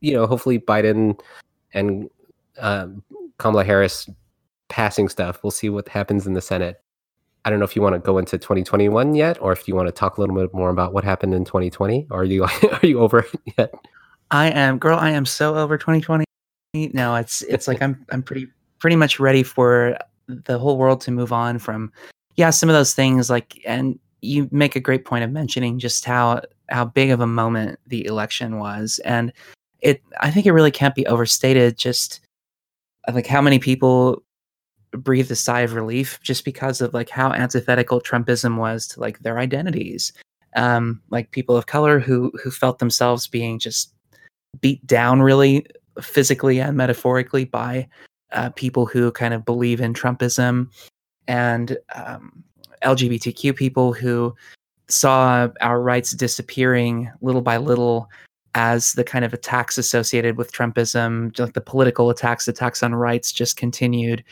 you 0.00 0.12
know, 0.12 0.26
hopefully 0.26 0.58
Biden 0.58 1.18
and 1.72 2.08
uh, 2.60 2.88
Kamala 3.38 3.64
Harris 3.64 4.08
passing 4.68 5.08
stuff. 5.08 5.42
We'll 5.42 5.50
see 5.50 5.68
what 5.68 5.88
happens 5.88 6.26
in 6.26 6.34
the 6.34 6.40
Senate. 6.40 6.82
I 7.44 7.50
don't 7.50 7.58
know 7.58 7.64
if 7.64 7.76
you 7.76 7.82
want 7.82 7.94
to 7.94 7.98
go 7.98 8.16
into 8.16 8.38
2021 8.38 9.14
yet, 9.14 9.40
or 9.40 9.52
if 9.52 9.68
you 9.68 9.74
want 9.74 9.86
to 9.88 9.92
talk 9.92 10.16
a 10.16 10.20
little 10.20 10.34
bit 10.34 10.54
more 10.54 10.70
about 10.70 10.94
what 10.94 11.04
happened 11.04 11.34
in 11.34 11.44
2020. 11.44 12.06
Are 12.10 12.24
you 12.24 12.44
are 12.72 12.80
you 12.82 13.00
over 13.00 13.20
it 13.20 13.40
yet? 13.58 13.74
I 14.30 14.50
am, 14.50 14.78
girl. 14.78 14.98
I 14.98 15.10
am 15.10 15.26
so 15.26 15.54
over 15.56 15.76
2020. 15.76 16.24
No, 16.92 17.14
it's 17.16 17.42
it's 17.42 17.68
like 17.68 17.82
I'm 17.82 18.04
I'm 18.10 18.22
pretty 18.22 18.48
pretty 18.78 18.96
much 18.96 19.20
ready 19.20 19.42
for 19.42 19.96
the 20.26 20.58
whole 20.58 20.78
world 20.78 21.00
to 21.02 21.10
move 21.10 21.32
on 21.32 21.58
from 21.58 21.92
yeah 22.36 22.50
some 22.50 22.68
of 22.68 22.74
those 22.74 22.94
things 22.94 23.30
like 23.30 23.60
and 23.66 23.98
you 24.24 24.48
make 24.50 24.76
a 24.76 24.80
great 24.80 25.04
point 25.04 25.24
of 25.24 25.30
mentioning 25.30 25.78
just 25.78 26.04
how 26.04 26.40
how 26.70 26.84
big 26.84 27.10
of 27.10 27.20
a 27.20 27.26
moment 27.26 27.78
the 27.86 28.04
election 28.06 28.58
was 28.58 28.98
and 29.04 29.32
it 29.80 30.02
i 30.20 30.30
think 30.30 30.46
it 30.46 30.52
really 30.52 30.70
can't 30.70 30.94
be 30.94 31.06
overstated 31.06 31.76
just 31.76 32.20
like 33.12 33.26
how 33.26 33.42
many 33.42 33.58
people 33.58 34.22
breathed 34.98 35.30
a 35.30 35.36
sigh 35.36 35.60
of 35.60 35.74
relief 35.74 36.18
just 36.22 36.44
because 36.44 36.80
of 36.80 36.94
like 36.94 37.10
how 37.10 37.32
antithetical 37.32 38.00
Trumpism 38.00 38.56
was 38.56 38.86
to 38.88 39.00
like 39.00 39.18
their 39.20 39.38
identities. 39.38 40.12
Um, 40.56 41.02
like 41.10 41.32
people 41.32 41.56
of 41.56 41.66
color 41.66 41.98
who 41.98 42.30
who 42.42 42.50
felt 42.50 42.78
themselves 42.78 43.26
being 43.26 43.58
just 43.58 43.92
beat 44.60 44.86
down 44.86 45.20
really 45.20 45.66
physically 46.00 46.60
and 46.60 46.76
metaphorically 46.76 47.44
by 47.44 47.88
uh, 48.32 48.50
people 48.50 48.86
who 48.86 49.10
kind 49.10 49.34
of 49.34 49.44
believe 49.44 49.80
in 49.80 49.94
Trumpism, 49.94 50.68
and 51.26 51.76
um, 51.94 52.44
LGBTQ 52.84 53.56
people 53.56 53.92
who 53.92 54.34
saw 54.88 55.48
our 55.60 55.80
rights 55.80 56.12
disappearing 56.12 57.10
little 57.20 57.40
by 57.40 57.56
little 57.56 58.08
as 58.54 58.92
the 58.92 59.02
kind 59.02 59.24
of 59.24 59.34
attacks 59.34 59.78
associated 59.78 60.36
with 60.36 60.52
Trumpism, 60.52 61.36
like 61.38 61.54
the 61.54 61.60
political 61.60 62.10
attacks, 62.10 62.46
attacks 62.46 62.82
on 62.82 62.94
rights, 62.94 63.32
just 63.32 63.56
continued 63.56 64.22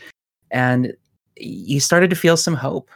and 0.53 0.93
you 1.35 1.79
started 1.81 2.09
to 2.11 2.15
feel 2.15 2.37
some 2.37 2.53
hope 2.53 2.89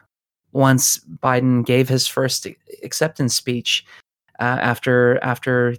once 0.53 0.99
Biden 1.21 1.65
gave 1.65 1.89
his 1.89 2.07
first 2.07 2.47
acceptance 2.83 3.35
speech 3.35 3.83
uh, 4.39 4.43
after 4.61 5.21
after 5.23 5.75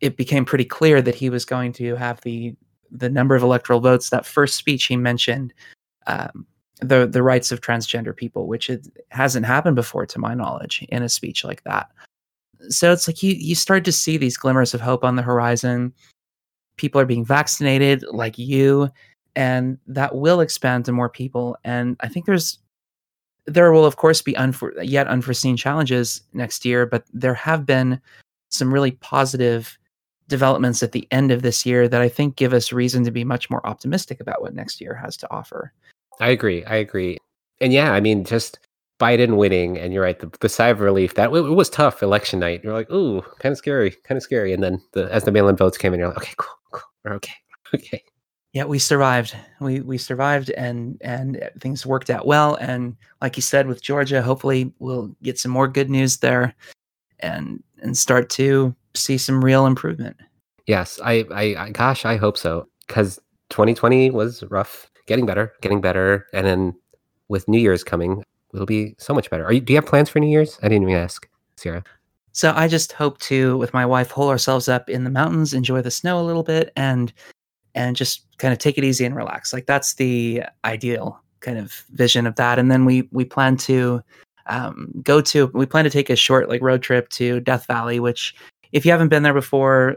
it 0.00 0.16
became 0.16 0.44
pretty 0.44 0.64
clear 0.64 1.00
that 1.00 1.14
he 1.14 1.30
was 1.30 1.44
going 1.44 1.72
to 1.74 1.94
have 1.94 2.20
the 2.22 2.54
the 2.90 3.08
number 3.08 3.34
of 3.34 3.42
electoral 3.42 3.80
votes. 3.80 4.10
That 4.10 4.26
first 4.26 4.56
speech 4.56 4.84
he 4.84 4.96
mentioned 4.96 5.54
um, 6.06 6.46
the 6.82 7.06
the 7.06 7.22
rights 7.22 7.52
of 7.52 7.60
transgender 7.60 8.14
people, 8.14 8.46
which 8.46 8.68
it 8.68 8.86
hasn't 9.08 9.46
happened 9.46 9.76
before, 9.76 10.06
to 10.06 10.18
my 10.18 10.34
knowledge, 10.34 10.84
in 10.88 11.02
a 11.02 11.08
speech 11.08 11.44
like 11.44 11.62
that. 11.64 11.90
So 12.68 12.92
it's 12.92 13.08
like 13.08 13.22
you 13.22 13.34
you 13.34 13.54
start 13.54 13.84
to 13.84 13.92
see 13.92 14.16
these 14.16 14.36
glimmers 14.36 14.74
of 14.74 14.80
hope 14.80 15.04
on 15.04 15.16
the 15.16 15.22
horizon. 15.22 15.92
People 16.76 17.00
are 17.00 17.06
being 17.06 17.24
vaccinated, 17.24 18.04
like 18.10 18.38
you 18.38 18.90
and 19.36 19.78
that 19.86 20.14
will 20.14 20.40
expand 20.40 20.84
to 20.84 20.92
more 20.92 21.08
people. 21.08 21.56
And 21.64 21.96
I 22.00 22.08
think 22.08 22.26
there's 22.26 22.58
there 23.46 23.72
will 23.72 23.84
of 23.84 23.96
course 23.96 24.22
be 24.22 24.34
unfor- 24.34 24.72
yet 24.82 25.08
unforeseen 25.08 25.56
challenges 25.56 26.22
next 26.32 26.64
year, 26.64 26.86
but 26.86 27.04
there 27.12 27.34
have 27.34 27.66
been 27.66 28.00
some 28.50 28.72
really 28.72 28.92
positive 28.92 29.76
developments 30.28 30.82
at 30.82 30.92
the 30.92 31.08
end 31.10 31.32
of 31.32 31.42
this 31.42 31.66
year 31.66 31.88
that 31.88 32.00
I 32.00 32.08
think 32.08 32.36
give 32.36 32.52
us 32.52 32.72
reason 32.72 33.04
to 33.04 33.10
be 33.10 33.24
much 33.24 33.50
more 33.50 33.66
optimistic 33.66 34.20
about 34.20 34.42
what 34.42 34.54
next 34.54 34.80
year 34.80 34.94
has 34.94 35.16
to 35.18 35.30
offer. 35.32 35.72
I 36.20 36.30
agree. 36.30 36.64
I 36.64 36.76
agree. 36.76 37.18
And 37.60 37.72
yeah, 37.72 37.92
I 37.92 38.00
mean, 38.00 38.24
just 38.24 38.58
Biden 39.00 39.36
winning, 39.36 39.78
and 39.78 39.92
you're 39.92 40.02
right, 40.02 40.18
the, 40.18 40.30
the 40.40 40.48
sigh 40.48 40.68
of 40.68 40.80
relief 40.80 41.14
that 41.14 41.32
it, 41.32 41.40
was 41.42 41.68
tough 41.68 42.02
election 42.02 42.38
night. 42.38 42.62
You're 42.62 42.72
like, 42.72 42.90
ooh, 42.90 43.22
kind 43.38 43.52
of 43.52 43.58
scary, 43.58 43.90
kind 44.04 44.16
of 44.16 44.22
scary. 44.22 44.52
And 44.52 44.62
then 44.62 44.80
the, 44.92 45.12
as 45.12 45.24
the 45.24 45.32
mail-in 45.32 45.56
votes 45.56 45.78
came 45.78 45.92
in, 45.92 46.00
you're 46.00 46.08
like, 46.08 46.18
okay, 46.18 46.34
cool, 46.36 46.54
cool, 46.72 46.82
we're 47.04 47.14
okay, 47.14 47.34
okay. 47.74 48.02
Yeah, 48.52 48.64
we 48.64 48.78
survived. 48.78 49.34
We 49.60 49.80
we 49.80 49.96
survived, 49.96 50.50
and 50.50 50.98
and 51.00 51.42
uh, 51.42 51.48
things 51.58 51.86
worked 51.86 52.10
out 52.10 52.26
well. 52.26 52.56
And 52.56 52.96
like 53.22 53.36
you 53.36 53.42
said, 53.42 53.66
with 53.66 53.82
Georgia, 53.82 54.20
hopefully 54.20 54.72
we'll 54.78 55.16
get 55.22 55.38
some 55.38 55.50
more 55.50 55.66
good 55.66 55.88
news 55.88 56.18
there, 56.18 56.54
and 57.20 57.62
and 57.82 57.96
start 57.96 58.28
to 58.30 58.74
see 58.94 59.16
some 59.16 59.42
real 59.42 59.64
improvement. 59.64 60.18
Yes, 60.66 61.00
I, 61.02 61.24
I, 61.34 61.42
I 61.58 61.70
gosh, 61.70 62.04
I 62.04 62.16
hope 62.16 62.36
so. 62.36 62.68
Because 62.86 63.18
2020 63.50 64.10
was 64.10 64.42
rough, 64.44 64.90
getting 65.06 65.26
better, 65.26 65.52
getting 65.60 65.80
better, 65.80 66.26
and 66.32 66.46
then 66.46 66.74
with 67.28 67.48
New 67.48 67.58
Year's 67.58 67.84
coming, 67.84 68.22
it'll 68.54 68.66
be 68.66 68.94
so 68.98 69.14
much 69.14 69.30
better. 69.30 69.44
Are 69.44 69.52
you? 69.52 69.60
Do 69.60 69.72
you 69.72 69.78
have 69.78 69.86
plans 69.86 70.08
for 70.08 70.20
New 70.20 70.30
Year's? 70.30 70.58
I 70.62 70.68
didn't 70.68 70.82
even 70.82 70.94
ask, 70.94 71.28
Sierra. 71.56 71.84
So 72.32 72.52
I 72.56 72.66
just 72.66 72.92
hope 72.92 73.18
to, 73.20 73.58
with 73.58 73.74
my 73.74 73.84
wife, 73.84 74.10
hole 74.10 74.28
ourselves 74.28 74.68
up 74.68 74.88
in 74.88 75.04
the 75.04 75.10
mountains, 75.10 75.52
enjoy 75.52 75.82
the 75.82 75.90
snow 75.90 76.20
a 76.20 76.24
little 76.24 76.42
bit, 76.42 76.72
and 76.76 77.12
and 77.74 77.96
just 77.96 78.26
kind 78.38 78.52
of 78.52 78.58
take 78.58 78.78
it 78.78 78.84
easy 78.84 79.04
and 79.04 79.16
relax. 79.16 79.52
Like 79.52 79.66
that's 79.66 79.94
the 79.94 80.42
ideal 80.64 81.20
kind 81.40 81.58
of 81.58 81.72
vision 81.92 82.26
of 82.26 82.36
that. 82.36 82.58
And 82.58 82.70
then 82.70 82.84
we 82.84 83.08
we 83.12 83.24
plan 83.24 83.56
to 83.58 84.02
um, 84.46 84.92
go 85.02 85.20
to 85.20 85.46
we 85.48 85.66
plan 85.66 85.84
to 85.84 85.90
take 85.90 86.10
a 86.10 86.16
short 86.16 86.48
like 86.48 86.62
road 86.62 86.82
trip 86.82 87.08
to 87.10 87.40
Death 87.40 87.66
Valley, 87.66 88.00
which 88.00 88.34
if 88.72 88.84
you 88.84 88.92
haven't 88.92 89.08
been 89.08 89.22
there 89.22 89.34
before, 89.34 89.96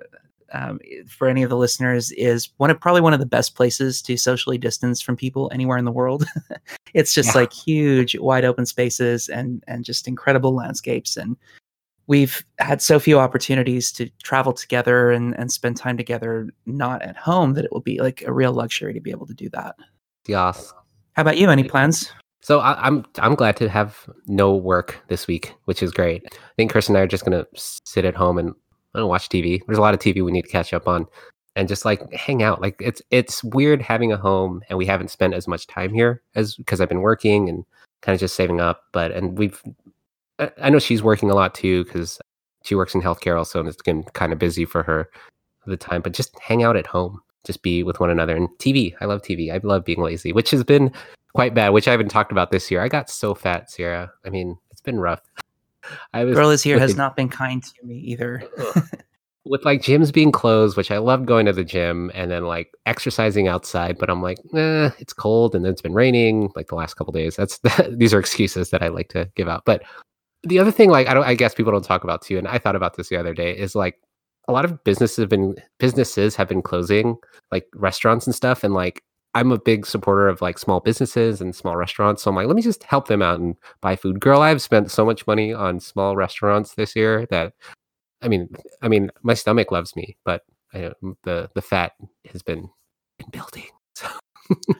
um, 0.53 0.79
for 1.07 1.27
any 1.27 1.43
of 1.43 1.49
the 1.49 1.57
listeners, 1.57 2.11
is 2.13 2.49
one 2.57 2.69
of 2.69 2.79
probably 2.79 3.01
one 3.01 3.13
of 3.13 3.19
the 3.19 3.25
best 3.25 3.55
places 3.55 4.01
to 4.03 4.17
socially 4.17 4.57
distance 4.57 5.01
from 5.01 5.15
people 5.15 5.49
anywhere 5.53 5.77
in 5.77 5.85
the 5.85 5.91
world. 5.91 6.25
it's 6.93 7.13
just 7.13 7.29
yeah. 7.29 7.41
like 7.41 7.53
huge, 7.53 8.17
wide 8.17 8.45
open 8.45 8.65
spaces 8.65 9.29
and 9.29 9.63
and 9.67 9.83
just 9.83 10.07
incredible 10.07 10.53
landscapes. 10.53 11.17
And 11.17 11.35
we've 12.07 12.43
had 12.59 12.81
so 12.81 12.99
few 12.99 13.19
opportunities 13.19 13.91
to 13.93 14.09
travel 14.23 14.53
together 14.53 15.11
and 15.11 15.37
and 15.37 15.51
spend 15.51 15.77
time 15.77 15.97
together, 15.97 16.49
not 16.65 17.01
at 17.01 17.17
home, 17.17 17.53
that 17.53 17.65
it 17.65 17.71
will 17.71 17.81
be 17.81 17.99
like 17.99 18.23
a 18.23 18.33
real 18.33 18.53
luxury 18.53 18.93
to 18.93 19.01
be 19.01 19.11
able 19.11 19.27
to 19.27 19.33
do 19.33 19.49
that. 19.49 19.75
Yes. 20.27 20.73
How 21.13 21.21
about 21.21 21.37
you? 21.37 21.49
Any 21.49 21.63
plans? 21.63 22.11
So 22.45 22.59
I, 22.59 22.87
am 22.87 22.97
I'm, 22.97 23.05
I'm 23.31 23.35
glad 23.35 23.57
to 23.57 23.69
have 23.69 24.07
no 24.27 24.55
work 24.55 25.01
this 25.07 25.25
week, 25.25 25.55
which 25.65 25.81
is 25.81 25.91
great. 25.91 26.23
I 26.31 26.53
think 26.57 26.71
Chris 26.71 26.87
and 26.87 26.95
I 26.95 27.01
are 27.01 27.07
just 27.07 27.25
gonna 27.25 27.47
sit 27.55 28.05
at 28.05 28.13
home 28.13 28.37
and 28.37 28.53
I 28.95 28.99
don't 28.99 29.09
watch 29.09 29.29
TV. 29.29 29.61
There's 29.65 29.77
a 29.77 29.81
lot 29.81 29.93
of 29.93 29.99
TV 29.99 30.23
we 30.23 30.31
need 30.31 30.43
to 30.43 30.49
catch 30.49 30.73
up 30.73 30.87
on 30.87 31.05
and 31.55 31.67
just 31.67 31.85
like 31.85 32.11
hang 32.13 32.43
out. 32.43 32.61
Like 32.61 32.75
it's 32.79 33.01
it's 33.11 33.43
weird 33.43 33.81
having 33.81 34.11
a 34.11 34.17
home 34.17 34.61
and 34.69 34.77
we 34.77 34.85
haven't 34.85 35.11
spent 35.11 35.33
as 35.33 35.47
much 35.47 35.67
time 35.67 35.93
here 35.93 36.21
as 36.35 36.55
because 36.55 36.81
I've 36.81 36.89
been 36.89 37.01
working 37.01 37.49
and 37.49 37.65
kind 38.01 38.13
of 38.13 38.19
just 38.19 38.35
saving 38.35 38.61
up. 38.61 38.83
But 38.91 39.11
and 39.11 39.37
we've 39.37 39.61
I 40.61 40.69
know 40.69 40.79
she's 40.79 41.03
working 41.03 41.29
a 41.29 41.35
lot 41.35 41.53
too 41.53 41.83
because 41.85 42.19
she 42.63 42.75
works 42.75 42.95
in 42.95 43.01
healthcare 43.01 43.37
also 43.37 43.59
and 43.59 43.69
it's 43.69 43.81
been 43.81 44.03
kind 44.13 44.33
of 44.33 44.39
busy 44.39 44.65
for 44.65 44.83
her 44.83 45.09
the 45.65 45.77
time. 45.77 46.01
But 46.01 46.13
just 46.13 46.37
hang 46.39 46.63
out 46.63 46.77
at 46.77 46.87
home, 46.87 47.21
just 47.45 47.63
be 47.63 47.83
with 47.83 47.99
one 47.99 48.09
another. 48.09 48.35
And 48.35 48.49
TV, 48.59 48.93
I 49.01 49.05
love 49.05 49.21
TV. 49.21 49.53
I 49.53 49.59
love 49.63 49.85
being 49.85 50.01
lazy, 50.01 50.31
which 50.31 50.51
has 50.51 50.63
been 50.63 50.91
quite 51.33 51.53
bad. 51.53 51.69
Which 51.69 51.87
I 51.87 51.91
haven't 51.91 52.09
talked 52.09 52.31
about 52.31 52.51
this 52.51 52.69
year. 52.69 52.81
I 52.81 52.87
got 52.87 53.09
so 53.09 53.33
fat, 53.33 53.71
Sierra. 53.71 54.11
I 54.25 54.29
mean, 54.29 54.57
it's 54.71 54.81
been 54.81 54.99
rough. 54.99 55.21
I 56.13 56.23
was 56.23 56.35
Girl 56.35 56.49
is 56.49 56.63
here 56.63 56.79
has 56.79 56.93
the, 56.93 56.97
not 56.97 57.15
been 57.15 57.29
kind 57.29 57.63
to 57.63 57.85
me 57.85 57.95
either. 57.97 58.43
with 59.45 59.63
like 59.63 59.81
gyms 59.81 60.11
being 60.11 60.31
closed, 60.31 60.75
which 60.75 60.89
I 60.89 60.97
love 60.97 61.25
going 61.25 61.45
to 61.45 61.53
the 61.53 61.63
gym 61.63 62.11
and 62.15 62.31
then 62.31 62.45
like 62.45 62.73
exercising 62.85 63.47
outside, 63.47 63.97
but 63.97 64.09
I'm 64.09 64.21
like, 64.21 64.39
eh, 64.55 64.89
it's 64.97 65.13
cold 65.13 65.53
and 65.53 65.63
then 65.63 65.71
it's 65.71 65.81
been 65.81 65.93
raining 65.93 66.51
like 66.55 66.67
the 66.67 66.75
last 66.75 66.95
couple 66.95 67.13
days. 67.13 67.35
That's 67.35 67.59
these 67.89 68.13
are 68.13 68.19
excuses 68.19 68.71
that 68.71 68.81
I 68.81 68.87
like 68.87 69.09
to 69.09 69.29
give 69.35 69.47
out. 69.47 69.63
But 69.65 69.83
the 70.43 70.59
other 70.59 70.71
thing, 70.71 70.89
like 70.89 71.07
I 71.07 71.13
don't, 71.13 71.25
I 71.25 71.35
guess 71.35 71.53
people 71.53 71.71
don't 71.71 71.85
talk 71.85 72.03
about 72.03 72.21
too, 72.23 72.37
and 72.37 72.47
I 72.47 72.57
thought 72.57 72.75
about 72.75 72.97
this 72.97 73.09
the 73.09 73.17
other 73.17 73.33
day, 73.33 73.51
is 73.51 73.75
like 73.75 73.99
a 74.47 74.51
lot 74.51 74.65
of 74.65 74.83
businesses 74.83 75.17
have 75.17 75.29
been 75.29 75.55
businesses 75.79 76.35
have 76.35 76.47
been 76.47 76.61
closing, 76.61 77.17
like 77.51 77.67
restaurants 77.75 78.25
and 78.25 78.35
stuff, 78.35 78.63
and 78.63 78.73
like 78.73 79.03
I'm 79.35 79.51
a 79.51 79.59
big 79.59 79.85
supporter 79.85 80.29
of 80.29 80.41
like 80.41 80.57
small 80.57 80.79
businesses 80.79 81.41
and 81.41 81.53
small 81.53 81.75
restaurants. 81.75 82.23
So 82.23 82.29
I'm 82.31 82.35
like, 82.35 82.47
let 82.47 82.55
me 82.55 82.61
just 82.61 82.83
help 82.83 83.09
them 83.09 83.21
out 83.21 83.39
and 83.39 83.55
buy 83.81 83.97
food. 83.97 84.21
Girl, 84.21 84.41
I've 84.41 84.61
spent 84.61 84.89
so 84.89 85.05
much 85.05 85.27
money 85.27 85.53
on 85.53 85.81
small 85.81 86.15
restaurants 86.15 86.73
this 86.75 86.95
year 86.95 87.25
that 87.27 87.53
I 88.21 88.29
mean, 88.29 88.47
I 88.81 88.87
mean, 88.87 89.11
my 89.23 89.33
stomach 89.33 89.71
loves 89.71 89.93
me, 89.95 90.15
but 90.23 90.43
I, 90.73 90.91
the 91.23 91.49
the 91.53 91.61
fat 91.61 91.91
has 92.31 92.41
been, 92.41 92.69
been 93.19 93.29
building. 93.31 93.65
So. 93.97 94.09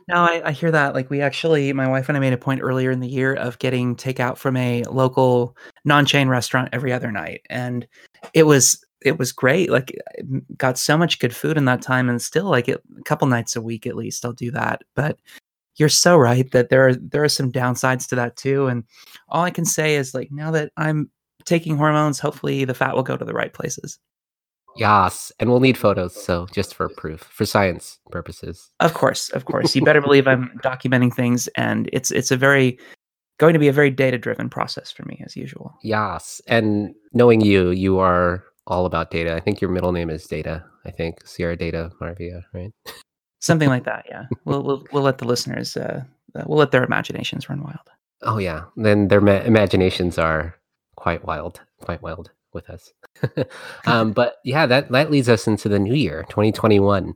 no, 0.10 0.18
I, 0.18 0.50
I, 0.50 0.52
hear 0.52 0.70
that. 0.70 0.94
Like 0.94 1.10
we 1.10 1.22
actually, 1.22 1.74
my 1.74 1.88
wife 1.88 2.08
and 2.08 2.16
I 2.16 2.20
made 2.20 2.34
a 2.34 2.38
point 2.38 2.62
earlier 2.62 2.92
in 2.92 3.00
the 3.00 3.08
year 3.08 3.34
of 3.34 3.58
getting 3.58 3.96
takeout 3.96 4.38
from 4.38 4.56
a 4.58 4.84
local 4.84 5.58
non-chain 5.86 6.28
restaurant 6.28 6.70
every 6.72 6.94
other 6.94 7.12
night, 7.12 7.42
and 7.50 7.88
it 8.36 8.44
was 8.44 8.85
it 9.02 9.20
was 9.20 9.32
great. 9.32 9.70
Like 9.70 9.98
got 10.58 10.78
so 10.78 10.98
much 10.98 11.20
good 11.20 11.36
food 11.36 11.58
in 11.58 11.66
that 11.66 11.82
time, 11.82 12.10
and 12.10 12.22
still 12.22 12.50
like 12.50 12.68
it, 12.70 12.82
a 12.98 13.04
couple 13.04 13.28
nights 13.28 13.56
a 13.56 13.62
week 13.62 13.86
at 13.88 13.96
least 13.96 14.26
I'll 14.26 14.34
do 14.34 14.52
that. 14.52 14.84
But 14.96 15.20
you're 15.78 15.90
so 15.90 16.18
right 16.18 16.50
that 16.52 16.70
there 16.70 16.88
are 16.88 16.96
there 16.96 17.24
are 17.24 17.30
some 17.30 17.52
downsides 17.52 18.08
to 18.10 18.16
that 18.16 18.36
too. 18.36 18.68
And 18.68 18.84
all 19.30 19.44
I 19.44 19.52
can 19.52 19.66
say 19.66 19.96
is 19.96 20.14
like 20.14 20.32
now 20.32 20.52
that 20.52 20.72
I'm 20.78 21.10
taking 21.46 21.78
hormones, 21.78 22.20
hopefully 22.20 22.66
the 22.66 22.74
fat 22.74 22.96
will 22.96 23.04
go 23.04 23.18
to 23.18 23.26
the 23.26 23.34
right 23.34 23.54
places. 23.54 24.00
Yes, 24.78 25.32
and 25.40 25.50
we'll 25.50 25.62
need 25.62 25.78
photos, 25.78 26.22
so 26.22 26.48
just 26.52 26.76
for 26.76 26.90
proof, 26.90 27.22
for 27.22 27.46
science 27.46 27.98
purposes. 28.12 28.72
Of 28.82 28.94
course, 28.94 29.30
of 29.30 29.46
course. 29.46 29.74
You 29.74 29.82
better 29.82 30.02
believe 30.02 30.28
I'm 30.28 30.50
documenting 30.64 31.14
things, 31.14 31.48
and 31.56 31.90
it's 31.94 32.12
it's 32.12 32.32
a 32.32 32.38
very 32.38 32.78
going 33.38 33.54
to 33.54 33.60
be 33.60 33.68
a 33.70 33.74
very 33.74 33.90
data 33.90 34.18
driven 34.18 34.50
process 34.50 34.92
for 34.92 35.04
me 35.04 35.22
as 35.26 35.38
usual. 35.38 35.74
Yes, 35.82 36.42
and 36.48 36.94
knowing 37.14 37.40
you, 37.40 37.70
you 37.70 38.00
are 38.00 38.44
all 38.68 38.86
about 38.86 39.12
data. 39.12 39.36
I 39.36 39.40
think 39.40 39.62
your 39.62 39.70
middle 39.70 39.92
name 39.92 40.10
is 40.10 40.26
Data. 40.26 40.64
I 40.86 40.92
think 40.92 41.26
Sierra 41.26 41.56
Data 41.56 41.92
Marvia, 42.02 42.44
right? 42.54 42.72
Something 43.40 43.70
like 43.70 43.86
that. 43.86 44.06
Yeah, 44.10 44.26
we'll 44.46 44.64
we'll 44.64 44.86
we'll 44.92 45.04
let 45.04 45.18
the 45.20 45.26
listeners 45.26 45.78
uh, 45.78 46.04
uh, 46.36 46.44
we'll 46.46 46.58
let 46.58 46.72
their 46.72 46.84
imaginations 46.84 47.50
run 47.50 47.64
wild. 47.64 47.90
Oh 48.22 48.38
yeah, 48.38 48.66
then 48.76 49.08
their 49.08 49.22
ma- 49.22 49.44
imaginations 49.44 50.18
are 50.18 50.56
quite 50.96 51.26
wild, 51.26 51.62
quite 51.82 52.02
wild 52.02 52.32
with 52.54 52.70
us. 52.70 52.92
um, 53.86 54.14
but 54.14 54.38
yeah, 54.44 54.66
that 54.66 54.92
that 54.92 55.12
leads 55.12 55.30
us 55.30 55.48
into 55.48 55.70
the 55.70 55.80
new 55.80 55.94
year, 55.94 56.26
2021, 56.30 57.14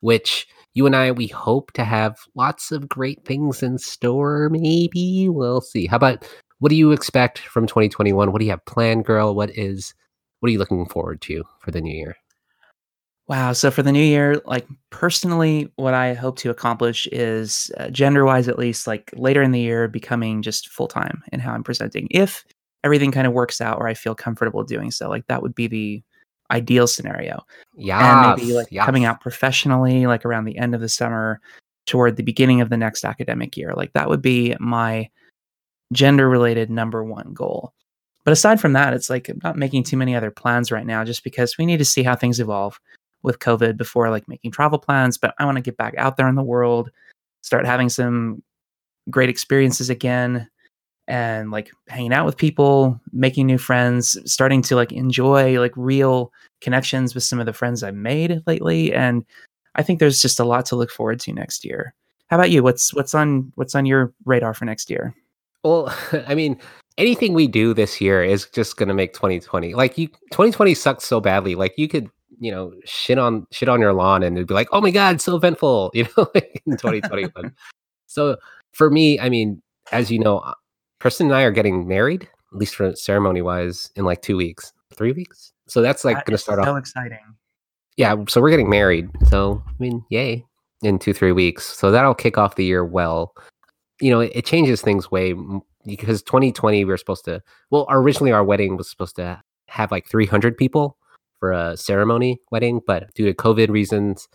which 0.00 0.46
you 0.74 0.86
and 0.86 0.94
I 0.94 1.10
we 1.10 1.26
hope 1.26 1.72
to 1.72 1.84
have 1.84 2.18
lots 2.34 2.70
of 2.70 2.88
great 2.88 3.24
things 3.24 3.62
in 3.62 3.78
store. 3.78 4.48
Maybe 4.50 5.28
we'll 5.28 5.60
see. 5.60 5.86
How 5.86 5.96
about 5.96 6.24
what 6.60 6.68
do 6.68 6.76
you 6.76 6.92
expect 6.92 7.40
from 7.40 7.66
2021? 7.66 8.30
What 8.30 8.38
do 8.38 8.44
you 8.44 8.52
have 8.52 8.64
planned, 8.66 9.04
girl? 9.04 9.34
What 9.34 9.50
is 9.58 9.94
what 10.42 10.48
are 10.48 10.52
you 10.52 10.58
looking 10.58 10.84
forward 10.86 11.20
to 11.20 11.44
for 11.60 11.70
the 11.70 11.80
new 11.80 11.94
year? 11.94 12.16
Wow. 13.28 13.52
So 13.52 13.70
for 13.70 13.84
the 13.84 13.92
new 13.92 14.02
year, 14.02 14.42
like 14.44 14.66
personally, 14.90 15.70
what 15.76 15.94
I 15.94 16.14
hope 16.14 16.36
to 16.38 16.50
accomplish 16.50 17.06
is 17.12 17.70
uh, 17.78 17.90
gender 17.90 18.24
wise, 18.24 18.48
at 18.48 18.58
least, 18.58 18.88
like 18.88 19.12
later 19.14 19.40
in 19.40 19.52
the 19.52 19.60
year, 19.60 19.86
becoming 19.86 20.42
just 20.42 20.68
full 20.68 20.88
time 20.88 21.22
in 21.32 21.38
how 21.38 21.52
I'm 21.52 21.62
presenting. 21.62 22.08
If 22.10 22.44
everything 22.82 23.12
kind 23.12 23.28
of 23.28 23.32
works 23.32 23.60
out 23.60 23.78
or 23.78 23.86
I 23.86 23.94
feel 23.94 24.16
comfortable 24.16 24.64
doing 24.64 24.90
so, 24.90 25.08
like 25.08 25.28
that 25.28 25.42
would 25.42 25.54
be 25.54 25.68
the 25.68 26.02
ideal 26.50 26.88
scenario. 26.88 27.44
Yeah. 27.76 28.32
And 28.32 28.42
maybe 28.42 28.52
like 28.52 28.66
yes. 28.72 28.84
coming 28.84 29.04
out 29.04 29.20
professionally, 29.20 30.08
like 30.08 30.24
around 30.24 30.46
the 30.46 30.58
end 30.58 30.74
of 30.74 30.80
the 30.80 30.88
summer 30.88 31.40
toward 31.86 32.16
the 32.16 32.24
beginning 32.24 32.60
of 32.60 32.68
the 32.68 32.76
next 32.76 33.04
academic 33.04 33.56
year. 33.56 33.74
Like 33.76 33.92
that 33.92 34.08
would 34.08 34.22
be 34.22 34.56
my 34.58 35.08
gender 35.92 36.28
related 36.28 36.68
number 36.68 37.04
one 37.04 37.32
goal. 37.32 37.72
But 38.24 38.32
aside 38.32 38.60
from 38.60 38.72
that, 38.74 38.94
it's 38.94 39.10
like 39.10 39.28
I'm 39.28 39.40
not 39.42 39.56
making 39.56 39.84
too 39.84 39.96
many 39.96 40.14
other 40.14 40.30
plans 40.30 40.70
right 40.70 40.86
now 40.86 41.04
just 41.04 41.24
because 41.24 41.58
we 41.58 41.66
need 41.66 41.78
to 41.78 41.84
see 41.84 42.02
how 42.02 42.14
things 42.14 42.40
evolve 42.40 42.78
with 43.22 43.38
COVID 43.38 43.76
before 43.76 44.10
like 44.10 44.28
making 44.28 44.50
travel 44.50 44.78
plans. 44.78 45.18
But 45.18 45.34
I 45.38 45.44
want 45.44 45.56
to 45.56 45.62
get 45.62 45.76
back 45.76 45.94
out 45.96 46.16
there 46.16 46.28
in 46.28 46.34
the 46.34 46.42
world, 46.42 46.90
start 47.42 47.66
having 47.66 47.88
some 47.88 48.42
great 49.10 49.28
experiences 49.28 49.90
again 49.90 50.48
and 51.08 51.50
like 51.50 51.70
hanging 51.88 52.12
out 52.12 52.26
with 52.26 52.36
people, 52.36 53.00
making 53.12 53.46
new 53.46 53.58
friends, 53.58 54.16
starting 54.30 54.62
to 54.62 54.76
like 54.76 54.92
enjoy 54.92 55.58
like 55.58 55.72
real 55.76 56.32
connections 56.60 57.14
with 57.14 57.24
some 57.24 57.40
of 57.40 57.46
the 57.46 57.52
friends 57.52 57.82
I've 57.82 57.94
made 57.94 58.40
lately. 58.46 58.94
And 58.94 59.24
I 59.74 59.82
think 59.82 59.98
there's 59.98 60.22
just 60.22 60.38
a 60.38 60.44
lot 60.44 60.64
to 60.66 60.76
look 60.76 60.90
forward 60.90 61.18
to 61.20 61.32
next 61.32 61.64
year. 61.64 61.94
How 62.28 62.36
about 62.36 62.50
you? 62.50 62.62
What's 62.62 62.94
what's 62.94 63.14
on 63.14 63.52
what's 63.56 63.74
on 63.74 63.84
your 63.84 64.12
radar 64.24 64.54
for 64.54 64.64
next 64.64 64.88
year? 64.88 65.14
Well, 65.64 65.94
I 66.26 66.34
mean, 66.34 66.58
anything 66.98 67.32
we 67.32 67.46
do 67.46 67.74
this 67.74 68.00
year 68.00 68.22
is 68.22 68.46
just 68.46 68.76
going 68.76 68.88
to 68.88 68.94
make 68.94 69.12
2020 69.14 69.74
like 69.74 69.96
you 69.96 70.08
2020 70.08 70.74
sucked 70.74 71.02
so 71.02 71.20
badly 71.20 71.54
like 71.54 71.74
you 71.76 71.88
could 71.88 72.08
you 72.38 72.50
know 72.50 72.72
shit 72.84 73.18
on 73.18 73.46
shit 73.50 73.68
on 73.68 73.80
your 73.80 73.92
lawn 73.92 74.22
and 74.22 74.36
it'd 74.36 74.48
be 74.48 74.54
like 74.54 74.68
oh 74.72 74.80
my 74.80 74.90
god 74.90 75.20
so 75.20 75.36
eventful 75.36 75.90
you 75.94 76.06
know 76.16 76.30
in 76.66 76.76
2021 76.76 77.54
so 78.06 78.36
for 78.72 78.90
me 78.90 79.18
i 79.20 79.28
mean 79.28 79.62
as 79.90 80.10
you 80.10 80.18
know 80.18 80.38
uh, 80.38 80.54
Kristen 81.00 81.26
and 81.26 81.34
I 81.34 81.42
are 81.42 81.50
getting 81.50 81.88
married 81.88 82.28
at 82.52 82.58
least 82.58 82.76
for 82.76 82.94
ceremony 82.94 83.42
wise 83.42 83.90
in 83.96 84.04
like 84.04 84.22
2 84.22 84.36
weeks 84.36 84.72
3 84.94 85.12
weeks? 85.12 85.52
So 85.66 85.82
that's 85.82 86.04
like 86.04 86.24
going 86.26 86.36
to 86.36 86.38
start 86.38 86.58
so 86.58 86.62
off 86.62 86.74
so 86.74 86.76
exciting. 86.76 87.18
Yeah 87.96 88.16
so 88.28 88.40
we're 88.40 88.50
getting 88.50 88.70
married 88.70 89.10
so 89.28 89.62
i 89.66 89.72
mean 89.80 90.04
yay 90.10 90.44
in 90.82 90.98
2 90.98 91.12
3 91.12 91.32
weeks. 91.32 91.64
So 91.64 91.90
that'll 91.90 92.14
kick 92.14 92.38
off 92.38 92.54
the 92.54 92.64
year 92.64 92.84
well. 92.84 93.34
You 94.00 94.10
know 94.10 94.20
it, 94.20 94.32
it 94.34 94.46
changes 94.46 94.80
things 94.80 95.10
way 95.10 95.34
because 95.86 96.22
2020 96.22 96.84
we 96.84 96.90
were 96.90 96.96
supposed 96.96 97.24
to. 97.26 97.42
Well, 97.70 97.86
originally 97.90 98.32
our 98.32 98.44
wedding 98.44 98.76
was 98.76 98.88
supposed 98.88 99.16
to 99.16 99.40
have 99.68 99.90
like 99.90 100.06
300 100.06 100.56
people 100.56 100.96
for 101.38 101.52
a 101.52 101.76
ceremony 101.76 102.38
wedding, 102.50 102.80
but 102.86 103.12
due 103.14 103.26
to 103.26 103.34
COVID 103.34 103.68
reasons 103.68 104.28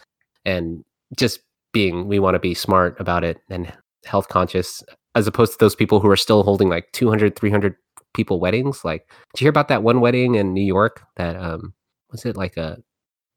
and 0.45 0.83
just 1.17 1.39
being, 1.73 2.07
we 2.07 2.19
want 2.19 2.35
to 2.35 2.39
be 2.39 2.53
smart 2.53 2.99
about 2.99 3.23
it 3.23 3.37
and 3.49 3.71
health 4.05 4.29
conscious, 4.29 4.83
as 5.15 5.27
opposed 5.27 5.53
to 5.53 5.57
those 5.59 5.75
people 5.75 5.99
who 5.99 6.09
are 6.09 6.17
still 6.17 6.43
holding 6.43 6.69
like 6.69 6.91
200, 6.93 7.37
300 7.37 7.75
people 8.13 8.39
weddings. 8.39 8.83
Like, 8.83 9.07
did 9.33 9.41
you 9.41 9.45
hear 9.45 9.49
about 9.49 9.67
that 9.69 9.83
one 9.83 10.01
wedding 10.01 10.35
in 10.35 10.53
New 10.53 10.63
York? 10.63 11.03
That 11.15 11.35
um, 11.37 11.73
was 12.11 12.25
it 12.25 12.35
like 12.35 12.57
a 12.57 12.77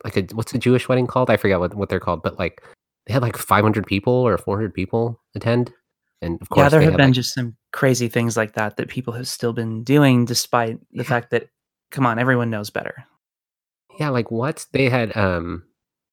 like 0.05 0.17
a 0.17 0.23
what's 0.35 0.55
a 0.55 0.59
Jewish 0.59 0.89
wedding 0.89 1.07
called? 1.07 1.31
I 1.31 1.37
forget 1.37 1.61
what 1.61 1.75
what 1.75 1.89
they're 1.89 2.01
called, 2.01 2.23
but 2.23 2.39
like 2.39 2.63
they 3.07 3.13
had 3.13 3.23
like 3.23 3.37
500 3.37 3.87
people 3.87 4.13
or 4.13 4.37
400 4.39 4.75
people 4.75 5.21
attend, 5.35 5.73
and 6.23 6.41
of 6.43 6.49
course, 6.49 6.65
yeah, 6.65 6.69
there 6.69 6.81
have 6.83 6.97
been 6.97 7.09
like, 7.09 7.15
just 7.15 7.35
some 7.35 7.57
crazy 7.73 8.09
things 8.09 8.37
like 8.37 8.55
that 8.55 8.77
that 8.77 8.89
people 8.89 9.15
have 9.15 9.29
still 9.29 9.53
been 9.53 9.83
doing, 9.85 10.25
despite 10.25 10.79
the 10.93 11.05
fact 11.05 11.31
that, 11.31 11.49
come 11.91 12.07
on, 12.07 12.19
everyone 12.19 12.51
knows 12.51 12.71
better. 12.71 13.05
yeah, 13.99 14.09
like 14.11 14.31
what 14.31 14.67
they 14.73 14.89
had 14.89 15.17
um. 15.17 15.65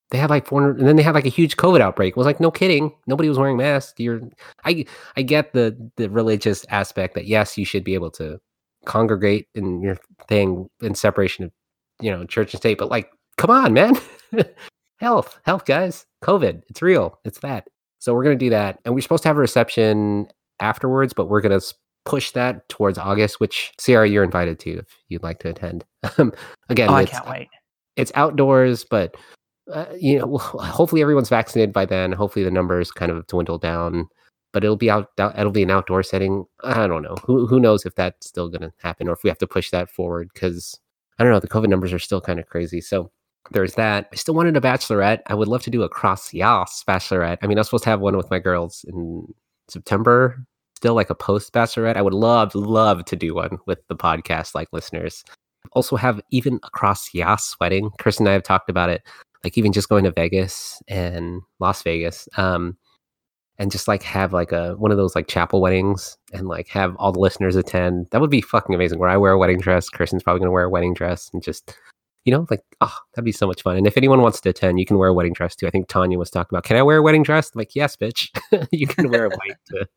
They 0.10 0.18
had 0.18 0.30
like 0.30 0.48
400, 0.48 0.80
and 0.80 0.88
then 0.88 0.96
they 0.96 1.04
had 1.04 1.16
like 1.16 1.26
a 1.26 1.30
huge 1.30 1.58
COVID 1.58 1.82
outbreak. 1.82 2.12
It 2.12 2.18
was 2.18 2.26
like, 2.26 2.40
no 2.40 2.50
kidding, 2.50 2.94
nobody 3.08 3.28
was 3.28 3.38
wearing 3.38 3.58
masks. 3.58 4.00
You're, 4.00 4.22
I, 4.64 4.86
I 5.18 5.22
get 5.22 5.52
the 5.52 5.76
the 5.98 6.10
religious 6.10 6.66
aspect 6.70 7.14
that 7.16 7.26
yes, 7.28 7.58
you 7.58 7.66
should 7.66 7.84
be 7.84 7.94
able 7.94 8.12
to 8.12 8.40
congregate 8.86 9.50
in 9.54 9.82
your 9.82 9.98
thing 10.30 10.70
in 10.82 10.96
separation 10.96 11.44
of, 11.44 11.52
you 12.00 12.10
know, 12.10 12.24
church 12.24 12.54
and 12.54 12.62
state. 12.62 12.78
But 12.78 12.90
like, 12.90 13.12
come 13.36 13.50
on, 13.52 13.74
man, 13.74 13.98
health, 15.02 15.42
health, 15.44 15.66
guys, 15.66 16.06
COVID, 16.24 16.62
it's 16.70 16.82
real, 16.82 17.20
it's 17.26 17.40
that. 17.40 17.68
So 18.08 18.14
we're 18.14 18.24
gonna 18.24 18.36
do 18.38 18.50
that, 18.52 18.80
and 18.86 18.96
we're 18.96 19.02
supposed 19.02 19.24
to 19.24 19.28
have 19.30 19.36
a 19.36 19.42
reception 19.42 20.30
afterwards, 20.62 21.12
but 21.12 21.26
we're 21.28 21.42
gonna 21.42 21.60
push 22.06 22.32
that 22.32 22.70
towards 22.70 22.98
August. 22.98 23.42
Which 23.42 23.74
Sierra, 23.78 24.08
you're 24.08 24.24
invited 24.24 24.60
to 24.60 24.78
if 24.78 24.86
you'd 25.10 25.24
like 25.24 25.40
to 25.40 25.50
attend. 25.50 25.84
Again, 26.70 26.90
Oh, 26.90 26.94
I 26.94 27.04
can't 27.04 27.28
wait. 27.28 27.50
it's 27.98 28.14
outdoors, 28.16 28.86
but 28.86 29.18
uh, 29.74 29.88
you 30.00 30.20
know, 30.20 30.38
hopefully 30.42 31.02
everyone's 31.02 31.28
vaccinated 31.28 31.74
by 31.74 31.86
then. 31.86 32.14
Hopefully 32.14 32.46
the 32.46 32.50
numbers 32.52 32.92
kind 32.94 33.12
of 33.12 33.28
dwindle 33.28 33.58
down, 33.58 34.08
but 34.54 34.64
it'll 34.64 34.78
be 34.78 34.90
out. 34.90 35.10
out- 35.20 35.38
It'll 35.38 35.52
be 35.52 35.64
an 35.64 35.70
outdoor 35.72 36.02
setting. 36.02 36.46
I 36.64 36.88
don't 36.88 37.04
know. 37.04 37.16
Who 37.26 37.46
who 37.46 37.60
knows 37.60 37.86
if 37.86 37.94
that's 37.96 38.26
still 38.26 38.48
going 38.48 38.62
to 38.62 38.72
happen 38.78 39.10
or 39.10 39.12
if 39.16 39.24
we 39.26 39.30
have 39.30 39.38
to 39.40 39.48
push 39.48 39.70
that 39.72 39.90
forward 39.90 40.30
because 40.34 40.80
I 41.20 41.26
don't 41.26 41.34
know. 41.34 41.42
The 41.42 41.50
COVID 41.50 41.68
numbers 41.68 41.92
are 41.92 42.00
still 42.00 42.22
kind 42.22 42.40
of 42.40 42.46
crazy. 42.46 42.80
So 42.80 43.12
there's 43.52 43.76
that. 43.76 44.10
I 44.12 44.16
still 44.16 44.34
wanted 44.34 44.58
a 44.58 44.62
bachelorette. 44.62 45.22
I 45.28 45.36
would 45.36 45.48
love 45.48 45.64
to 45.64 45.70
do 45.70 45.84
a 45.84 45.90
CrossYaas 45.90 46.84
bachelorette. 46.86 47.38
I 47.42 47.48
mean, 47.48 47.58
I 47.58 47.62
was 47.62 47.68
supposed 47.68 47.86
to 47.86 47.90
have 47.90 48.02
one 48.02 48.18
with 48.18 48.30
my 48.32 48.40
girls 48.40 48.86
in 48.88 49.34
September. 49.70 50.44
Still 50.76 50.94
like 50.94 51.10
a 51.10 51.16
post 51.16 51.54
bachelorette. 51.54 51.98
I 51.98 52.02
would 52.02 52.14
love 52.14 52.54
love 52.54 53.04
to 53.06 53.16
do 53.16 53.34
one 53.34 53.58
with 53.66 53.80
the 53.88 53.96
podcast 53.96 54.54
like 54.54 54.68
listeners 54.72 55.24
also 55.74 55.96
have 55.96 56.22
even 56.32 56.60
a 56.64 56.70
CrossYaas 56.72 57.56
wedding. 57.60 57.92
Chris 58.00 58.20
and 58.20 58.28
I 58.28 58.34
have 58.34 58.44
talked 58.44 58.70
about 58.70 58.90
it, 58.90 59.04
like 59.44 59.58
even 59.58 59.74
just 59.74 59.90
going 59.90 60.04
to 60.04 60.12
Vegas 60.12 60.82
and 60.88 61.42
Las 61.60 61.84
Vegas, 61.84 62.28
um, 62.38 62.78
and 63.58 63.72
just 63.72 63.88
like 63.88 64.04
have 64.04 64.34
like 64.34 64.52
a 64.52 64.76
one 64.76 64.92
of 64.92 64.98
those 64.98 65.16
like 65.16 65.28
chapel 65.28 65.62
weddings 65.62 66.18
and 66.34 66.48
like 66.48 66.68
have 66.68 66.96
all 66.98 67.12
the 67.12 67.20
listeners 67.20 67.56
attend. 67.56 68.08
That 68.12 68.22
would 68.22 68.30
be 68.30 68.42
fucking 68.42 68.74
amazing. 68.76 69.00
Where 69.00 69.10
I 69.10 69.18
wear 69.18 69.34
a 69.34 69.38
wedding 69.38 69.60
dress, 69.60 69.90
Kristen's 69.90 70.24
probably 70.24 70.40
gonna 70.40 70.52
wear 70.52 70.66
a 70.66 70.70
wedding 70.70 70.94
dress, 70.94 71.30
and 71.34 71.44
just 71.44 71.76
you 72.28 72.34
know, 72.34 72.46
like 72.52 72.62
oh, 72.82 72.94
that'd 73.16 73.24
be 73.24 73.32
so 73.32 73.48
much 73.48 73.62
fun. 73.62 73.78
And 73.78 73.88
if 73.88 73.96
anyone 73.96 74.22
wants 74.22 74.42
to 74.42 74.50
attend, 74.50 74.80
you 74.80 74.86
can 74.86 74.98
wear 74.98 75.08
a 75.08 75.14
wedding 75.14 75.32
dress 75.32 75.56
too. 75.56 75.66
I 75.66 75.70
think 75.70 75.88
Tanya 75.88 76.20
was 76.20 76.30
talking 76.30 76.54
about, 76.54 76.66
can 76.66 76.76
I 76.76 76.84
wear 76.84 76.98
a 76.98 77.02
wedding 77.02 77.24
dress? 77.24 77.50
I'm 77.56 77.60
like, 77.60 77.74
yes, 77.74 77.96
bitch, 77.96 78.28
you 78.72 78.86
can 78.86 79.10
wear 79.10 79.28
a 79.28 79.30
white 79.30 79.56
to, 79.68 79.88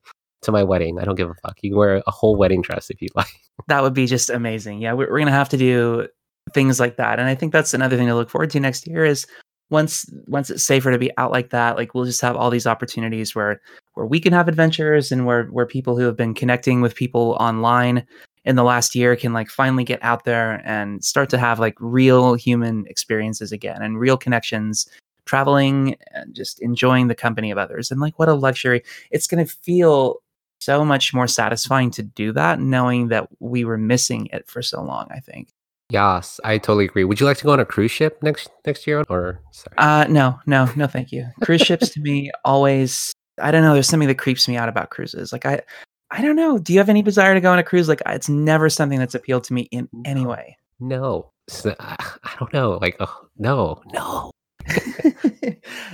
to 0.43 0.53
my 0.53 0.63
wedding. 0.63 1.01
I 1.01 1.05
don't 1.05 1.17
give 1.17 1.29
a 1.29 1.35
fuck. 1.35 1.59
You 1.63 1.71
can 1.71 1.79
wear 1.79 2.03
a 2.07 2.11
whole 2.13 2.37
wedding 2.37 2.63
dress 2.63 2.89
if 2.89 3.03
you'd 3.03 3.17
like. 3.17 3.27
That 3.67 3.83
would 3.83 3.95
be 3.95 4.07
just 4.07 4.31
amazing. 4.31 4.81
Yeah, 4.81 4.93
we're, 4.93 5.11
we're 5.11 5.19
gonna 5.19 5.33
have 5.33 5.49
to 5.49 5.57
do 5.57 6.07
things 6.55 6.79
like 6.79 6.97
that, 6.99 7.19
and 7.19 7.29
I 7.29 7.35
think 7.35 7.53
that's 7.53 7.75
another 7.75 7.97
thing 7.97 8.07
to 8.07 8.15
look 8.15 8.31
forward 8.31 8.51
to 8.51 8.61
next 8.61 8.87
year. 8.87 9.05
Is 9.05 9.27
once 9.69 10.09
once 10.29 10.51
it's 10.51 10.63
safer 10.63 10.93
to 10.93 10.99
be 10.99 11.11
out 11.19 11.33
like 11.33 11.51
that, 11.51 11.77
like 11.77 11.95
we'll 11.95 12.05
just 12.05 12.21
have 12.21 12.37
all 12.37 12.51
these 12.51 12.67
opportunities 12.67 13.35
where 13.35 13.61
where 13.95 14.07
we 14.07 14.21
can 14.21 14.33
have 14.33 14.47
adventures, 14.47 15.11
and 15.11 15.27
where 15.27 15.47
where 15.47 15.67
people 15.67 15.99
who 15.99 16.05
have 16.05 16.17
been 16.17 16.35
connecting 16.35 16.81
with 16.81 16.95
people 16.95 17.37
online 17.41 18.07
in 18.45 18.57
the 18.57 18.65
last 18.65 18.95
year 18.95 19.17
can 19.17 19.33
like 19.33 19.49
finally 19.49 19.85
get 19.85 20.03
out 20.03 20.25
there 20.25 20.63
and 20.65 21.05
start 21.05 21.29
to 21.31 21.39
have 21.39 21.59
like 21.59 21.75
real 21.79 22.35
human 22.35 22.87
experiences 22.87 23.53
again 23.53 23.83
and 23.83 24.01
real 24.01 24.17
connections 24.17 24.89
traveling 25.27 25.97
and 26.13 26.35
just 26.35 26.61
enjoying 26.61 27.09
the 27.09 27.15
company 27.15 27.51
of 27.51 27.59
others. 27.59 27.91
And 27.91 28.01
like 28.01 28.19
what 28.19 28.29
a 28.29 28.35
luxury. 28.35 28.83
It's 29.11 29.27
going 29.27 29.45
to 29.45 29.53
feel 29.53 30.21
so 30.61 30.85
much 30.85 31.15
more 31.15 31.27
satisfying 31.27 31.91
to 31.91 32.03
do 32.03 32.33
that 32.33 32.61
knowing 32.61 33.09
that 33.09 33.29
we 33.41 33.65
were 33.65 33.79
missing 33.79 34.27
it 34.27 34.47
for 34.47 34.63
so 34.63 34.83
long 34.83 35.07
i 35.11 35.19
think. 35.19 35.49
Yes, 35.89 36.39
I 36.45 36.59
totally 36.59 36.85
agree. 36.85 37.03
Would 37.03 37.19
you 37.19 37.27
like 37.27 37.39
to 37.39 37.45
go 37.45 37.51
on 37.51 37.59
a 37.59 37.65
cruise 37.65 37.91
ship 37.91 38.23
next 38.23 38.49
next 38.65 38.87
year 38.87 39.03
or 39.09 39.41
sorry? 39.51 39.75
uh 39.79 40.05
no 40.09 40.39
no 40.47 40.69
no 40.77 40.87
thank 40.87 41.11
you. 41.11 41.27
Cruise 41.43 41.63
ships 41.63 41.89
to 41.91 42.01
me 42.01 42.31
always 42.45 43.13
i 43.41 43.51
don't 43.51 43.63
know 43.63 43.73
there's 43.73 43.89
something 43.89 44.09
that 44.09 44.19
creeps 44.19 44.47
me 44.47 44.57
out 44.57 44.69
about 44.69 44.91
cruises. 44.91 45.33
Like 45.33 45.47
i 45.47 45.63
i 46.11 46.23
don't 46.23 46.37
know. 46.37 46.59
Do 46.59 46.73
you 46.73 46.79
have 46.79 46.89
any 46.89 47.03
desire 47.03 47.35
to 47.35 47.41
go 47.41 47.53
on 47.53 47.59
a 47.59 47.63
cruise? 47.63 47.89
Like 47.89 48.03
it's 48.07 48.29
never 48.29 48.69
something 48.69 48.99
that's 48.99 49.15
appealed 49.15 49.45
to 49.45 49.53
me 49.53 49.63
in 49.71 49.89
any 50.05 50.27
way. 50.27 50.57
No. 50.81 51.31
So, 51.49 51.75
I, 51.81 51.97
I 52.23 52.35
don't 52.39 52.53
know. 52.53 52.79
Like 52.81 52.97
oh, 53.01 53.27
no, 53.39 53.83
no. 53.93 54.31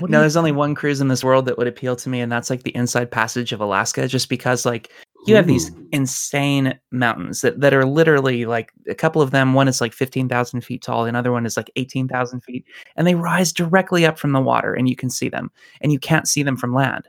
No 0.01 0.21
there's 0.21 0.37
only 0.37 0.53
one 0.53 0.75
cruise 0.75 1.01
in 1.01 1.09
this 1.09 1.25
world 1.25 1.47
that 1.47 1.57
would 1.57 1.67
appeal 1.67 1.97
to 1.97 2.09
me 2.09 2.21
and 2.21 2.31
that's 2.31 2.51
like 2.51 2.63
the 2.63 2.75
inside 2.75 3.11
passage 3.11 3.53
of 3.53 3.61
alaska 3.61 4.07
just 4.09 4.29
because 4.29 4.67
like 4.67 4.91
you 5.27 5.35
have 5.35 5.47
these 5.47 5.73
insane 5.93 6.79
mountains 6.93 7.41
that, 7.41 7.61
that 7.61 7.75
are 7.75 7.85
literally 7.85 8.45
like 8.45 8.73
a 8.89 8.95
couple 8.95 9.23
of 9.23 9.31
them 9.31 9.55
one 9.55 9.69
is 9.69 9.81
like 9.81 9.93
15000 9.93 10.61
feet 10.61 10.83
tall 10.83 11.05
another 11.05 11.33
one 11.33 11.47
is 11.47 11.57
like 11.57 11.71
18000 11.77 12.41
feet 12.41 12.65
and 12.97 13.07
they 13.07 13.15
rise 13.15 13.53
directly 13.53 14.05
up 14.05 14.19
from 14.19 14.33
the 14.33 14.41
water 14.41 14.75
and 14.75 14.89
you 14.89 14.97
can 14.97 15.11
see 15.11 15.29
them 15.29 15.51
and 15.81 15.93
you 15.93 15.99
can't 15.99 16.29
see 16.29 16.43
them 16.43 16.57
from 16.57 16.75
land 16.75 17.09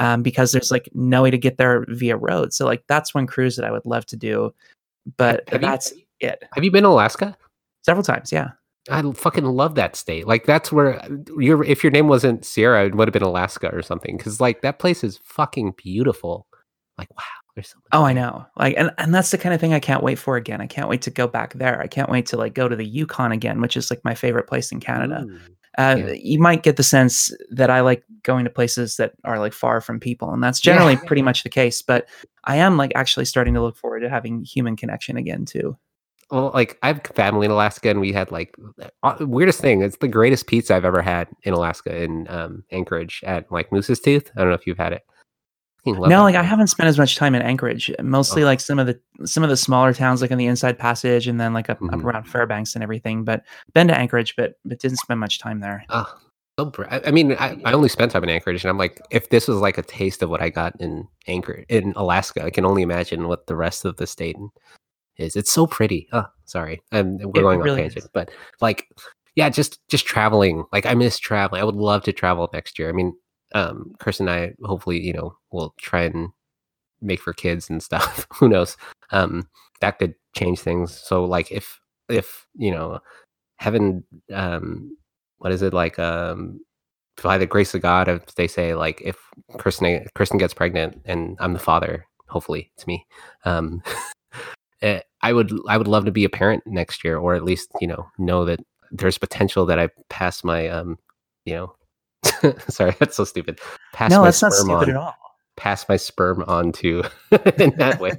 um, 0.00 0.22
because 0.22 0.50
there's 0.50 0.72
like 0.72 0.88
no 0.92 1.22
way 1.22 1.30
to 1.30 1.38
get 1.38 1.56
there 1.58 1.84
via 1.90 2.16
road 2.16 2.52
so 2.52 2.64
like 2.66 2.82
that's 2.88 3.14
one 3.14 3.26
cruise 3.26 3.54
that 3.54 3.64
i 3.64 3.70
would 3.70 3.86
love 3.86 4.04
to 4.06 4.16
do 4.16 4.52
but 5.16 5.48
Have 5.48 5.62
you- 5.62 5.68
that's 5.68 5.92
it 6.18 6.42
Have 6.54 6.64
you 6.64 6.70
been 6.72 6.82
to 6.82 6.88
Alaska? 6.90 7.36
several 7.84 8.02
times 8.02 8.32
yeah 8.32 8.50
I 8.90 9.02
fucking 9.12 9.44
love 9.44 9.74
that 9.74 9.94
state. 9.94 10.26
Like 10.26 10.46
that's 10.46 10.72
where 10.72 11.00
your 11.38 11.62
if 11.64 11.84
your 11.84 11.90
name 11.92 12.08
wasn't 12.08 12.46
Sierra, 12.46 12.86
it 12.86 12.94
would 12.94 13.06
have 13.08 13.12
been 13.12 13.22
Alaska 13.22 13.68
or 13.72 13.82
something. 13.82 14.16
Because 14.16 14.40
like 14.40 14.62
that 14.62 14.78
place 14.78 15.04
is 15.04 15.18
fucking 15.22 15.74
beautiful. 15.76 16.46
Like 16.96 17.08
wow, 17.16 17.22
there's 17.54 17.68
so. 17.68 17.76
Oh, 17.92 18.04
I 18.04 18.14
know. 18.14 18.46
Like, 18.56 18.74
and, 18.78 18.90
and 18.96 19.14
that's 19.14 19.30
the 19.32 19.38
kind 19.38 19.54
of 19.54 19.60
thing 19.60 19.74
I 19.74 19.80
can't 19.80 20.02
wait 20.02 20.18
for 20.18 20.36
again. 20.36 20.62
I 20.62 20.66
can't 20.66 20.88
wait 20.88 21.02
to 21.02 21.10
go 21.10 21.28
back 21.28 21.52
there. 21.54 21.80
I 21.80 21.86
can't 21.88 22.10
wait 22.10 22.24
to 22.26 22.38
like 22.38 22.54
go 22.54 22.68
to 22.68 22.74
the 22.74 22.84
Yukon 22.86 23.32
again, 23.32 23.60
which 23.60 23.76
is 23.76 23.90
like 23.90 24.00
my 24.02 24.14
favorite 24.14 24.46
place 24.48 24.72
in 24.72 24.80
Canada. 24.80 25.26
Ooh. 25.28 25.38
Uh, 25.78 25.96
yeah. 25.98 26.12
You 26.12 26.38
might 26.40 26.62
get 26.62 26.76
the 26.76 26.82
sense 26.82 27.32
that 27.50 27.70
I 27.70 27.80
like 27.80 28.02
going 28.22 28.44
to 28.44 28.50
places 28.50 28.96
that 28.96 29.12
are 29.24 29.38
like 29.38 29.52
far 29.52 29.80
from 29.80 30.00
people, 30.00 30.32
and 30.32 30.42
that's 30.42 30.60
generally 30.60 30.94
Yeah. 30.94 31.04
pretty 31.06 31.22
much 31.22 31.42
the 31.42 31.48
case. 31.48 31.80
But 31.82 32.08
I 32.44 32.56
am 32.56 32.76
like 32.76 32.92
actually 32.94 33.24
starting 33.26 33.54
to 33.54 33.62
look 33.62 33.76
forward 33.76 34.00
to 34.00 34.08
having 34.10 34.42
human 34.42 34.76
connection 34.76 35.16
again 35.16 35.44
too. 35.44 35.76
Well, 36.30 36.50
like 36.54 36.78
I 36.82 36.88
have 36.88 37.02
family 37.14 37.44
in 37.44 37.50
Alaska, 37.50 37.90
and 37.90 38.00
we 38.00 38.12
had 38.12 38.30
like 38.30 38.54
uh, 39.02 39.16
weirdest 39.20 39.60
thing. 39.60 39.82
It's 39.82 39.96
the 39.96 40.08
greatest 40.08 40.46
pizza 40.46 40.74
I've 40.76 40.84
ever 40.84 41.02
had 41.02 41.28
in 41.42 41.54
Alaska 41.54 41.96
in 42.02 42.26
um, 42.28 42.64
Anchorage 42.70 43.22
at 43.26 43.50
like 43.50 43.72
Moose's 43.72 44.00
Tooth. 44.00 44.30
I 44.36 44.40
don't 44.40 44.48
know 44.48 44.54
if 44.54 44.66
you've 44.66 44.78
had 44.78 44.92
it. 44.92 45.02
No, 45.86 46.22
like 46.22 46.34
I 46.34 46.42
haven't 46.42 46.66
spent 46.68 46.88
as 46.88 46.98
much 46.98 47.16
time 47.16 47.34
in 47.34 47.42
Anchorage. 47.42 47.90
Mostly 48.02 48.42
Oh. 48.42 48.46
like 48.46 48.60
some 48.60 48.78
of 48.78 48.86
the 48.86 48.98
some 49.26 49.42
of 49.42 49.48
the 49.50 49.56
smaller 49.56 49.92
towns, 49.94 50.20
like 50.22 50.30
in 50.30 50.38
the 50.38 50.46
Inside 50.46 50.78
Passage, 50.78 51.26
and 51.26 51.40
then 51.40 51.52
like 51.54 51.70
up, 51.70 51.80
up 51.82 51.90
Mhm. 51.90 52.04
around 52.04 52.24
Fairbanks 52.24 52.74
and 52.74 52.82
everything. 52.82 53.24
But 53.24 53.42
been 53.74 53.88
to 53.88 53.96
Anchorage, 53.98 54.34
but 54.36 54.54
but 54.64 54.78
didn't 54.78 54.98
spend 54.98 55.20
much 55.20 55.38
time 55.38 55.60
there. 55.60 55.84
Oh, 55.90 56.12
so 56.58 56.66
br- 56.66 56.84
I, 56.90 57.00
I 57.06 57.10
mean, 57.10 57.32
I, 57.38 57.56
I 57.64 57.72
only 57.72 57.88
spent 57.88 58.12
time 58.12 58.24
in 58.24 58.30
Anchorage, 58.30 58.62
and 58.64 58.70
I'm 58.70 58.78
like, 58.78 59.00
if 59.10 59.30
this 59.30 59.48
was 59.48 59.58
like 59.58 59.78
a 59.78 59.82
taste 59.82 60.22
of 60.22 60.28
what 60.30 60.42
I 60.42 60.50
got 60.50 60.74
in 60.80 61.06
Anchorage 61.26 61.66
in 61.68 61.92
Alaska, 61.96 62.44
I 62.44 62.50
can 62.50 62.64
only 62.66 62.82
imagine 62.82 63.28
what 63.28 63.46
the 63.46 63.56
rest 63.56 63.84
of 63.84 63.96
the 63.96 64.06
state 64.06 64.36
is. 65.16 65.36
It's 65.36 65.52
so 65.52 65.66
pretty. 65.66 66.08
Oh, 66.12 66.26
sorry, 66.44 66.82
I'm 66.92 67.18
we're 67.18 67.28
It 67.40 67.42
going 67.42 67.60
really 67.60 67.82
on 67.82 67.88
tangent, 67.88 68.04
is. 68.04 68.10
but 68.12 68.30
like, 68.60 68.86
yeah, 69.36 69.48
just 69.48 69.78
just 69.88 70.06
traveling. 70.06 70.64
Like, 70.72 70.86
I 70.86 70.94
miss 70.94 71.18
traveling. 71.18 71.62
I 71.62 71.64
would 71.64 71.76
love 71.76 72.02
to 72.04 72.12
travel 72.12 72.48
next 72.52 72.78
year. 72.78 72.88
I 72.88 72.92
mean, 72.92 73.12
um, 73.54 73.94
Chris 73.98 74.20
and 74.20 74.30
I 74.30 74.54
hopefully, 74.64 75.00
you 75.00 75.12
know, 75.12 75.36
will 75.50 75.74
try 75.78 76.02
and 76.02 76.28
make 77.00 77.20
for 77.20 77.32
kids 77.32 77.70
and 77.70 77.82
stuff. 77.82 78.26
Who 78.34 78.48
knows? 78.48 78.76
Um, 79.10 79.48
that 79.80 79.98
could 79.98 80.14
change 80.36 80.60
things. 80.60 80.96
So, 80.96 81.24
like, 81.24 81.50
if 81.50 81.80
if 82.08 82.46
you 82.56 82.70
know, 82.70 83.00
heaven, 83.58 84.04
um, 84.32 84.96
what 85.38 85.52
is 85.52 85.62
it 85.62 85.74
like? 85.74 85.98
Um, 85.98 86.60
by 87.22 87.38
the 87.38 87.46
grace 87.46 87.74
of 87.74 87.82
God, 87.82 88.08
if 88.08 88.34
they 88.34 88.46
say 88.48 88.74
like 88.74 89.00
if 89.02 89.16
Kristen 89.58 90.06
Kristen 90.14 90.38
gets 90.38 90.54
pregnant 90.54 91.00
and 91.04 91.36
I'm 91.40 91.52
the 91.52 91.58
father, 91.58 92.06
hopefully 92.28 92.70
it's 92.76 92.86
me. 92.86 93.06
Um, 93.44 93.82
eh, 94.82 95.00
I 95.22 95.32
would 95.32 95.52
I 95.68 95.76
would 95.76 95.88
love 95.88 96.04
to 96.06 96.12
be 96.12 96.24
a 96.24 96.30
parent 96.30 96.62
next 96.66 97.04
year, 97.04 97.18
or 97.18 97.34
at 97.34 97.44
least 97.44 97.70
you 97.80 97.86
know 97.86 98.06
know 98.18 98.44
that 98.44 98.60
there's 98.90 99.18
potential 99.18 99.66
that 99.66 99.78
I 99.78 99.88
pass 100.08 100.42
my 100.44 100.68
um, 100.68 100.98
you 101.44 101.54
know, 101.54 101.74
sorry 102.68 102.94
that's 102.98 103.16
so 103.16 103.24
stupid. 103.24 103.60
Pass 103.92 104.10
no, 104.10 104.20
my 104.20 104.26
that's 104.26 104.42
not 104.42 104.52
sperm 104.52 104.66
stupid 104.66 104.88
on, 104.88 104.90
at 104.90 104.96
all. 104.96 105.14
pass 105.56 105.88
my 105.88 105.96
sperm 105.96 106.44
on 106.46 106.72
to 106.72 107.02
in 107.58 107.70
that 107.76 107.98
way. 108.00 108.12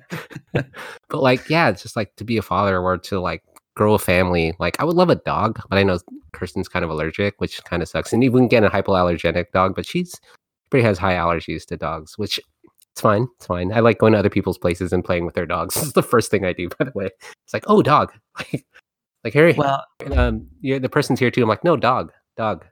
but 0.54 1.22
like, 1.22 1.50
yeah, 1.50 1.70
it's 1.70 1.82
just 1.82 1.96
like 1.96 2.16
to 2.16 2.24
be 2.24 2.38
a 2.38 2.42
father 2.42 2.80
or 2.80 2.98
to 2.98 3.20
like 3.20 3.44
grow 3.76 3.94
a 3.94 4.00
family. 4.00 4.54
Like, 4.60 4.80
I 4.80 4.84
would 4.84 4.96
love 4.96 5.10
a 5.10 5.16
dog, 5.16 5.60
but 5.70 5.78
I 5.78 5.84
know 5.84 6.00
Kirsten's 6.34 6.68
kind 6.68 6.84
of 6.84 6.92
allergic, 6.92 7.36
which 7.40 7.64
kind 7.64 7.82
of 7.82 7.90
sucks. 7.90 8.14
And 8.14 8.24
even 8.24 8.48
get 8.48 8.64
a 8.64 8.70
hypoallergenic 8.70 9.52
dog, 9.54 9.76
but 9.76 9.86
she's 9.86 10.20
pretty 10.70 10.84
has 10.84 10.98
high 10.98 11.16
allergies 11.16 11.66
to 11.66 11.78
dogs, 11.78 12.18
which 12.18 12.40
it's 12.92 13.02
fine. 13.02 13.28
It's 13.38 13.46
fine. 13.46 13.72
I 13.72 13.80
like 13.80 14.00
going 14.00 14.14
to 14.14 14.20
other 14.20 14.30
people's 14.30 14.58
places 14.58 14.92
and 14.92 15.04
playing 15.04 15.26
with 15.26 15.36
their 15.36 15.46
dogs. 15.46 15.76
This 15.76 15.86
is 15.86 15.94
the 15.94 16.04
first 16.04 16.30
thing 16.30 16.46
I 16.46 16.54
do, 16.54 16.70
by 16.80 16.86
the 16.86 16.92
way. 16.94 17.10
It's 17.46 17.54
like, 17.54 17.66
oh, 17.68 17.82
dog. 17.82 18.12
Like, 18.38 18.66
like 19.24 19.34
Harry. 19.34 19.54
Well, 19.54 19.84
um, 20.16 20.48
yeah, 20.62 20.80
the 20.80 20.90
person's 20.90 21.20
here 21.20 21.30
too. 21.30 21.44
I'm 21.44 21.50
like, 21.50 21.64
no, 21.64 21.78
dog, 21.78 22.12
dog. 22.38 22.66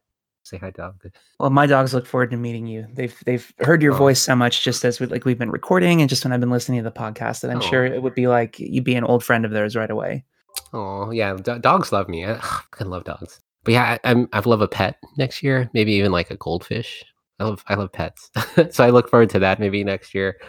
Say 0.49 0.57
hi, 0.57 0.71
dog. 0.71 0.95
Well, 1.39 1.51
my 1.51 1.67
dogs 1.67 1.93
look 1.93 2.07
forward 2.07 2.31
to 2.31 2.37
meeting 2.37 2.65
you. 2.65 2.87
They've 2.91 3.15
they've 3.25 3.53
heard 3.59 3.83
your 3.83 3.93
Oh. 3.93 3.97
voice 3.97 4.19
so 4.19 4.35
much, 4.35 4.63
just 4.63 4.83
as 4.83 4.99
we, 4.99 5.05
like 5.05 5.23
we've 5.23 5.37
been 5.37 5.51
recording, 5.51 6.01
and 6.01 6.09
just 6.09 6.25
when 6.25 6.31
I've 6.33 6.39
been 6.39 6.49
listening 6.49 6.79
to 6.79 6.83
the 6.83 6.91
podcast, 6.91 7.41
that 7.41 7.51
I'm 7.51 7.59
oh. 7.59 7.61
sure 7.61 7.85
Oh. 7.85 7.91
it 7.93 8.01
would 8.01 8.15
be 8.15 8.27
like 8.27 8.57
you'd 8.59 8.83
be 8.83 8.95
an 8.95 9.03
old 9.03 9.23
friend 9.23 9.45
of 9.45 9.51
theirs 9.51 9.75
right 9.75 9.91
away. 9.91 10.25
Oh 10.73 11.11
yeah, 11.11 11.35
do- 11.35 11.59
dogs 11.59 11.91
love 11.91 12.09
me. 12.09 12.25
I 12.25 12.39
fucking 12.39 12.89
love 12.89 13.03
dogs. 13.03 13.39
But 13.63 13.73
yeah, 13.75 13.97
I, 14.03 14.09
I'm 14.09 14.27
I've 14.33 14.47
love 14.47 14.61
a 14.61 14.67
pet 14.67 14.95
next 15.17 15.43
year. 15.43 15.69
Maybe 15.75 15.93
even 15.93 16.11
like 16.11 16.31
a 16.31 16.37
goldfish. 16.37 17.05
I 17.39 17.43
love 17.43 17.63
I 17.67 17.75
love 17.75 17.91
pets, 17.91 18.31
so 18.71 18.83
I 18.83 18.89
look 18.89 19.07
forward 19.07 19.29
to 19.29 19.39
that 19.39 19.59
maybe 19.59 19.83
next 19.83 20.15
year. 20.15 20.39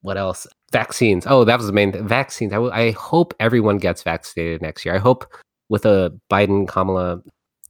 What 0.00 0.16
else? 0.16 0.46
Vaccines. 0.72 1.26
Oh, 1.26 1.44
that 1.44 1.58
was 1.58 1.66
the 1.66 1.72
main 1.72 1.92
th- 1.92 2.02
vaccines. 2.04 2.52
I, 2.52 2.56
w- 2.56 2.72
I 2.72 2.92
hope 2.92 3.34
everyone 3.40 3.76
gets 3.76 4.02
vaccinated 4.02 4.60
next 4.62 4.84
year. 4.86 4.94
I 4.94 4.98
hope 4.98 5.26
with 5.68 5.84
a 5.86 6.18
Biden 6.30 6.66
Kamala 6.66 7.20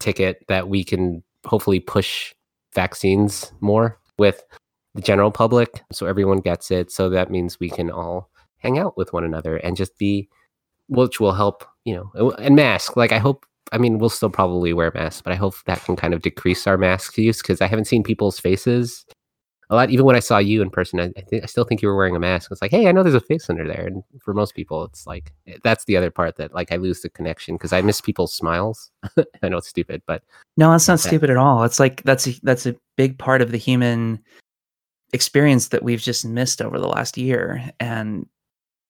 ticket 0.01 0.45
that 0.49 0.69
we 0.69 0.83
can 0.85 1.23
hopefully 1.45 1.81
push 1.81 2.35
vaccines 2.75 3.53
more 3.61 3.99
with 4.19 4.43
the 4.95 5.03
general 5.03 5.31
public, 5.31 5.83
so 5.93 6.07
everyone 6.07 6.39
gets 6.39 6.71
it. 6.71 6.91
So 6.91 7.09
that 7.11 7.31
means 7.31 7.59
we 7.59 7.71
can 7.71 7.91
all 7.91 8.31
hang 8.59 8.79
out 8.79 8.97
with 8.97 9.13
one 9.13 9.25
another 9.25 9.57
and 9.57 9.77
just 9.77 9.99
be 9.99 10.29
which 10.89 11.19
will 11.19 11.33
help, 11.33 11.65
you 11.85 11.95
know, 11.95 12.31
and 12.33 12.57
mask. 12.57 12.97
Like 12.97 13.13
I 13.13 13.19
hope, 13.19 13.47
I 13.73 13.79
mean, 13.79 13.99
we'll 13.99 14.11
still 14.11 14.31
probably 14.31 14.73
wear 14.73 14.93
masks, 14.95 15.23
but 15.23 15.33
I 15.33 15.37
hope 15.37 15.55
that 15.67 15.83
can 15.85 15.97
kind 15.97 16.15
of 16.15 16.23
decrease 16.23 16.67
our 16.67 16.77
mask 16.77 17.17
use 17.19 17.41
because 17.41 17.61
I 17.61 17.67
haven't 17.67 17.87
seen 17.87 18.03
people's 18.03 18.39
faces 18.39 19.05
a 19.71 19.75
lot. 19.75 19.91
Even 19.91 20.05
when 20.05 20.17
I 20.17 20.21
saw 20.21 20.39
you 20.39 20.63
in 20.63 20.71
person, 20.71 21.01
I, 21.01 21.13
I 21.17 21.21
think 21.23 21.43
I 21.43 21.47
still 21.47 21.65
think 21.65 21.83
you 21.83 21.89
were 21.89 21.97
wearing 21.97 22.17
a 22.17 22.21
mask. 22.21 22.51
It's 22.51 22.61
like, 22.63 22.71
hey, 22.71 22.87
I 22.89 22.93
know 22.93 23.03
there's 23.03 23.15
a 23.15 23.21
face 23.21 23.49
under 23.49 23.67
there, 23.67 23.87
and 23.87 24.03
for 24.23 24.35
most 24.35 24.55
people, 24.55 24.85
it's 24.85 25.07
like 25.07 25.33
eh, 25.47 25.59
that's 25.63 25.85
the 25.85 25.97
other 25.97 26.11
part 26.11 26.37
that 26.37 26.55
like 26.55 26.73
I 26.73 26.77
lose 26.77 27.01
the 27.01 27.09
connection 27.11 27.57
because 27.57 27.73
I 27.73 27.81
miss 27.83 28.01
people's 28.01 28.35
smiles. 28.35 28.91
I 29.43 29.49
know 29.49 29.59
it's 29.59 29.69
stupid, 29.69 30.03
but 30.07 30.23
No, 30.57 30.71
that's 30.71 30.89
not 30.89 31.01
Okay. 31.01 31.09
stupid 31.09 31.31
at 31.31 31.37
all. 31.37 31.65
It's 31.65 31.81
like 31.81 32.03
that's 32.03 32.27
a, 32.27 32.33
that's 32.43 32.67
a 32.67 32.77
big 32.97 33.19
part 33.19 33.43
of 33.43 33.51
the 33.51 33.59
human 33.59 34.23
experience 35.13 35.69
that 35.69 35.83
we've 35.83 36.01
just 36.01 36.25
missed 36.25 36.61
over 36.61 36.79
the 36.79 36.89
last 36.89 37.17
year, 37.17 37.63
and 37.81 38.27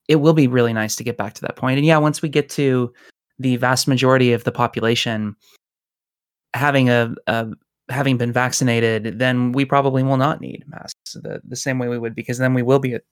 it 0.08 0.16
will 0.16 0.34
be 0.34 0.46
really 0.46 0.72
nice 0.72 0.96
to 0.96 1.04
get 1.04 1.16
back 1.16 1.34
to 1.34 1.40
that 1.42 1.56
point. 1.56 1.78
And 1.78 1.86
yeah, 1.86 1.98
once 1.98 2.20
we 2.20 2.28
get 2.28 2.48
to 2.50 2.92
the 3.38 3.56
vast 3.56 3.88
majority 3.88 4.32
of 4.32 4.44
the 4.44 4.52
population 4.52 5.34
having 6.54 6.88
a, 6.88 7.14
a 7.26 7.48
having 7.88 8.16
been 8.16 8.32
vaccinated, 8.32 9.18
then 9.18 9.52
we 9.52 9.64
probably 9.64 10.02
will 10.02 10.16
not 10.16 10.40
need 10.40 10.64
masks 10.66 11.12
the, 11.14 11.40
the 11.46 11.56
same 11.56 11.78
way 11.78 11.88
we 11.88 11.98
would 11.98 12.14
because 12.14 12.38
then 12.38 12.54
we 12.54 12.62
will 12.62 12.78
be 12.78 12.94
at, 12.94 13.02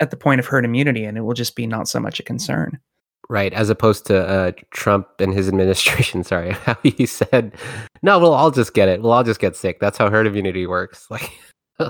at 0.00 0.10
the 0.10 0.16
point 0.16 0.40
of 0.40 0.46
herd 0.46 0.64
immunity 0.64 1.04
and 1.04 1.16
it 1.16 1.22
will 1.22 1.34
just 1.34 1.56
be 1.56 1.66
not 1.66 1.88
so 1.88 1.98
much 2.00 2.20
a 2.20 2.22
concern. 2.22 2.78
right 3.30 3.52
as 3.54 3.70
opposed 3.70 4.06
to 4.06 4.26
uh, 4.26 4.52
Trump 4.70 5.08
and 5.18 5.32
his 5.32 5.48
administration. 5.52 6.24
Sorry, 6.24 6.52
how 6.64 6.76
he 6.82 7.06
said, 7.06 7.54
"No, 8.02 8.18
we'll 8.18 8.34
all 8.34 8.50
just 8.50 8.74
get 8.74 8.88
it. 8.88 9.00
We'll 9.02 9.12
all 9.12 9.24
just 9.24 9.40
get 9.40 9.56
sick." 9.56 9.80
That's 9.80 9.98
how 9.98 10.10
herd 10.10 10.26
immunity 10.26 10.66
works. 10.66 11.06
Like, 11.10 11.30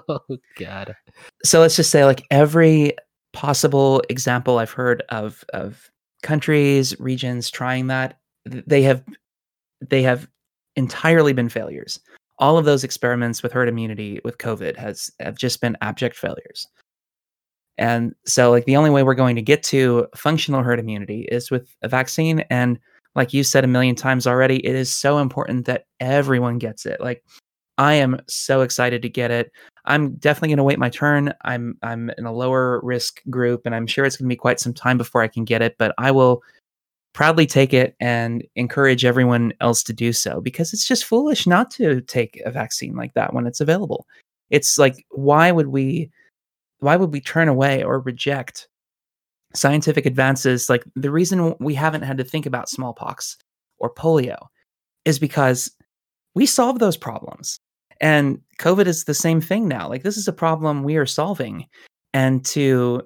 oh 0.08 0.20
god. 0.58 0.96
so 1.44 1.60
let's 1.60 1.76
just 1.76 1.90
say 1.90 2.06
like 2.06 2.22
every 2.30 2.94
possible 3.34 4.02
example 4.08 4.58
I've 4.58 4.70
heard 4.70 5.02
of 5.10 5.44
of 5.52 5.90
countries, 6.22 6.98
regions 6.98 7.50
trying 7.50 7.88
that, 7.88 8.18
they 8.46 8.82
have 8.82 9.04
they 9.82 10.02
have 10.02 10.28
entirely 10.76 11.32
been 11.32 11.48
failures. 11.48 12.00
All 12.38 12.58
of 12.58 12.64
those 12.64 12.84
experiments 12.84 13.42
with 13.42 13.52
herd 13.52 13.68
immunity 13.68 14.20
with 14.24 14.38
COVID 14.38 14.76
has 14.76 15.10
have 15.20 15.36
just 15.36 15.60
been 15.60 15.76
abject 15.80 16.16
failures. 16.16 16.66
And 17.78 18.14
so 18.24 18.50
like 18.50 18.66
the 18.66 18.76
only 18.76 18.90
way 18.90 19.02
we're 19.02 19.14
going 19.14 19.36
to 19.36 19.42
get 19.42 19.62
to 19.64 20.06
functional 20.14 20.62
herd 20.62 20.78
immunity 20.78 21.22
is 21.30 21.50
with 21.50 21.74
a 21.82 21.88
vaccine 21.88 22.40
and 22.50 22.78
like 23.16 23.32
you 23.32 23.44
said 23.44 23.64
a 23.64 23.68
million 23.68 23.94
times 23.94 24.26
already, 24.26 24.64
it 24.66 24.74
is 24.74 24.92
so 24.92 25.18
important 25.18 25.66
that 25.66 25.86
everyone 26.00 26.58
gets 26.58 26.84
it. 26.84 27.00
Like 27.00 27.24
I 27.78 27.94
am 27.94 28.20
so 28.28 28.62
excited 28.62 29.02
to 29.02 29.08
get 29.08 29.30
it. 29.30 29.52
I'm 29.84 30.14
definitely 30.16 30.48
going 30.48 30.58
to 30.58 30.64
wait 30.64 30.78
my 30.78 30.88
turn. 30.88 31.32
I'm 31.42 31.76
I'm 31.82 32.10
in 32.18 32.26
a 32.26 32.32
lower 32.32 32.80
risk 32.82 33.20
group 33.30 33.62
and 33.66 33.74
I'm 33.74 33.86
sure 33.86 34.04
it's 34.04 34.16
going 34.16 34.28
to 34.28 34.32
be 34.32 34.36
quite 34.36 34.60
some 34.60 34.74
time 34.74 34.98
before 34.98 35.22
I 35.22 35.28
can 35.28 35.44
get 35.44 35.62
it, 35.62 35.76
but 35.78 35.94
I 35.98 36.10
will 36.10 36.42
proudly 37.14 37.46
take 37.46 37.72
it 37.72 37.96
and 38.00 38.44
encourage 38.56 39.04
everyone 39.04 39.54
else 39.60 39.82
to 39.84 39.92
do 39.92 40.12
so 40.12 40.40
because 40.40 40.72
it's 40.72 40.86
just 40.86 41.04
foolish 41.04 41.46
not 41.46 41.70
to 41.70 42.00
take 42.02 42.42
a 42.44 42.50
vaccine 42.50 42.94
like 42.94 43.14
that 43.14 43.32
when 43.32 43.46
it's 43.46 43.60
available. 43.60 44.06
It's 44.50 44.78
like 44.78 45.06
why 45.10 45.50
would 45.50 45.68
we 45.68 46.10
why 46.80 46.96
would 46.96 47.12
we 47.12 47.20
turn 47.20 47.48
away 47.48 47.82
or 47.82 48.00
reject 48.00 48.68
scientific 49.54 50.04
advances? 50.04 50.68
Like 50.68 50.84
the 50.96 51.10
reason 51.10 51.54
we 51.60 51.72
haven't 51.74 52.02
had 52.02 52.18
to 52.18 52.24
think 52.24 52.44
about 52.44 52.68
smallpox 52.68 53.38
or 53.78 53.94
polio 53.94 54.48
is 55.04 55.18
because 55.18 55.70
we 56.34 56.46
solve 56.46 56.80
those 56.80 56.96
problems. 56.96 57.58
And 58.00 58.40
covid 58.58 58.86
is 58.86 59.04
the 59.04 59.14
same 59.14 59.40
thing 59.40 59.68
now. 59.68 59.88
Like 59.88 60.02
this 60.02 60.16
is 60.16 60.26
a 60.26 60.32
problem 60.32 60.82
we 60.82 60.96
are 60.96 61.06
solving. 61.06 61.66
And 62.12 62.44
to 62.46 63.02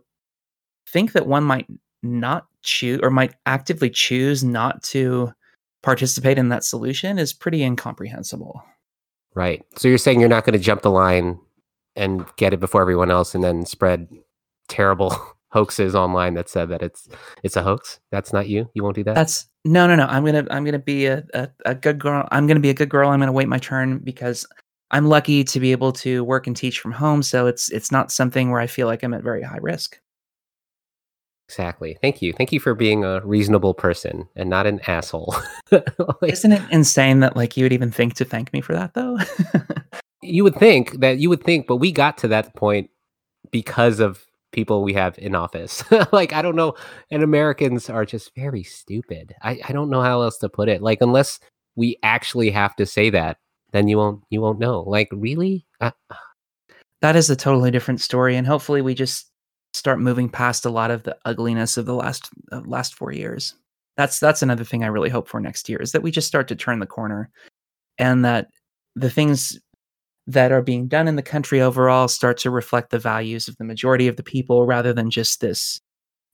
think 0.89 1.13
that 1.13 1.27
one 1.27 1.45
might 1.45 1.67
not 2.03 2.47
choose 2.69 3.01
or 3.03 3.11
might 3.11 3.35
actively 3.47 3.91
choose 3.91 4.45
not 4.45 4.83
to 4.83 5.33
participate 5.83 6.39
in 6.39 6.49
that 6.51 6.65
solution 6.65 7.19
is 7.19 7.33
pretty 7.33 7.63
incomprehensible 7.63 8.63
Right. 9.35 9.65
So 9.77 9.87
you're 9.87 9.99
saying 9.99 10.19
you're 10.19 10.29
not 10.29 10.45
going 10.45 10.59
to 10.59 10.65
jump 10.65 10.83
the 10.83 10.91
line 10.91 11.39
and 11.95 12.27
get 12.37 12.53
it 12.53 12.59
before 12.59 12.81
everyone 12.81 13.11
else, 13.11 13.37
and 13.37 13.45
then 13.45 13.65
spread 13.65 14.09
terrible 14.69 15.15
hoaxes 15.53 15.95
online 15.95 16.35
that 16.35 16.49
said 16.49 16.69
that 16.71 16.83
it's 16.83 17.09
it's 17.45 17.55
a 17.55 17.63
hoax. 17.63 18.01
That's 18.11 18.33
not 18.33 18.49
you. 18.49 18.69
You 18.75 18.83
won't 18.83 18.97
do 18.97 19.05
that. 19.05 19.15
that's 19.15 19.47
no 19.65 19.87
no 19.87 19.95
no 19.95 20.07
i'm 20.07 20.25
gonna 20.25 20.47
i'm 20.51 20.65
gonna 20.65 20.79
be 20.79 21.07
a, 21.07 21.25
a, 21.35 21.49
a 21.67 21.75
good 21.75 21.99
girl 21.99 22.27
i'm 22.31 22.47
gonna 22.47 22.59
be 22.59 22.71
a 22.71 22.75
good 22.75 22.89
girl 22.89 23.11
i'm 23.11 23.21
gonna 23.21 23.33
wait 23.33 23.49
my 23.49 23.59
turn 23.59 23.99
because 23.99 24.47
i'm 24.91 25.07
lucky 25.07 25.45
to 25.45 25.61
be 25.61 25.73
able 25.73 25.93
to 25.93 26.25
work 26.25 26.47
and 26.47 26.57
teach 26.57 26.81
from 26.81 26.93
home 26.93 27.23
so 27.23 27.47
it's 27.47 27.71
it's 27.71 27.93
not 27.93 28.11
something 28.11 28.51
where 28.51 28.61
i 28.61 28.67
feel 28.67 28.87
like 28.87 29.03
i'm 29.03 29.13
at 29.13 29.23
very 29.23 29.43
high 29.43 29.59
risk 29.61 30.01
exactly. 31.49 31.97
Thank 32.03 32.21
you. 32.21 32.33
Thank 32.33 32.53
you 32.53 32.61
for 32.61 32.75
being 32.75 33.05
a 33.05 33.21
reasonable 33.25 33.75
person 33.75 34.29
and 34.37 34.51
not 34.51 34.67
an 34.67 34.81
asshole. 34.87 35.35
Like, 35.71 36.33
Isn't 36.33 36.53
it 36.53 36.63
insane 36.71 37.21
that 37.21 37.37
like 37.37 37.57
you 37.57 37.65
would 37.65 37.75
even 37.75 37.91
think 37.91 38.15
to 38.15 38.25
thank 38.25 38.53
me 38.53 38.61
for 38.61 38.73
that 38.73 38.95
though? 38.95 39.19
you 40.23 40.43
would 40.43 40.55
think 40.57 41.01
that 41.01 41.19
you 41.19 41.29
would 41.29 41.45
think, 41.45 41.67
but 41.67 41.77
we 41.77 41.93
got 41.93 42.17
to 42.19 42.29
that 42.29 42.55
point 42.55 42.91
because 43.51 44.01
of 44.01 44.25
people 44.53 44.83
we 44.83 44.95
have 44.95 45.19
in 45.19 45.35
office. 45.35 45.85
like 46.13 46.33
I 46.33 46.43
don't 46.43 46.57
know, 46.57 46.75
and 47.11 47.23
Americans 47.23 47.91
are 47.91 48.05
just 48.05 48.35
very 48.35 48.63
stupid. 48.63 49.35
I, 49.43 49.61
I 49.69 49.73
don't 49.73 49.91
know 49.91 50.03
how 50.03 50.23
else 50.23 50.39
to 50.39 50.49
put 50.49 50.69
it. 50.69 50.83
Like 50.83 50.99
unless 51.01 51.39
we 51.77 51.99
actually 52.03 52.51
have 52.51 52.75
to 52.77 52.87
say 52.87 53.11
that, 53.11 53.39
then 53.73 53.89
you 53.89 53.99
won't 53.99 54.23
you 54.31 54.41
won't 54.41 54.59
know. 54.59 54.81
Like 54.81 55.09
really? 55.13 55.67
Uh, 55.81 55.91
that 57.01 57.15
is 57.15 57.31
a 57.31 57.37
totally 57.37 57.71
different 57.71 58.01
story, 58.01 58.37
and 58.37 58.47
hopefully 58.47 58.83
we 58.83 58.95
just 58.95 59.31
start 59.75 60.01
moving 60.01 60.29
past 60.29 60.65
a 60.65 60.71
lot 60.71 60.91
of 60.91 61.03
the 61.03 61.17
ugliness 61.25 61.77
of 61.77 61.87
the 61.87 61.95
last 61.95 62.29
uh, 62.53 62.61
last 62.65 62.95
four 62.95 63.13
years. 63.13 63.55
That's 63.97 64.19
that's 64.21 64.43
another 64.43 64.65
thing 64.65 64.85
I 64.85 64.89
really 64.89 65.11
hope 65.11 65.29
for 65.29 65.41
next 65.41 65.69
year 65.69 65.81
is 65.81 65.93
that 65.93 66.03
we 66.03 66.11
just 66.11 66.29
start 66.29 66.49
to 66.49 66.57
turn 66.57 66.79
the 66.79 66.87
corner, 66.87 67.31
and 67.99 68.25
that 68.25 68.49
the 68.95 69.11
things 69.11 69.59
that 70.27 70.53
are 70.53 70.63
being 70.63 70.89
done 70.89 71.09
in 71.09 71.17
the 71.17 71.23
country 71.23 71.61
overall 71.61 72.07
start 72.07 72.37
to 72.39 72.51
reflect 72.51 72.91
the 72.91 72.99
values 72.99 73.49
of 73.49 73.57
the 73.57 73.65
majority 73.65 74.09
of 74.09 74.17
the 74.17 74.23
people 74.23 74.67
rather 74.67 74.93
than 74.93 75.11
just 75.11 75.41
this 75.41 75.81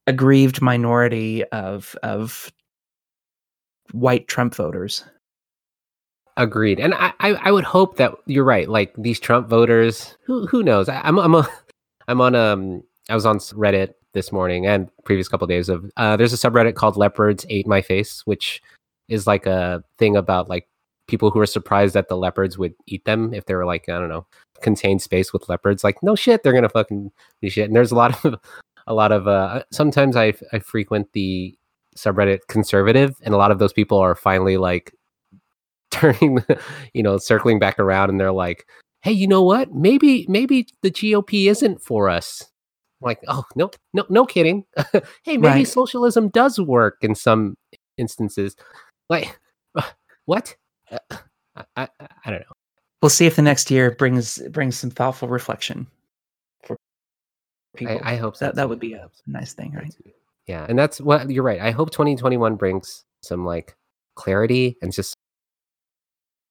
aggrieved 0.07 0.61
minority 0.61 1.45
of 1.47 1.97
of 2.03 2.53
white 3.93 4.29
Trump 4.29 4.55
voters. 4.55 5.05
Agreed. 6.37 6.81
And 6.81 6.95
I, 6.95 7.13
I, 7.21 7.35
I 7.35 7.53
would 7.53 7.65
hope 7.65 7.97
that 7.97 8.13
you're 8.27 8.45
right. 8.45 8.69
Like 8.69 8.93
these 8.99 9.21
Trump 9.21 9.49
voters, 9.49 10.17
who 10.27 10.47
who 10.47 10.63
knows? 10.63 10.89
I, 10.89 11.01
I'm 11.03 11.19
I'm 11.19 11.35
a, 11.35 11.49
I'm 12.09 12.21
on 12.21 12.35
um 12.35 12.83
I 13.09 13.15
was 13.15 13.27
on 13.27 13.39
Reddit 13.39 13.95
this 14.13 14.33
morning 14.33 14.67
and 14.67 14.89
previous 15.05 15.29
couple 15.29 15.47
days 15.47 15.69
of 15.69 15.91
uh 15.97 16.17
there's 16.17 16.33
a 16.33 16.37
subreddit 16.37 16.75
called 16.75 16.97
Leopards 16.97 17.45
Ate 17.49 17.67
My 17.67 17.83
Face, 17.83 18.23
which 18.25 18.63
is 19.09 19.27
like 19.27 19.47
a 19.47 19.83
thing 19.99 20.17
about 20.17 20.49
like 20.49 20.69
people 21.07 21.31
who 21.31 21.41
are 21.41 21.47
surprised 21.47 21.95
that 21.95 22.09
the 22.09 22.17
leopards 22.17 22.57
would 22.57 22.75
eat 22.87 23.05
them 23.05 23.35
if 23.35 23.45
they 23.45 23.55
were 23.55 23.67
like, 23.67 23.89
I 23.89 23.99
don't 23.99 24.09
know, 24.09 24.27
contained 24.63 25.03
space 25.03 25.33
with 25.33 25.49
leopards. 25.49 25.85
Like, 25.85 26.03
no 26.03 26.15
shit, 26.15 26.43
they're 26.43 26.55
gonna 26.55 26.69
fucking 26.69 27.11
do 27.43 27.51
shit. 27.51 27.67
And 27.67 27.77
there's 27.77 27.93
a 27.93 27.97
lot 27.97 28.25
of 28.25 28.41
a 28.87 28.95
lot 28.95 29.13
of 29.13 29.29
uh 29.29 29.65
sometimes 29.71 30.17
I 30.17 30.35
I 30.53 30.59
frequent 30.59 31.13
the 31.13 31.57
subreddit 31.97 32.41
conservative 32.49 33.17
and 33.23 33.35
a 33.35 33.37
lot 33.37 33.51
of 33.51 33.59
those 33.59 33.73
people 33.73 33.99
are 33.99 34.17
finally 34.17 34.57
like 34.57 34.93
turning 35.91 36.45
you 36.93 37.03
know 37.03 37.19
circling 37.19 37.61
back 37.61 37.79
around 37.79 38.11
and 38.11 38.19
they're 38.19 38.33
like 38.33 38.67
hey, 39.05 39.13
you 39.13 39.29
know 39.29 39.43
what? 39.43 39.75
Maybe 39.75 40.25
maybe 40.29 40.67
the 40.81 40.91
GOP 40.91 41.51
isn't 41.51 41.83
for 41.83 42.09
us. 42.09 42.51
Like, 43.05 43.21
oh 43.29 43.45
no, 43.55 43.71
no, 43.93 44.05
no 44.09 44.25
kidding. 44.27 44.65
hey, 45.23 45.37
maybe 45.37 45.41
Right. 45.41 45.69
socialism 45.69 46.29
does 46.31 46.59
work 46.59 46.97
in 47.03 47.15
some 47.15 47.57
instances. 47.99 48.57
Like, 49.11 49.39
what? 50.25 50.57
Uh, 50.91 50.99
I, 51.55 51.65
I, 51.77 51.89
I 52.25 52.31
don't 52.31 52.41
know. 52.41 52.53
We'll 53.03 53.11
see 53.11 53.27
if 53.27 53.37
the 53.37 53.43
next 53.43 53.71
year 53.71 53.91
brings 53.91 54.39
brings 54.51 54.79
some 54.79 54.91
thoughtful 54.91 55.29
reflection 55.29 55.87
for 56.65 56.79
people. 57.77 58.01
I, 58.03 58.15
I 58.15 58.17
hope 58.17 58.37
so. 58.37 58.47
that 58.47 58.55
that 58.55 58.69
would 58.69 58.81
be 58.81 58.95
a 58.95 59.11
nice 59.27 59.53
thing, 59.53 59.73
right? 59.73 59.95
Yeah, 60.47 60.65
and 60.69 60.79
that's 60.79 61.01
what 61.01 61.31
you're 61.31 61.45
right. 61.45 61.61
I 61.61 61.71
hope 61.71 61.91
2021 61.91 62.57
brings 62.57 63.05
some 63.23 63.45
like 63.45 63.77
clarity 64.15 64.79
and 64.81 64.93
just 64.93 65.15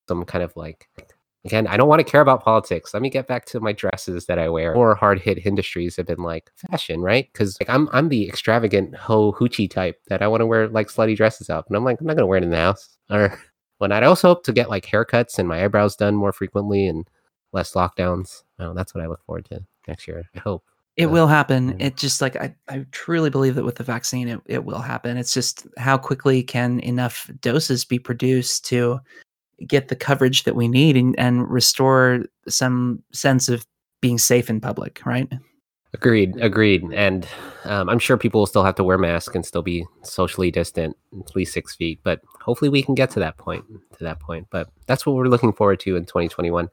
some 0.08 0.24
kind 0.24 0.44
of 0.44 0.56
like 0.56 0.88
again, 1.44 1.66
I 1.66 1.76
don't 1.76 1.88
want 1.88 2.00
to 2.00 2.10
care 2.10 2.20
about 2.20 2.42
politics. 2.42 2.92
Let 2.94 3.02
me 3.02 3.10
get 3.10 3.26
back 3.26 3.44
to 3.46 3.60
my 3.60 3.72
dresses 3.72 4.26
that 4.26 4.38
I 4.38 4.48
wear. 4.48 4.74
More 4.74 4.94
hard 4.94 5.20
hit 5.20 5.44
industries 5.46 5.96
have 5.96 6.06
been 6.06 6.22
like 6.22 6.50
fashion, 6.56 7.00
right? 7.00 7.28
Because 7.32 7.56
like 7.60 7.68
I'm 7.70 7.88
I'm 7.92 8.08
the 8.08 8.28
extravagant 8.28 8.94
ho 8.96 9.32
hoochie 9.32 9.70
type 9.70 10.00
that 10.08 10.22
I 10.22 10.28
want 10.28 10.40
to 10.40 10.46
wear 10.46 10.68
like 10.68 10.88
slutty 10.88 11.16
dresses 11.16 11.50
out, 11.50 11.66
and 11.68 11.76
I'm 11.76 11.84
like 11.84 12.00
I'm 12.00 12.06
not 12.06 12.16
gonna 12.16 12.26
wear 12.26 12.38
it 12.38 12.44
in 12.44 12.50
the 12.50 12.56
house. 12.56 12.96
Or 13.10 13.38
when 13.78 13.92
I'd 13.92 14.04
also 14.04 14.28
hope 14.28 14.44
to 14.44 14.52
get 14.52 14.70
like 14.70 14.86
haircuts 14.86 15.38
and 15.38 15.48
my 15.48 15.64
eyebrows 15.64 15.96
done 15.96 16.14
more 16.14 16.32
frequently 16.32 16.86
and 16.86 17.06
less 17.52 17.72
lockdowns. 17.74 18.42
Oh, 18.58 18.74
that's 18.74 18.94
what 18.94 19.04
I 19.04 19.06
look 19.06 19.24
forward 19.24 19.44
to 19.46 19.64
next 19.86 20.08
year. 20.08 20.24
I 20.34 20.38
hope. 20.38 20.64
It 20.96 21.06
Uh, 21.06 21.10
will 21.10 21.26
happen. 21.26 21.70
yeah. 21.80 21.86
It 21.86 21.96
just 21.96 22.20
like 22.20 22.36
I, 22.36 22.54
I 22.68 22.86
truly 22.92 23.28
believe 23.28 23.56
that 23.56 23.64
with 23.64 23.74
the 23.74 23.82
vaccine, 23.84 24.28
it, 24.28 24.40
it 24.46 24.64
will 24.64 24.78
happen. 24.80 25.16
It's 25.16 25.34
just 25.34 25.66
how 25.76 25.98
quickly 25.98 26.42
can 26.44 26.78
enough 26.80 27.28
doses 27.40 27.84
be 27.84 27.98
produced 27.98 28.64
to 28.66 29.00
get 29.66 29.88
the 29.88 29.96
coverage 29.96 30.44
that 30.44 30.56
we 30.56 30.68
need 30.68 30.96
and, 30.96 31.18
and 31.18 31.48
restore 31.50 32.24
some 32.48 33.02
sense 33.12 33.48
of 33.48 33.66
being 34.00 34.18
safe 34.18 34.50
in 34.50 34.60
public, 34.60 35.00
right? 35.06 35.32
Agreed, 35.94 36.36
agreed. 36.40 36.82
And 36.92 37.26
um, 37.64 37.88
I'm 37.88 38.00
sure 38.00 38.16
people 38.16 38.40
will 38.40 38.46
still 38.46 38.64
have 38.64 38.74
to 38.74 38.84
wear 38.84 38.98
masks 38.98 39.34
and 39.34 39.46
still 39.46 39.62
be 39.62 39.86
socially 40.02 40.50
distant, 40.50 40.96
at 41.18 41.36
least 41.36 41.54
six 41.54 41.76
feet. 41.76 42.00
But 42.02 42.20
hopefully, 42.40 42.68
we 42.68 42.82
can 42.82 42.96
get 42.96 43.10
to 43.10 43.20
that 43.20 43.38
point. 43.38 43.64
To 43.96 44.04
that 44.04 44.18
point. 44.18 44.48
But 44.50 44.68
that's 44.86 45.06
what 45.06 45.14
we're 45.14 45.28
looking 45.28 45.52
forward 45.52 45.78
to 45.80 45.94
in 45.94 46.04
2021, 46.04 46.68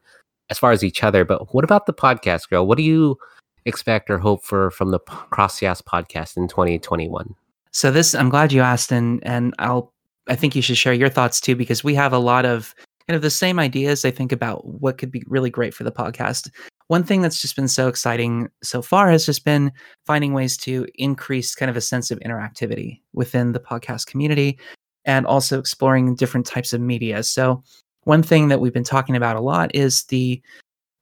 as 0.50 0.58
far 0.58 0.72
as 0.72 0.82
each 0.82 1.04
other. 1.04 1.24
But 1.24 1.54
what 1.54 1.62
about 1.62 1.86
the 1.86 1.94
podcast, 1.94 2.50
girl? 2.50 2.66
What 2.66 2.78
do 2.78 2.84
you 2.84 3.16
expect 3.64 4.10
or 4.10 4.18
hope 4.18 4.44
for 4.44 4.72
from 4.72 4.90
the 4.90 4.98
CrossYaas 4.98 5.82
podcast 5.84 6.36
in 6.36 6.48
2021? 6.48 7.34
So 7.70 7.92
this, 7.92 8.16
I'm 8.16 8.28
glad 8.28 8.52
you 8.52 8.60
asked, 8.60 8.90
and 8.90 9.20
and 9.24 9.54
I'll, 9.60 9.91
I 10.28 10.36
think 10.36 10.54
you 10.54 10.62
should 10.62 10.78
share 10.78 10.92
your 10.92 11.08
thoughts 11.08 11.40
too, 11.40 11.56
because 11.56 11.82
we 11.82 11.94
have 11.94 12.12
a 12.12 12.18
lot 12.18 12.44
of 12.44 12.74
kind 13.08 13.16
of 13.16 13.22
the 13.22 13.30
same 13.30 13.58
ideas. 13.58 14.04
I 14.04 14.10
think 14.10 14.32
about 14.32 14.64
what 14.66 14.98
could 14.98 15.10
be 15.10 15.24
really 15.26 15.50
great 15.50 15.74
for 15.74 15.84
the 15.84 15.92
podcast. 15.92 16.50
One 16.88 17.02
thing 17.02 17.22
that's 17.22 17.40
just 17.40 17.56
been 17.56 17.68
so 17.68 17.88
exciting 17.88 18.48
so 18.62 18.82
far 18.82 19.10
has 19.10 19.26
just 19.26 19.44
been 19.44 19.72
finding 20.06 20.34
ways 20.34 20.56
to 20.58 20.86
increase 20.94 21.54
kind 21.54 21.70
of 21.70 21.76
a 21.76 21.80
sense 21.80 22.10
of 22.10 22.20
interactivity 22.20 23.00
within 23.12 23.52
the 23.52 23.60
podcast 23.60 24.06
community, 24.06 24.58
and 25.04 25.26
also 25.26 25.58
exploring 25.58 26.14
different 26.14 26.46
types 26.46 26.72
of 26.72 26.80
media. 26.80 27.22
So 27.22 27.62
one 28.04 28.22
thing 28.22 28.48
that 28.48 28.60
we've 28.60 28.72
been 28.72 28.84
talking 28.84 29.16
about 29.16 29.36
a 29.36 29.40
lot 29.40 29.74
is 29.74 30.04
the 30.04 30.40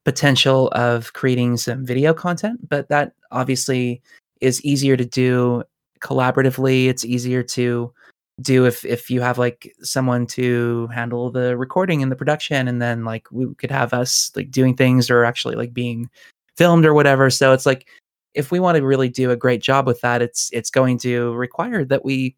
potential 0.04 0.68
of 0.68 1.12
creating 1.12 1.58
some 1.58 1.84
video 1.84 2.14
content, 2.14 2.66
but 2.68 2.88
that 2.88 3.12
obviously 3.30 4.00
is 4.40 4.64
easier 4.64 4.96
to 4.96 5.04
do 5.04 5.62
collaboratively. 6.00 6.86
It's 6.86 7.04
easier 7.04 7.42
to 7.42 7.92
do 8.41 8.64
if 8.64 8.84
if 8.84 9.11
you 9.11 9.20
have 9.20 9.38
like 9.38 9.74
someone 9.82 10.26
to 10.26 10.86
handle 10.88 11.30
the 11.30 11.57
recording 11.57 12.03
and 12.03 12.11
the 12.11 12.16
production 12.16 12.68
and 12.68 12.80
then 12.80 13.05
like 13.05 13.26
we 13.30 13.53
could 13.55 13.70
have 13.70 13.93
us 13.93 14.30
like 14.36 14.51
doing 14.51 14.76
things 14.76 15.11
or 15.11 15.24
actually 15.24 15.57
like 15.57 15.74
being 15.74 16.09
filmed 16.57 16.86
or 16.86 16.95
whatever. 16.95 17.30
So 17.30 17.53
it's 17.53 17.66
like 17.66 17.88
if 18.34 18.51
we 18.51 18.61
want 18.61 18.76
to 18.76 18.84
really 18.84 19.09
do 19.09 19.30
a 19.30 19.36
great 19.36 19.62
job 19.62 19.86
with 19.86 20.01
that, 20.03 20.22
it's 20.22 20.51
it's 20.53 20.70
going 20.70 20.99
to 20.99 21.34
require 21.34 21.84
that 21.84 22.05
we 22.05 22.36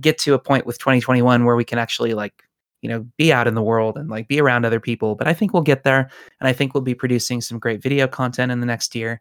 get 0.00 0.18
to 0.18 0.34
a 0.34 0.38
point 0.38 0.66
with 0.66 0.78
2021 0.78 1.44
where 1.44 1.56
we 1.56 1.64
can 1.64 1.78
actually 1.78 2.14
like 2.14 2.44
you 2.82 2.88
know 2.88 3.06
be 3.16 3.32
out 3.32 3.48
in 3.48 3.54
the 3.54 3.62
world 3.62 3.96
and 3.96 4.08
like 4.08 4.28
be 4.28 4.40
around 4.40 4.64
other 4.64 4.78
people 4.78 5.16
but 5.16 5.26
i 5.26 5.34
think 5.34 5.52
we'll 5.52 5.62
get 5.62 5.82
there 5.82 6.08
and 6.40 6.48
i 6.48 6.52
think 6.52 6.72
we'll 6.72 6.80
be 6.80 6.94
producing 6.94 7.40
some 7.40 7.58
great 7.58 7.82
video 7.82 8.06
content 8.06 8.52
in 8.52 8.60
the 8.60 8.66
next 8.66 8.94
year 8.94 9.20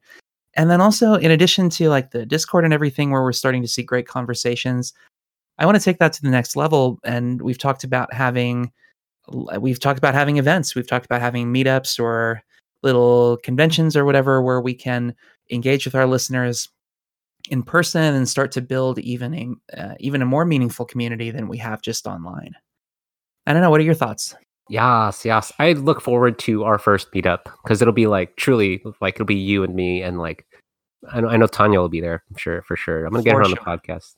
and 0.53 0.69
then 0.69 0.79
also 0.79 1.15
in 1.15 1.31
addition 1.31 1.69
to 1.69 1.89
like 1.89 2.11
the 2.11 2.25
discord 2.25 2.63
and 2.63 2.73
everything 2.73 3.09
where 3.09 3.23
we're 3.23 3.31
starting 3.31 3.61
to 3.63 3.67
see 3.67 3.81
great 3.81 4.07
conversations 4.07 4.93
i 5.59 5.65
want 5.65 5.77
to 5.77 5.83
take 5.83 5.99
that 5.99 6.13
to 6.13 6.21
the 6.21 6.29
next 6.29 6.55
level 6.55 6.99
and 7.03 7.41
we've 7.41 7.59
talked 7.59 7.83
about 7.83 8.11
having 8.13 8.71
we've 9.59 9.79
talked 9.79 9.99
about 9.99 10.15
having 10.15 10.37
events 10.37 10.75
we've 10.75 10.87
talked 10.87 11.05
about 11.05 11.21
having 11.21 11.53
meetups 11.53 11.99
or 11.99 12.41
little 12.81 13.37
conventions 13.43 13.95
or 13.95 14.05
whatever 14.05 14.41
where 14.41 14.61
we 14.61 14.73
can 14.73 15.13
engage 15.51 15.85
with 15.85 15.95
our 15.95 16.07
listeners 16.07 16.69
in 17.49 17.63
person 17.63 18.15
and 18.15 18.27
start 18.27 18.51
to 18.51 18.61
build 18.61 18.99
even 18.99 19.33
a 19.33 19.81
uh, 19.81 19.95
even 19.99 20.21
a 20.21 20.25
more 20.25 20.45
meaningful 20.45 20.85
community 20.85 21.31
than 21.31 21.47
we 21.47 21.57
have 21.57 21.81
just 21.81 22.05
online. 22.07 22.53
I 23.45 23.53
don't 23.53 23.61
know. 23.61 23.69
What 23.69 23.81
are 23.81 23.85
your 23.85 23.93
thoughts? 23.93 24.35
Yes, 24.69 25.25
yes. 25.25 25.51
I 25.57 25.73
look 25.73 26.01
forward 26.01 26.37
to 26.39 26.63
our 26.63 26.77
first 26.77 27.11
meetup 27.11 27.45
because 27.63 27.81
it'll 27.81 27.93
be 27.93 28.07
like 28.07 28.35
truly 28.35 28.83
like 29.01 29.15
it'll 29.15 29.25
be 29.25 29.35
you 29.35 29.63
and 29.63 29.73
me 29.73 30.03
and 30.03 30.19
like 30.19 30.45
I 31.11 31.21
know, 31.21 31.29
I 31.29 31.37
know 31.37 31.47
Tanya 31.47 31.79
will 31.79 31.89
be 31.89 32.01
there. 32.01 32.23
I'm 32.29 32.37
sure 32.37 32.61
for 32.63 32.75
sure. 32.75 33.05
I'm 33.05 33.11
gonna 33.11 33.23
get 33.23 33.31
For 33.31 33.39
her 33.39 33.45
on 33.45 33.51
the 33.51 33.57
podcast. 33.57 34.15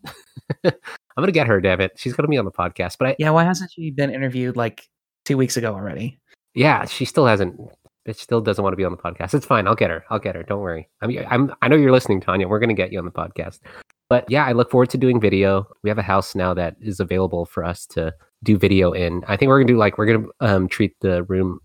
I'm 1.21 1.23
gonna 1.23 1.31
get 1.33 1.45
her, 1.47 1.61
damn 1.61 1.81
it. 1.81 1.91
She's 1.97 2.13
gonna 2.13 2.27
be 2.27 2.37
on 2.37 2.45
the 2.45 2.51
podcast. 2.51 2.97
But 2.97 3.09
I, 3.09 3.15
Yeah, 3.19 3.29
why 3.29 3.43
hasn't 3.43 3.71
she 3.71 3.91
been 3.91 4.09
interviewed 4.11 4.57
like 4.57 4.87
two 5.23 5.37
weeks 5.37 5.55
ago 5.55 5.73
already? 5.73 6.19
yeah, 6.55 6.85
she 6.85 7.05
still 7.05 7.27
hasn't. 7.27 7.59
Bitch 8.07 8.15
still 8.17 8.41
doesn't 8.41 8.63
want 8.63 8.73
to 8.73 8.77
be 8.77 8.83
on 8.83 8.91
the 8.91 8.97
podcast. 8.97 9.35
It's 9.35 9.45
fine. 9.45 9.67
I'll 9.67 9.75
get 9.75 9.91
her. 9.91 10.03
I'll 10.09 10.17
get 10.17 10.33
her. 10.33 10.41
Don't 10.41 10.61
worry. 10.61 10.89
I 11.01 11.07
mean, 11.07 11.23
I'm. 11.29 11.53
I 11.61 11.67
know 11.67 11.75
you're 11.75 11.91
listening, 11.91 12.19
Tanya. 12.21 12.47
We're 12.47 12.59
gonna 12.59 12.73
get 12.73 12.91
you 12.91 12.97
on 12.97 13.05
the 13.05 13.11
podcast. 13.11 13.59
But 14.09 14.25
yeah, 14.29 14.45
I 14.45 14.53
look 14.53 14.71
forward 14.71 14.89
to 14.89 14.97
doing 14.97 15.21
video. 15.21 15.67
We 15.83 15.89
have 15.91 15.99
a 15.99 16.01
house 16.03 16.33
now 16.33 16.53
that 16.55 16.75
is 16.81 16.99
available 16.99 17.45
for 17.45 17.63
us 17.63 17.85
to 17.87 18.13
do 18.43 18.57
video 18.57 18.91
in. 18.91 19.23
I 19.27 19.37
think 19.37 19.49
we're 19.49 19.59
gonna 19.59 19.67
do 19.73 19.77
like 19.77 19.97
we're 19.99 20.07
gonna 20.07 20.27
um, 20.39 20.67
treat 20.67 20.99
the 21.01 21.23
room 21.25 21.59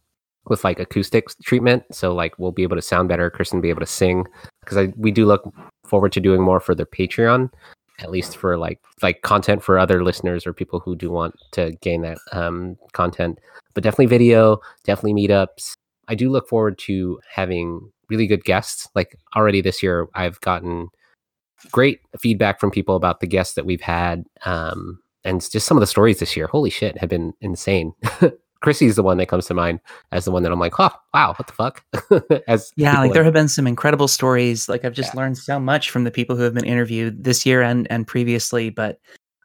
with 0.49 0.63
like 0.63 0.79
acoustics 0.79 1.35
treatment, 1.43 1.83
so 1.91 2.15
like 2.15 2.39
we'll 2.39 2.53
be 2.53 2.63
able 2.63 2.77
to 2.77 2.83
sound 2.83 3.09
better. 3.09 3.31
Kirsten 3.31 3.59
will 3.59 3.63
be 3.63 3.71
able 3.71 3.81
to 3.81 3.87
sing 3.87 4.27
because 4.61 4.77
I 4.77 4.93
we 4.97 5.11
do 5.11 5.25
look 5.27 5.51
forward 5.87 6.13
to 6.13 6.21
doing 6.21 6.43
more 6.43 6.61
for 6.61 6.75
the 6.75 6.87
Patreon, 6.87 7.51
at 7.99 8.11
least 8.11 8.37
for 8.37 8.59
like 8.59 8.81
like 9.03 9.23
content 9.23 9.63
for 9.63 9.79
other 9.79 10.05
listeners 10.05 10.47
or 10.47 10.53
people 10.53 10.81
who 10.81 10.95
do 10.97 11.11
want 11.11 11.35
to 11.53 11.73
gain 11.81 12.03
that 12.03 12.19
um, 12.33 12.77
content. 12.93 13.39
But 13.75 13.83
definitely 13.83 14.07
video, 14.07 14.61
definitely 14.85 15.15
meetups. 15.27 15.75
I 16.09 16.15
do 16.15 16.31
look 16.31 16.49
forward 16.49 16.79
to 16.81 17.21
having 17.29 17.91
really 18.09 18.27
good 18.27 18.45
guests. 18.45 18.89
Like 18.95 19.17
already 19.35 19.61
this 19.61 19.83
year, 19.83 20.09
I've 20.15 20.41
gotten 20.41 20.89
great 21.73 22.01
feedback 22.19 22.61
from 22.61 22.71
people 22.71 22.97
about 22.97 23.21
the 23.21 23.27
guests 23.27 23.55
that 23.55 23.67
we've 23.67 23.81
had. 23.81 24.25
Um, 24.45 25.01
and 25.25 25.41
just 25.41 25.67
some 25.67 25.77
of 25.77 25.81
the 25.81 25.87
stories 25.87 26.21
this 26.21 26.37
year, 26.37 26.47
holy 26.47 26.71
shit, 26.71 26.99
have 26.99 27.11
been 27.11 27.35
insane. 27.41 27.93
Chrissy's 28.61 28.97
the 28.97 29.03
one 29.03 29.19
that 29.19 29.27
comes 29.27 29.47
to 29.47 29.55
mind 29.55 29.81
as 30.13 30.25
the 30.25 30.31
one 30.31 30.43
that 30.43 30.53
I'm 30.53 30.59
like, 30.59 30.79
oh, 30.79 30.91
wow, 31.15 31.35
what 31.37 31.47
the 31.47 31.53
fuck? 31.53 31.85
as 32.49 32.73
Yeah, 32.77 33.01
like 33.01 33.13
there 33.13 33.25
have 33.25 33.33
been 33.33 33.49
some 33.49 33.67
incredible 33.67 34.09
stories. 34.09 34.69
Like 34.69 34.85
I've 34.85 34.93
just 34.93 35.15
Yeah. 35.15 35.21
learned 35.21 35.39
so 35.39 35.59
much 35.61 35.91
from 35.91 36.05
the 36.05 36.11
people 36.11 36.37
who 36.37 36.43
have 36.43 36.55
been 36.55 36.65
interviewed 36.65 37.25
this 37.25 37.45
year 37.47 37.63
and 37.63 37.87
and 37.91 38.07
previously. 38.07 38.71
But 38.71 38.99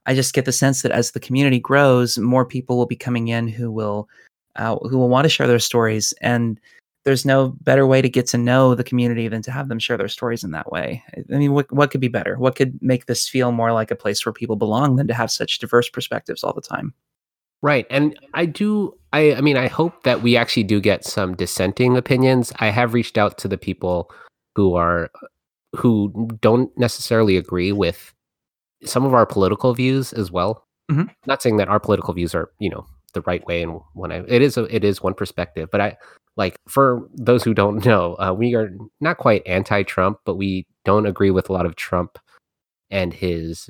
I 0.05 0.15
just 0.15 0.33
get 0.33 0.45
the 0.45 0.51
sense 0.51 0.81
that 0.81 0.91
as 0.91 1.11
the 1.11 1.19
community 1.19 1.59
grows, 1.59 2.17
more 2.17 2.45
people 2.45 2.77
will 2.77 2.85
be 2.87 2.95
coming 2.95 3.27
in 3.27 3.47
who 3.47 3.71
will 3.71 4.09
uh, 4.55 4.75
who 4.77 4.97
will 4.97 5.09
want 5.09 5.25
to 5.25 5.29
share 5.29 5.47
their 5.47 5.59
stories. 5.59 6.13
And 6.21 6.59
there's 7.03 7.25
no 7.25 7.55
better 7.61 7.87
way 7.87 8.01
to 8.01 8.09
get 8.09 8.27
to 8.27 8.37
know 8.37 8.75
the 8.75 8.83
community 8.83 9.27
than 9.27 9.41
to 9.43 9.51
have 9.51 9.69
them 9.69 9.79
share 9.79 9.97
their 9.97 10.07
stories 10.07 10.43
in 10.43 10.51
that 10.51 10.71
way. 10.71 11.03
I 11.17 11.37
mean, 11.37 11.53
what 11.53 11.71
what 11.71 11.91
could 11.91 12.01
be 12.01 12.07
better? 12.07 12.35
What 12.37 12.55
could 12.55 12.79
make 12.81 13.05
this 13.05 13.27
feel 13.27 13.51
more 13.51 13.71
like 13.71 13.91
a 13.91 13.95
place 13.95 14.25
where 14.25 14.33
people 14.33 14.55
belong 14.55 14.95
than 14.95 15.07
to 15.07 15.13
have 15.13 15.31
such 15.31 15.59
diverse 15.59 15.89
perspectives 15.89 16.43
all 16.43 16.53
the 16.53 16.61
time? 16.61 16.93
Right. 17.61 17.85
And 17.89 18.17
I 18.33 18.45
do 18.45 18.93
I 19.13 19.35
I 19.35 19.41
mean 19.41 19.57
I 19.57 19.67
hope 19.67 20.03
that 20.03 20.21
we 20.21 20.35
actually 20.35 20.63
do 20.63 20.79
get 20.81 21.05
some 21.05 21.35
dissenting 21.35 21.95
opinions. 21.97 22.51
I 22.59 22.69
have 22.69 22.93
reached 22.93 23.17
out 23.17 23.37
to 23.39 23.47
the 23.47 23.57
people 23.57 24.11
who 24.55 24.75
are 24.75 25.09
who 25.75 26.29
don't 26.41 26.75
necessarily 26.77 27.37
agree 27.37 27.71
with 27.71 28.13
some 28.83 29.05
of 29.05 29.13
our 29.13 29.25
political 29.25 29.73
views 29.73 30.11
as 30.13 30.31
well. 30.31 30.65
Mhm. 30.91 31.09
Not 31.27 31.41
saying 31.41 31.57
that 31.57 31.69
our 31.69 31.79
political 31.79 32.13
views 32.13 32.33
are, 32.35 32.49
you 32.59 32.69
know, 32.69 32.85
the 33.13 33.21
right 33.21 33.45
way 33.45 33.61
and 33.61 33.79
when 33.93 34.11
I 34.11 34.23
it 34.27 34.41
is 34.41 34.57
a, 34.57 34.63
it 34.75 34.83
is 34.83 35.01
one 35.03 35.13
perspective, 35.13 35.69
but 35.71 35.81
I 35.81 35.97
like 36.37 36.57
for 36.67 37.07
those 37.13 37.43
who 37.43 37.53
don't 37.53 37.85
know, 37.85 38.15
uh, 38.19 38.33
we 38.33 38.55
are 38.55 38.71
not 39.01 39.17
quite 39.17 39.45
anti-Trump, 39.45 40.19
but 40.25 40.35
we 40.35 40.65
don't 40.85 41.05
agree 41.05 41.29
with 41.31 41.49
a 41.49 41.53
lot 41.53 41.65
of 41.65 41.75
Trump 41.75 42.17
and 42.89 43.13
his 43.13 43.69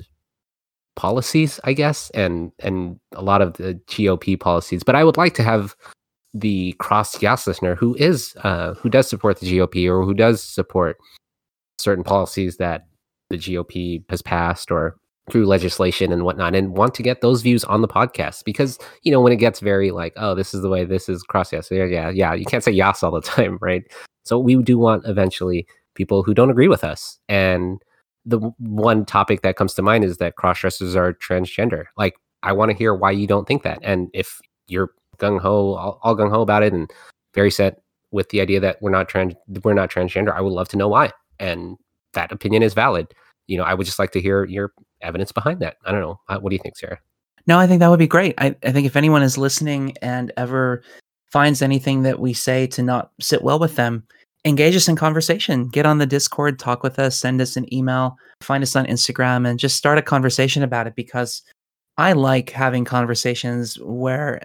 policies, 0.96 1.60
I 1.64 1.72
guess, 1.72 2.10
and 2.10 2.52
and 2.58 2.98
a 3.12 3.22
lot 3.22 3.42
of 3.42 3.54
the 3.54 3.74
GOP 3.86 4.38
policies. 4.38 4.82
But 4.82 4.94
I 4.94 5.04
would 5.04 5.16
like 5.16 5.34
to 5.34 5.42
have 5.42 5.74
the 6.34 6.74
CrossYaas 6.80 7.46
listener 7.46 7.74
who 7.74 7.94
is 7.96 8.34
uh, 8.42 8.74
who 8.74 8.88
does 8.88 9.08
support 9.08 9.40
the 9.40 9.58
GOP 9.58 9.88
or 9.88 10.04
who 10.04 10.14
does 10.14 10.42
support 10.42 10.98
certain 11.78 12.04
policies 12.04 12.56
that 12.56 12.86
the 13.30 13.36
GOP 13.36 14.04
has 14.08 14.22
passed 14.22 14.70
or 14.70 14.96
through 15.30 15.46
legislation 15.46 16.12
and 16.12 16.24
whatnot 16.24 16.54
and 16.54 16.76
want 16.76 16.94
to 16.94 17.02
get 17.02 17.20
those 17.20 17.42
views 17.42 17.64
on 17.64 17.80
the 17.80 17.88
podcast 17.88 18.44
because 18.44 18.78
you 19.02 19.12
know 19.12 19.20
when 19.20 19.32
it 19.32 19.36
gets 19.36 19.60
very 19.60 19.92
like 19.92 20.12
oh 20.16 20.34
this 20.34 20.52
is 20.52 20.62
the 20.62 20.68
way 20.68 20.84
this 20.84 21.08
is 21.08 21.24
CrossYaas 21.30 21.70
yeah 21.70 21.84
yeah 21.84 22.10
yeah 22.10 22.34
you 22.34 22.44
can't 22.44 22.64
say 22.64 22.72
yes 22.72 23.02
all 23.02 23.12
the 23.12 23.20
time 23.36 23.56
right 23.60 23.84
so 24.24 24.38
we 24.38 24.60
do 24.62 24.78
want 24.78 25.06
eventually 25.06 25.66
people 25.94 26.22
who 26.22 26.34
don't 26.34 26.50
agree 26.50 26.68
with 26.68 26.82
us 26.82 27.18
and 27.28 27.80
the 28.24 28.38
one 28.58 29.04
topic 29.04 29.42
that 29.42 29.56
comes 29.56 29.74
to 29.74 29.82
mind 29.82 30.04
is 30.04 30.18
that 30.18 30.36
cross 30.36 30.60
dressers 30.60 30.94
are 30.94 31.12
transgender 31.14 31.84
like 31.96 32.14
i 32.42 32.52
want 32.52 32.70
to 32.70 32.76
hear 32.76 32.94
why 32.94 33.10
you 33.10 33.26
don't 33.26 33.48
think 33.48 33.62
that 33.62 33.78
and 33.82 34.08
if 34.12 34.40
you're 34.68 34.90
gung-ho 35.18 35.74
all, 35.74 35.98
all 36.02 36.16
gung-ho 36.16 36.40
about 36.40 36.62
it 36.62 36.72
and 36.72 36.90
very 37.34 37.50
set 37.50 37.82
with 38.10 38.28
the 38.28 38.40
idea 38.40 38.60
that 38.60 38.80
we're 38.80 38.90
not 38.90 39.08
trans 39.08 39.34
we're 39.64 39.74
not 39.74 39.90
transgender 39.90 40.34
i 40.34 40.40
would 40.40 40.52
love 40.52 40.68
to 40.68 40.76
know 40.76 40.88
why 40.88 41.10
and 41.38 41.76
that 42.12 42.30
opinion 42.30 42.62
is 42.62 42.74
valid 42.74 43.12
you 43.48 43.56
know 43.56 43.64
i 43.64 43.74
would 43.74 43.86
just 43.86 43.98
like 43.98 44.12
to 44.12 44.20
hear 44.20 44.44
your 44.44 44.72
evidence 45.02 45.32
behind 45.32 45.60
that. 45.60 45.76
I 45.84 45.92
don't 45.92 46.00
know. 46.00 46.20
Uh, 46.28 46.38
what 46.38 46.50
do 46.50 46.56
you 46.56 46.62
think, 46.62 46.76
Sierra? 46.76 46.98
No, 47.46 47.58
I 47.58 47.66
think 47.66 47.80
that 47.80 47.88
would 47.88 47.98
be 47.98 48.06
great. 48.06 48.34
I, 48.38 48.54
I 48.64 48.72
think 48.72 48.86
if 48.86 48.96
anyone 48.96 49.22
is 49.22 49.36
listening 49.36 49.94
and 50.00 50.32
ever 50.36 50.82
finds 51.30 51.60
anything 51.60 52.02
that 52.02 52.20
we 52.20 52.32
say 52.32 52.66
to 52.68 52.82
not 52.82 53.10
sit 53.20 53.42
well 53.42 53.58
with 53.58 53.76
them, 53.76 54.06
engage 54.44 54.74
us 54.76 54.88
in 54.88 54.96
conversation. 54.96 55.68
Get 55.68 55.86
on 55.86 55.98
the 55.98 56.06
Discord, 56.06 56.58
talk 56.58 56.82
with 56.82 56.98
us, 56.98 57.18
send 57.18 57.40
us 57.40 57.56
an 57.56 57.72
email, 57.72 58.16
find 58.40 58.62
us 58.62 58.76
on 58.76 58.86
Instagram, 58.86 59.48
and 59.48 59.58
just 59.58 59.76
start 59.76 59.98
a 59.98 60.02
conversation 60.02 60.62
about 60.62 60.86
it 60.86 60.94
because 60.94 61.42
I 61.98 62.12
like 62.12 62.50
having 62.50 62.84
conversations 62.84 63.78
where 63.80 64.40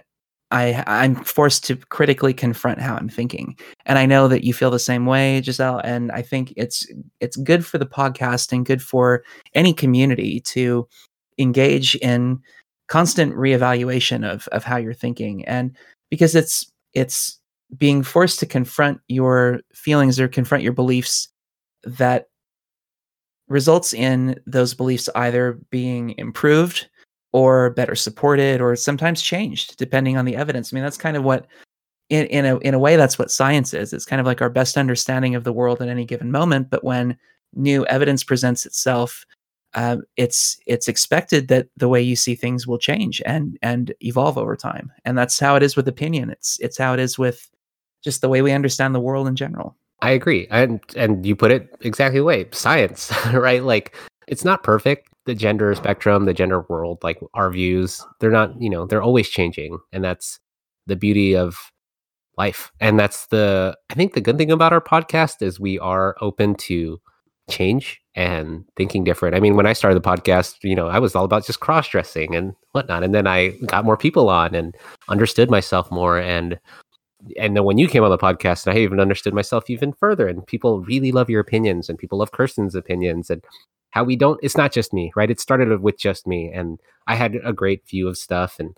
I 0.50 0.82
I'm 0.86 1.14
forced 1.16 1.64
to 1.64 1.76
critically 1.76 2.32
confront 2.32 2.80
how 2.80 2.96
I'm 2.96 3.08
thinking. 3.08 3.56
And 3.86 3.98
I 3.98 4.06
know 4.06 4.28
that 4.28 4.44
you 4.44 4.54
feel 4.54 4.70
the 4.70 4.78
same 4.78 5.06
way, 5.06 5.42
Giselle. 5.42 5.80
And 5.84 6.10
I 6.12 6.22
think 6.22 6.52
it's 6.56 6.86
it's 7.20 7.36
good 7.36 7.66
for 7.66 7.78
the 7.78 7.86
podcast 7.86 8.52
and 8.52 8.64
good 8.64 8.82
for 8.82 9.24
any 9.54 9.74
community 9.74 10.40
to 10.40 10.88
engage 11.38 11.96
in 11.96 12.40
constant 12.88 13.34
reevaluation 13.34 14.28
of 14.28 14.48
of 14.48 14.64
how 14.64 14.76
you're 14.76 14.94
thinking. 14.94 15.44
And 15.44 15.76
because 16.10 16.34
it's 16.34 16.70
it's 16.94 17.38
being 17.76 18.02
forced 18.02 18.38
to 18.40 18.46
confront 18.46 19.00
your 19.08 19.60
feelings 19.74 20.18
or 20.18 20.28
confront 20.28 20.64
your 20.64 20.72
beliefs 20.72 21.28
that 21.84 22.28
results 23.48 23.92
in 23.92 24.38
those 24.46 24.74
beliefs 24.74 25.08
either 25.14 25.58
being 25.70 26.14
improved 26.18 26.88
or 27.32 27.70
better 27.70 27.94
supported 27.94 28.60
or 28.60 28.74
sometimes 28.74 29.20
changed 29.22 29.76
depending 29.76 30.16
on 30.16 30.24
the 30.24 30.36
evidence. 30.36 30.72
I 30.72 30.74
mean, 30.74 30.84
that's 30.84 30.96
kind 30.96 31.16
of 31.16 31.24
what 31.24 31.46
in, 32.08 32.26
in 32.26 32.46
a 32.46 32.58
in 32.58 32.74
a 32.74 32.78
way 32.78 32.96
that's 32.96 33.18
what 33.18 33.30
science 33.30 33.74
is. 33.74 33.92
It's 33.92 34.06
kind 34.06 34.20
of 34.20 34.26
like 34.26 34.40
our 34.40 34.50
best 34.50 34.78
understanding 34.78 35.34
of 35.34 35.44
the 35.44 35.52
world 35.52 35.82
at 35.82 35.88
any 35.88 36.04
given 36.04 36.30
moment. 36.30 36.70
But 36.70 36.84
when 36.84 37.18
new 37.54 37.84
evidence 37.86 38.24
presents 38.24 38.64
itself, 38.64 39.24
uh, 39.74 39.98
it's 40.16 40.58
it's 40.66 40.88
expected 40.88 41.48
that 41.48 41.68
the 41.76 41.88
way 41.88 42.00
you 42.00 42.16
see 42.16 42.34
things 42.34 42.66
will 42.66 42.78
change 42.78 43.20
and 43.26 43.58
and 43.60 43.92
evolve 44.00 44.38
over 44.38 44.56
time. 44.56 44.90
And 45.04 45.16
that's 45.18 45.38
how 45.38 45.56
it 45.56 45.62
is 45.62 45.76
with 45.76 45.86
opinion. 45.88 46.30
It's 46.30 46.58
it's 46.60 46.78
how 46.78 46.94
it 46.94 47.00
is 47.00 47.18
with 47.18 47.50
just 48.08 48.20
the 48.22 48.28
way 48.28 48.42
we 48.42 48.52
understand 48.52 48.94
the 48.94 49.00
world 49.00 49.28
in 49.28 49.36
general. 49.36 49.76
I 50.00 50.10
agree. 50.10 50.46
And 50.50 50.80
and 50.96 51.26
you 51.26 51.36
put 51.36 51.50
it 51.50 51.68
exactly 51.80 52.20
the 52.20 52.24
way. 52.24 52.46
Science, 52.52 53.12
right? 53.32 53.62
Like 53.62 53.96
it's 54.26 54.44
not 54.44 54.62
perfect 54.62 55.08
the 55.28 55.34
gender 55.34 55.74
spectrum, 55.74 56.24
the 56.24 56.32
gender 56.32 56.64
world, 56.70 56.98
like 57.02 57.20
our 57.34 57.50
views, 57.50 58.02
they're 58.18 58.30
not, 58.30 58.50
you 58.62 58.70
know, 58.70 58.86
they're 58.86 59.02
always 59.02 59.28
changing. 59.28 59.78
And 59.92 60.02
that's 60.02 60.40
the 60.86 60.96
beauty 60.96 61.36
of 61.36 61.54
life. 62.38 62.72
And 62.80 62.98
that's 62.98 63.26
the, 63.26 63.76
I 63.90 63.94
think 63.94 64.14
the 64.14 64.22
good 64.22 64.38
thing 64.38 64.50
about 64.50 64.72
our 64.72 64.80
podcast 64.80 65.42
is 65.42 65.60
we 65.60 65.78
are 65.80 66.16
open 66.22 66.54
to 66.54 66.98
change 67.50 68.00
and 68.14 68.64
thinking 68.74 69.04
different. 69.04 69.36
I 69.36 69.40
mean, 69.40 69.54
when 69.54 69.66
I 69.66 69.74
started 69.74 70.02
the 70.02 70.08
podcast, 70.08 70.56
you 70.62 70.74
know, 70.74 70.88
I 70.88 70.98
was 70.98 71.14
all 71.14 71.24
about 71.24 71.44
just 71.44 71.60
cross 71.60 71.88
dressing 71.88 72.34
and 72.34 72.54
whatnot. 72.72 73.04
And 73.04 73.14
then 73.14 73.26
I 73.26 73.50
got 73.66 73.84
more 73.84 73.98
people 73.98 74.30
on 74.30 74.54
and 74.54 74.74
understood 75.10 75.50
myself 75.50 75.90
more. 75.90 76.18
And 76.18 76.58
and 77.36 77.56
then 77.56 77.64
when 77.64 77.78
you 77.78 77.88
came 77.88 78.04
on 78.04 78.10
the 78.10 78.18
podcast, 78.18 78.72
I 78.72 78.78
even 78.78 79.00
understood 79.00 79.34
myself 79.34 79.68
even 79.68 79.92
further. 79.92 80.28
And 80.28 80.46
people 80.46 80.80
really 80.80 81.12
love 81.12 81.28
your 81.28 81.40
opinions, 81.40 81.88
and 81.88 81.98
people 81.98 82.18
love 82.18 82.32
Kirsten's 82.32 82.74
opinions, 82.74 83.28
and 83.30 83.44
how 83.90 84.04
we 84.04 84.16
don't 84.16 84.38
it's 84.42 84.56
not 84.56 84.72
just 84.72 84.92
me 84.92 85.12
right 85.16 85.30
it 85.30 85.40
started 85.40 85.80
with 85.80 85.98
just 85.98 86.26
me 86.26 86.50
and 86.52 86.80
i 87.06 87.14
had 87.14 87.36
a 87.44 87.52
great 87.52 87.86
view 87.88 88.08
of 88.08 88.18
stuff 88.18 88.58
and 88.58 88.76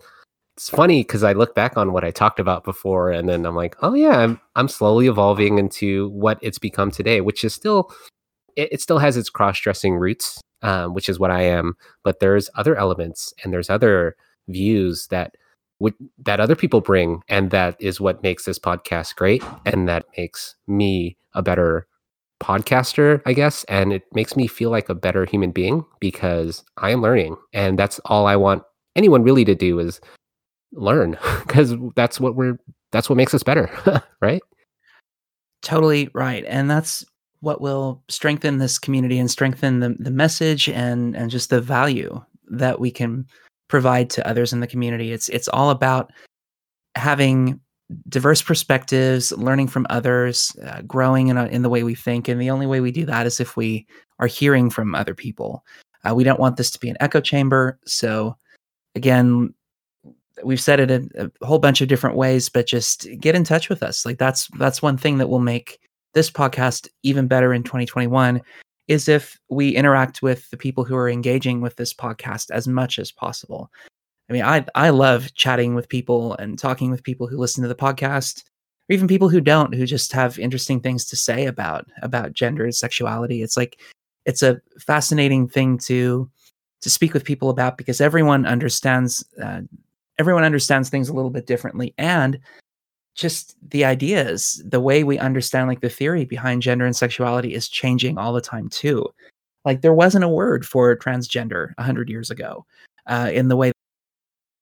it's 0.57 0.69
funny 0.69 1.01
because 1.01 1.23
i 1.23 1.33
look 1.33 1.55
back 1.55 1.77
on 1.77 1.93
what 1.93 2.03
i 2.03 2.11
talked 2.11 2.39
about 2.39 2.63
before 2.63 3.11
and 3.11 3.27
then 3.27 3.45
i'm 3.45 3.55
like 3.55 3.75
oh 3.81 3.93
yeah 3.93 4.19
i'm, 4.19 4.39
I'm 4.55 4.67
slowly 4.67 5.07
evolving 5.07 5.57
into 5.57 6.09
what 6.09 6.39
it's 6.41 6.59
become 6.59 6.91
today 6.91 7.21
which 7.21 7.43
is 7.43 7.53
still 7.53 7.91
it, 8.55 8.73
it 8.73 8.81
still 8.81 8.99
has 8.99 9.17
its 9.17 9.29
cross-dressing 9.29 9.95
roots 9.95 10.41
um, 10.61 10.93
which 10.93 11.09
is 11.09 11.19
what 11.19 11.31
i 11.31 11.41
am 11.41 11.73
but 12.03 12.19
there's 12.19 12.49
other 12.55 12.75
elements 12.75 13.33
and 13.43 13.51
there's 13.51 13.69
other 13.69 14.15
views 14.47 15.07
that 15.07 15.35
would 15.81 15.95
that 16.19 16.39
other 16.39 16.55
people 16.55 16.79
bring 16.79 17.23
and 17.27 17.49
that 17.49 17.75
is 17.79 17.99
what 17.99 18.21
makes 18.21 18.45
this 18.45 18.59
podcast 18.59 19.15
great 19.15 19.43
and 19.65 19.87
that 19.87 20.05
makes 20.15 20.55
me 20.67 21.17
a 21.33 21.41
better 21.41 21.87
podcaster, 22.41 23.21
I 23.25 23.33
guess, 23.33 23.63
and 23.65 23.93
it 23.93 24.03
makes 24.13 24.35
me 24.35 24.47
feel 24.47 24.71
like 24.71 24.89
a 24.89 24.95
better 24.95 25.25
human 25.25 25.51
being 25.51 25.85
because 25.99 26.63
I 26.77 26.89
am 26.91 27.01
learning, 27.01 27.37
and 27.53 27.79
that's 27.79 27.99
all 28.05 28.25
I 28.25 28.35
want 28.35 28.63
anyone 28.95 29.23
really 29.23 29.45
to 29.45 29.55
do 29.55 29.79
is 29.79 30.01
learn 30.73 31.17
because 31.47 31.75
that's 31.95 32.19
what 32.19 32.35
we're 32.35 32.59
that's 32.91 33.09
what 33.09 33.15
makes 33.15 33.33
us 33.33 33.43
better, 33.43 33.69
right? 34.21 34.41
Totally 35.61 36.09
right, 36.13 36.43
and 36.47 36.69
that's 36.69 37.05
what 37.39 37.61
will 37.61 38.03
strengthen 38.09 38.57
this 38.57 38.77
community 38.77 39.19
and 39.19 39.31
strengthen 39.31 39.79
the 39.79 39.95
the 39.99 40.11
message 40.11 40.67
and 40.67 41.15
and 41.15 41.29
just 41.31 41.49
the 41.49 41.61
value 41.61 42.21
that 42.49 42.79
we 42.79 42.91
can 42.91 43.25
provide 43.71 44.09
to 44.11 44.27
others 44.27 44.53
in 44.53 44.59
the 44.59 44.67
community. 44.67 45.11
It's 45.11 45.29
it's 45.29 45.47
all 45.47 45.71
about 45.71 46.11
having 46.95 47.59
diverse 48.09 48.41
perspectives, 48.41 49.31
learning 49.31 49.67
from 49.67 49.87
others, 49.89 50.55
uh, 50.65 50.81
growing 50.83 51.29
in, 51.29 51.37
a, 51.37 51.45
in 51.47 51.61
the 51.61 51.69
way 51.69 51.83
we 51.83 51.95
think. 51.95 52.27
And 52.27 52.39
the 52.39 52.51
only 52.51 52.67
way 52.67 52.79
we 52.79 52.91
do 52.91 53.05
that 53.05 53.25
is 53.25 53.39
if 53.39 53.57
we 53.57 53.87
are 54.19 54.27
hearing 54.27 54.69
from 54.69 54.93
other 54.93 55.15
people. 55.15 55.65
Uh, 56.07 56.13
we 56.15 56.23
don't 56.23 56.39
want 56.39 56.57
this 56.57 56.71
to 56.71 56.79
be 56.79 56.89
an 56.89 56.97
echo 56.99 57.19
chamber. 57.19 57.79
So, 57.85 58.35
again, 58.95 59.53
we've 60.43 60.61
said 60.61 60.79
it 60.79 60.91
in 60.91 61.09
a 61.15 61.45
whole 61.45 61.59
bunch 61.59 61.81
of 61.81 61.87
different 61.87 62.15
ways, 62.15 62.49
but 62.49 62.67
just 62.67 63.07
get 63.19 63.35
in 63.35 63.43
touch 63.43 63.69
with 63.69 63.83
us. 63.83 64.05
Like 64.05 64.17
that's 64.17 64.47
that's 64.57 64.81
one 64.81 64.97
thing 64.97 65.17
that 65.17 65.29
will 65.29 65.39
make 65.39 65.79
this 66.13 66.31
podcast 66.31 66.87
even 67.03 67.27
better 67.27 67.53
in 67.53 67.63
2021 67.63 68.41
is 68.87 69.07
if 69.07 69.39
we 69.49 69.69
interact 69.69 70.21
with 70.21 70.49
the 70.49 70.57
people 70.57 70.83
who 70.83 70.95
are 70.95 71.09
engaging 71.09 71.61
with 71.61 71.75
this 71.75 71.93
podcast 71.93 72.51
as 72.51 72.67
much 72.67 72.99
as 72.99 73.11
possible. 73.11 73.71
I 74.29 74.33
mean, 74.33 74.43
I 74.43 74.65
I 74.75 74.89
love 74.89 75.33
chatting 75.33 75.75
with 75.75 75.89
people 75.89 76.33
and 76.35 76.57
talking 76.57 76.91
with 76.91 77.03
people 77.03 77.27
who 77.27 77.37
listen 77.37 77.61
to 77.63 77.67
the 77.67 77.75
podcast, 77.75 78.43
or 78.89 78.93
even 78.93 79.07
people 79.07 79.29
who 79.29 79.41
don't, 79.41 79.73
who 79.73 79.85
just 79.85 80.11
have 80.13 80.39
interesting 80.39 80.79
things 80.79 81.05
to 81.05 81.15
say 81.15 81.45
about 81.45 81.87
about 82.01 82.33
gender 82.33 82.63
and 82.63 82.75
sexuality. 82.75 83.41
It's 83.43 83.57
like 83.57 83.79
it's 84.25 84.43
a 84.43 84.61
fascinating 84.79 85.47
thing 85.47 85.77
to 85.79 86.29
to 86.81 86.89
speak 86.89 87.13
with 87.13 87.23
people 87.23 87.49
about 87.49 87.77
because 87.77 88.01
everyone 88.01 88.45
understands 88.45 89.25
uh, 89.41 89.61
everyone 90.17 90.43
understands 90.43 90.89
things 90.89 91.09
a 91.09 91.13
little 91.13 91.29
bit 91.29 91.47
differently 91.47 91.93
and 91.97 92.39
just 93.15 93.57
the 93.69 93.83
ideas 93.83 94.61
the 94.65 94.79
way 94.79 95.03
we 95.03 95.19
understand 95.19 95.67
like 95.67 95.81
the 95.81 95.89
theory 95.89 96.25
behind 96.25 96.61
gender 96.61 96.85
and 96.85 96.95
sexuality 96.95 97.53
is 97.53 97.67
changing 97.67 98.17
all 98.17 98.31
the 98.31 98.41
time 98.41 98.69
too 98.69 99.05
like 99.65 99.81
there 99.81 99.93
wasn't 99.93 100.23
a 100.23 100.29
word 100.29 100.65
for 100.65 100.95
transgender 100.95 101.71
a 101.77 101.81
100 101.81 102.09
years 102.09 102.29
ago 102.29 102.65
uh, 103.07 103.29
in 103.31 103.47
the 103.47 103.57
way 103.57 103.71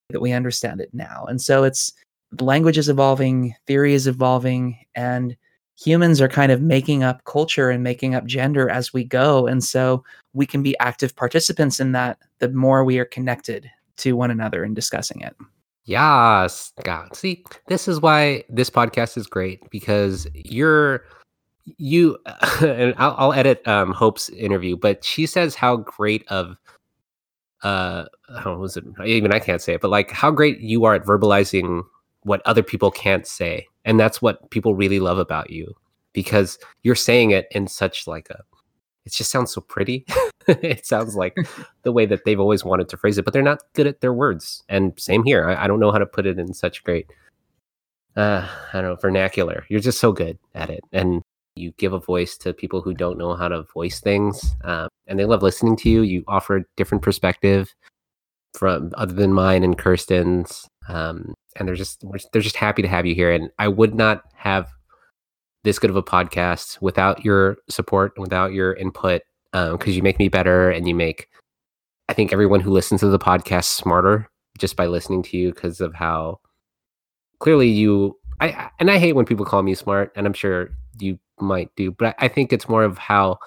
that 0.09 0.21
we 0.21 0.31
understand 0.31 0.81
it 0.81 0.89
now. 0.93 1.25
And 1.27 1.41
so 1.41 1.63
it's 1.63 1.93
language 2.41 2.77
is 2.77 2.89
evolving, 2.89 3.55
theory 3.67 3.93
is 3.93 4.07
evolving, 4.07 4.77
and 4.95 5.35
humans 5.79 6.19
are 6.19 6.27
kind 6.27 6.51
of 6.51 6.61
making 6.61 7.03
up 7.03 7.23
culture 7.23 7.69
and 7.69 7.83
making 7.83 8.15
up 8.15 8.25
gender 8.25 8.69
as 8.69 8.93
we 8.93 9.03
go. 9.03 9.47
And 9.47 9.63
so 9.63 10.03
we 10.33 10.45
can 10.45 10.61
be 10.61 10.77
active 10.79 11.15
participants 11.15 11.79
in 11.79 11.93
that 11.93 12.17
the 12.39 12.49
more 12.49 12.83
we 12.83 12.99
are 12.99 13.05
connected 13.05 13.69
to 13.97 14.13
one 14.13 14.31
another 14.31 14.63
and 14.63 14.75
discussing 14.75 15.21
it. 15.21 15.35
Yes. 15.89 16.71
God. 16.83 17.15
See, 17.15 17.43
this 17.67 17.87
is 17.87 17.99
why 17.99 18.43
this 18.47 18.69
podcast 18.69 19.17
is 19.17 19.25
great 19.25 19.67
because 19.71 20.27
you're 20.35 21.03
you 21.77 22.15
and 22.61 22.93
I'll, 22.99 23.15
I'll 23.17 23.33
edit 23.33 23.67
um, 23.67 23.93
Hope's 23.93 24.29
interview, 24.29 24.77
but 24.77 25.03
she 25.03 25.25
says 25.25 25.55
how 25.55 25.77
great 25.77 26.27
of 26.27 26.57
uh 27.63 28.05
how 28.41 28.55
was 28.55 28.77
it 28.77 28.85
even 29.05 29.33
i 29.33 29.39
can't 29.39 29.61
say 29.61 29.73
it 29.73 29.81
but 29.81 29.89
like 29.89 30.11
how 30.11 30.31
great 30.31 30.61
you 30.61 30.85
are 30.85 30.95
at 30.95 31.03
verbalizing 31.03 31.83
what 32.23 32.41
other 32.45 32.63
people 32.63 32.89
can't 32.89 33.27
say 33.27 33.67
and 33.83 33.99
that's 33.99 34.21
what 34.21 34.49
people 34.49 34.75
really 34.75 35.01
love 35.01 35.17
about 35.17 35.49
you 35.49 35.75
because 36.13 36.57
you're 36.83 36.95
saying 36.95 37.31
it 37.31 37.47
in 37.51 37.67
such 37.67 38.07
like 38.07 38.29
a 38.29 38.41
it 39.05 39.11
just 39.11 39.29
sounds 39.29 39.51
so 39.51 39.59
pretty 39.59 40.05
it 40.63 40.85
sounds 40.85 41.15
like 41.15 41.35
the 41.83 41.91
way 41.91 42.05
that 42.05 42.25
they've 42.25 42.39
always 42.39 42.65
wanted 42.65 42.89
to 42.89 42.97
phrase 42.97 43.17
it 43.17 43.25
but 43.25 43.33
they're 43.33 43.41
not 43.41 43.63
good 43.73 43.87
at 43.87 44.01
their 44.01 44.13
words 44.13 44.63
and 44.69 44.93
same 44.97 45.23
here 45.23 45.49
i, 45.49 45.63
I 45.63 45.67
don't 45.67 45.79
know 45.79 45.91
how 45.91 45.97
to 45.97 46.05
put 46.05 46.25
it 46.25 46.39
in 46.39 46.53
such 46.53 46.83
great 46.83 47.07
uh 48.15 48.47
i 48.73 48.81
don't 48.81 48.89
know 48.89 48.95
vernacular 48.95 49.65
you're 49.69 49.79
just 49.79 49.99
so 49.99 50.11
good 50.11 50.37
at 50.55 50.69
it 50.69 50.83
and 50.91 51.21
you 51.59 51.71
give 51.77 51.93
a 51.93 51.99
voice 51.99 52.37
to 52.37 52.53
people 52.53 52.81
who 52.81 52.93
don't 52.93 53.17
know 53.17 53.35
how 53.35 53.47
to 53.47 53.63
voice 53.73 53.99
things, 53.99 54.55
um, 54.63 54.87
and 55.07 55.19
they 55.19 55.25
love 55.25 55.43
listening 55.43 55.75
to 55.77 55.89
you. 55.89 56.01
You 56.01 56.23
offer 56.27 56.57
a 56.57 56.65
different 56.77 57.03
perspective 57.03 57.73
from 58.57 58.91
other 58.95 59.13
than 59.13 59.33
mine 59.33 59.63
and 59.63 59.77
Kirsten's, 59.77 60.67
um, 60.87 61.33
and 61.55 61.67
they're 61.67 61.75
just 61.75 62.03
they're 62.31 62.41
just 62.41 62.55
happy 62.55 62.81
to 62.81 62.87
have 62.87 63.05
you 63.05 63.13
here. 63.13 63.31
And 63.31 63.51
I 63.59 63.67
would 63.67 63.93
not 63.93 64.23
have 64.33 64.69
this 65.63 65.77
good 65.77 65.89
of 65.89 65.95
a 65.95 66.03
podcast 66.03 66.81
without 66.81 67.23
your 67.25 67.57
support, 67.69 68.13
and 68.15 68.23
without 68.23 68.53
your 68.53 68.73
input, 68.73 69.21
because 69.51 69.87
um, 69.87 69.91
you 69.91 70.03
make 70.03 70.19
me 70.19 70.29
better 70.29 70.69
and 70.69 70.87
you 70.87 70.95
make 70.95 71.27
I 72.07 72.13
think 72.13 72.33
everyone 72.33 72.59
who 72.59 72.71
listens 72.71 73.01
to 73.01 73.07
the 73.09 73.19
podcast 73.19 73.65
smarter 73.65 74.29
just 74.57 74.75
by 74.75 74.87
listening 74.87 75.23
to 75.23 75.37
you 75.37 75.53
because 75.53 75.79
of 75.79 75.93
how 75.93 76.39
clearly 77.39 77.69
you 77.69 78.19
I 78.41 78.69
and 78.79 78.89
I 78.89 78.97
hate 78.97 79.13
when 79.13 79.25
people 79.25 79.45
call 79.45 79.63
me 79.63 79.75
smart, 79.75 80.11
and 80.15 80.25
I'm 80.25 80.33
sure 80.33 80.69
you 80.99 81.19
might 81.39 81.73
do, 81.75 81.91
but 81.91 82.15
I 82.19 82.27
think 82.27 82.53
it's 82.53 82.69
more 82.69 82.83
of 82.83 82.97
how 82.97 83.39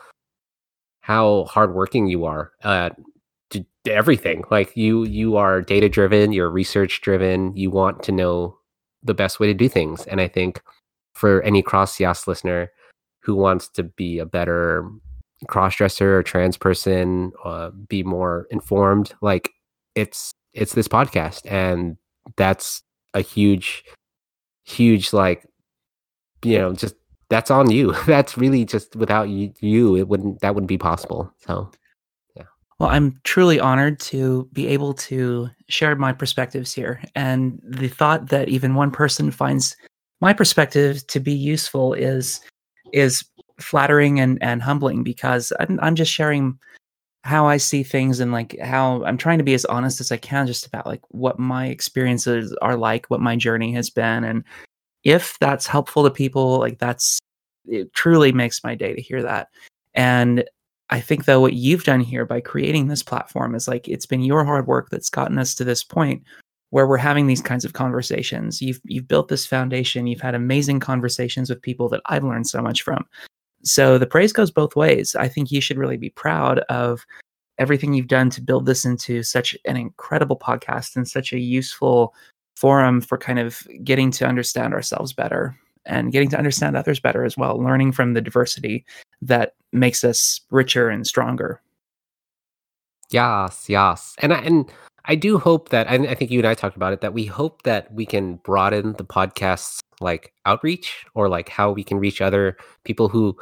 how 1.00 1.44
hardworking 1.44 2.07
you 2.07 2.24
are. 2.24 2.53
Uh, 2.62 2.90
everything 3.86 4.44
like 4.50 4.76
you 4.76 5.05
you 5.05 5.36
are 5.36 5.61
data 5.61 5.88
driven 5.88 6.30
you're 6.30 6.48
research 6.48 7.00
driven 7.00 7.55
you 7.57 7.68
want 7.68 8.00
to 8.00 8.12
know 8.12 8.57
the 9.03 9.12
best 9.12 9.40
way 9.40 9.48
to 9.48 9.55
do 9.55 9.68
things 9.68 10.07
and 10.07 10.20
i 10.20 10.28
think 10.28 10.62
for 11.14 11.42
any 11.42 11.64
CrossYaas 11.64 12.28
listener 12.28 12.70
who 13.18 13.34
wants 13.34 13.68
to 13.68 13.82
be 13.82 14.20
a 14.20 14.24
better 14.24 14.88
cross 15.49 15.76
dresser 15.76 16.18
or 16.18 16.22
trans 16.22 16.57
person 16.57 17.32
uh, 17.45 17.70
be 17.70 18.03
more 18.03 18.47
informed 18.51 19.12
like 19.20 19.51
it's 19.95 20.32
it's 20.55 20.74
this 20.74 20.88
podcast 20.88 21.40
and 21.51 21.97
that's 22.36 22.82
a 23.14 23.20
huge 23.20 23.84
huge 24.64 25.12
like 25.12 25.47
you 26.45 26.59
know 26.59 26.72
just 26.72 26.95
that's 27.32 27.51
on 27.51 27.70
you. 27.70 27.95
That's 28.07 28.36
really 28.36 28.66
just 28.66 28.95
without 28.95 29.30
you, 29.30 29.55
you 29.61 29.97
it 29.97 30.07
wouldn't 30.07 30.40
that 30.40 30.55
wouldn't 30.55 30.68
be 30.68 30.76
possible 30.76 31.32
so 31.38 31.70
yeah. 32.36 32.43
Well 32.78 32.90
i'm 32.90 33.18
truly 33.24 33.59
honored 33.59 33.99
to 34.01 34.51
be 34.53 34.66
able 34.68 34.93
to 34.95 35.49
share 35.68 35.97
my 35.97 36.12
perspectives 36.12 36.74
here 36.74 37.03
and 37.14 37.59
the 37.64 37.88
thought 37.88 38.28
that 38.28 38.51
even 38.51 38.74
one 38.74 38.90
person 38.90 39.30
finds 39.30 39.76
my 40.20 40.34
perspective 40.34 41.07
to 41.07 41.20
be 41.20 41.32
useful 41.32 41.95
is 41.95 42.43
is 42.93 43.24
flattering 43.62 44.20
and 44.20 44.42
and 44.42 44.62
humbling 44.62 45.02
because 45.02 45.52
i'm, 45.60 45.78
I'm 45.82 45.94
just 45.94 46.12
sharing 46.12 46.58
how 47.24 47.46
I 47.46 47.56
see 47.56 47.82
things 47.82 48.18
and 48.20 48.32
like 48.32 48.58
how 48.60 49.04
I'm 49.04 49.16
trying 49.16 49.38
to 49.38 49.44
be 49.44 49.54
as 49.54 49.64
honest 49.66 50.00
as 50.00 50.10
I 50.10 50.16
can 50.16 50.46
just 50.46 50.66
about 50.66 50.86
like 50.86 51.02
what 51.10 51.38
my 51.38 51.66
experiences 51.66 52.54
are 52.62 52.76
like, 52.76 53.06
what 53.06 53.20
my 53.20 53.36
journey 53.36 53.72
has 53.74 53.90
been. 53.90 54.24
And 54.24 54.42
if 55.04 55.38
that's 55.38 55.66
helpful 55.66 56.02
to 56.02 56.10
people, 56.10 56.58
like 56.58 56.78
that's 56.78 57.20
it 57.66 57.92
truly 57.94 58.32
makes 58.32 58.64
my 58.64 58.74
day 58.74 58.94
to 58.94 59.00
hear 59.00 59.22
that. 59.22 59.48
And 59.94 60.44
I 60.90 61.00
think 61.00 61.24
though 61.24 61.40
what 61.40 61.54
you've 61.54 61.84
done 61.84 62.00
here 62.00 62.26
by 62.26 62.40
creating 62.40 62.88
this 62.88 63.04
platform 63.04 63.54
is 63.54 63.68
like 63.68 63.88
it's 63.88 64.06
been 64.06 64.22
your 64.22 64.44
hard 64.44 64.66
work 64.66 64.90
that's 64.90 65.10
gotten 65.10 65.38
us 65.38 65.54
to 65.54 65.64
this 65.64 65.84
point 65.84 66.24
where 66.70 66.88
we're 66.88 66.96
having 66.96 67.28
these 67.28 67.40
kinds 67.40 67.64
of 67.64 67.72
conversations. 67.72 68.60
You've 68.60 68.80
you've 68.84 69.06
built 69.06 69.28
this 69.28 69.46
foundation, 69.46 70.08
you've 70.08 70.20
had 70.20 70.34
amazing 70.34 70.80
conversations 70.80 71.50
with 71.50 71.62
people 71.62 71.88
that 71.90 72.00
I've 72.06 72.24
learned 72.24 72.48
so 72.48 72.60
much 72.60 72.82
from. 72.82 73.06
So 73.64 73.98
the 73.98 74.06
praise 74.06 74.32
goes 74.32 74.50
both 74.50 74.76
ways. 74.76 75.14
I 75.14 75.28
think 75.28 75.50
you 75.50 75.60
should 75.60 75.78
really 75.78 75.96
be 75.96 76.10
proud 76.10 76.60
of 76.68 77.06
everything 77.58 77.94
you've 77.94 78.08
done 78.08 78.30
to 78.30 78.40
build 78.40 78.66
this 78.66 78.84
into 78.84 79.22
such 79.22 79.56
an 79.66 79.76
incredible 79.76 80.38
podcast 80.38 80.96
and 80.96 81.06
such 81.06 81.32
a 81.32 81.38
useful 81.38 82.14
forum 82.56 83.00
for 83.00 83.18
kind 83.18 83.38
of 83.38 83.66
getting 83.84 84.10
to 84.12 84.26
understand 84.26 84.74
ourselves 84.74 85.12
better 85.12 85.56
and 85.84 86.12
getting 86.12 86.30
to 86.30 86.38
understand 86.38 86.76
others 86.76 87.00
better 87.00 87.24
as 87.24 87.36
well, 87.36 87.62
learning 87.62 87.92
from 87.92 88.14
the 88.14 88.20
diversity 88.20 88.84
that 89.20 89.54
makes 89.72 90.04
us 90.04 90.40
richer 90.50 90.88
and 90.88 91.06
stronger. 91.06 91.60
Yes, 93.10 93.68
yes. 93.68 94.14
And 94.18 94.32
I, 94.32 94.38
and 94.38 94.72
I 95.04 95.16
do 95.16 95.38
hope 95.38 95.68
that 95.68 95.90
I, 95.90 95.94
I 95.94 96.14
think 96.14 96.30
you 96.30 96.38
and 96.38 96.48
I 96.48 96.54
talked 96.54 96.76
about 96.76 96.92
it 96.92 97.00
that 97.00 97.12
we 97.12 97.26
hope 97.26 97.62
that 97.62 97.92
we 97.92 98.06
can 98.06 98.36
broaden 98.36 98.94
the 98.94 99.04
podcast's 99.04 99.82
like 100.01 100.32
outreach 100.47 101.05
or 101.14 101.28
like 101.28 101.49
how 101.49 101.70
we 101.70 101.84
can 101.84 101.99
reach 101.99 102.20
other 102.20 102.57
people 102.84 103.09
who 103.09 103.36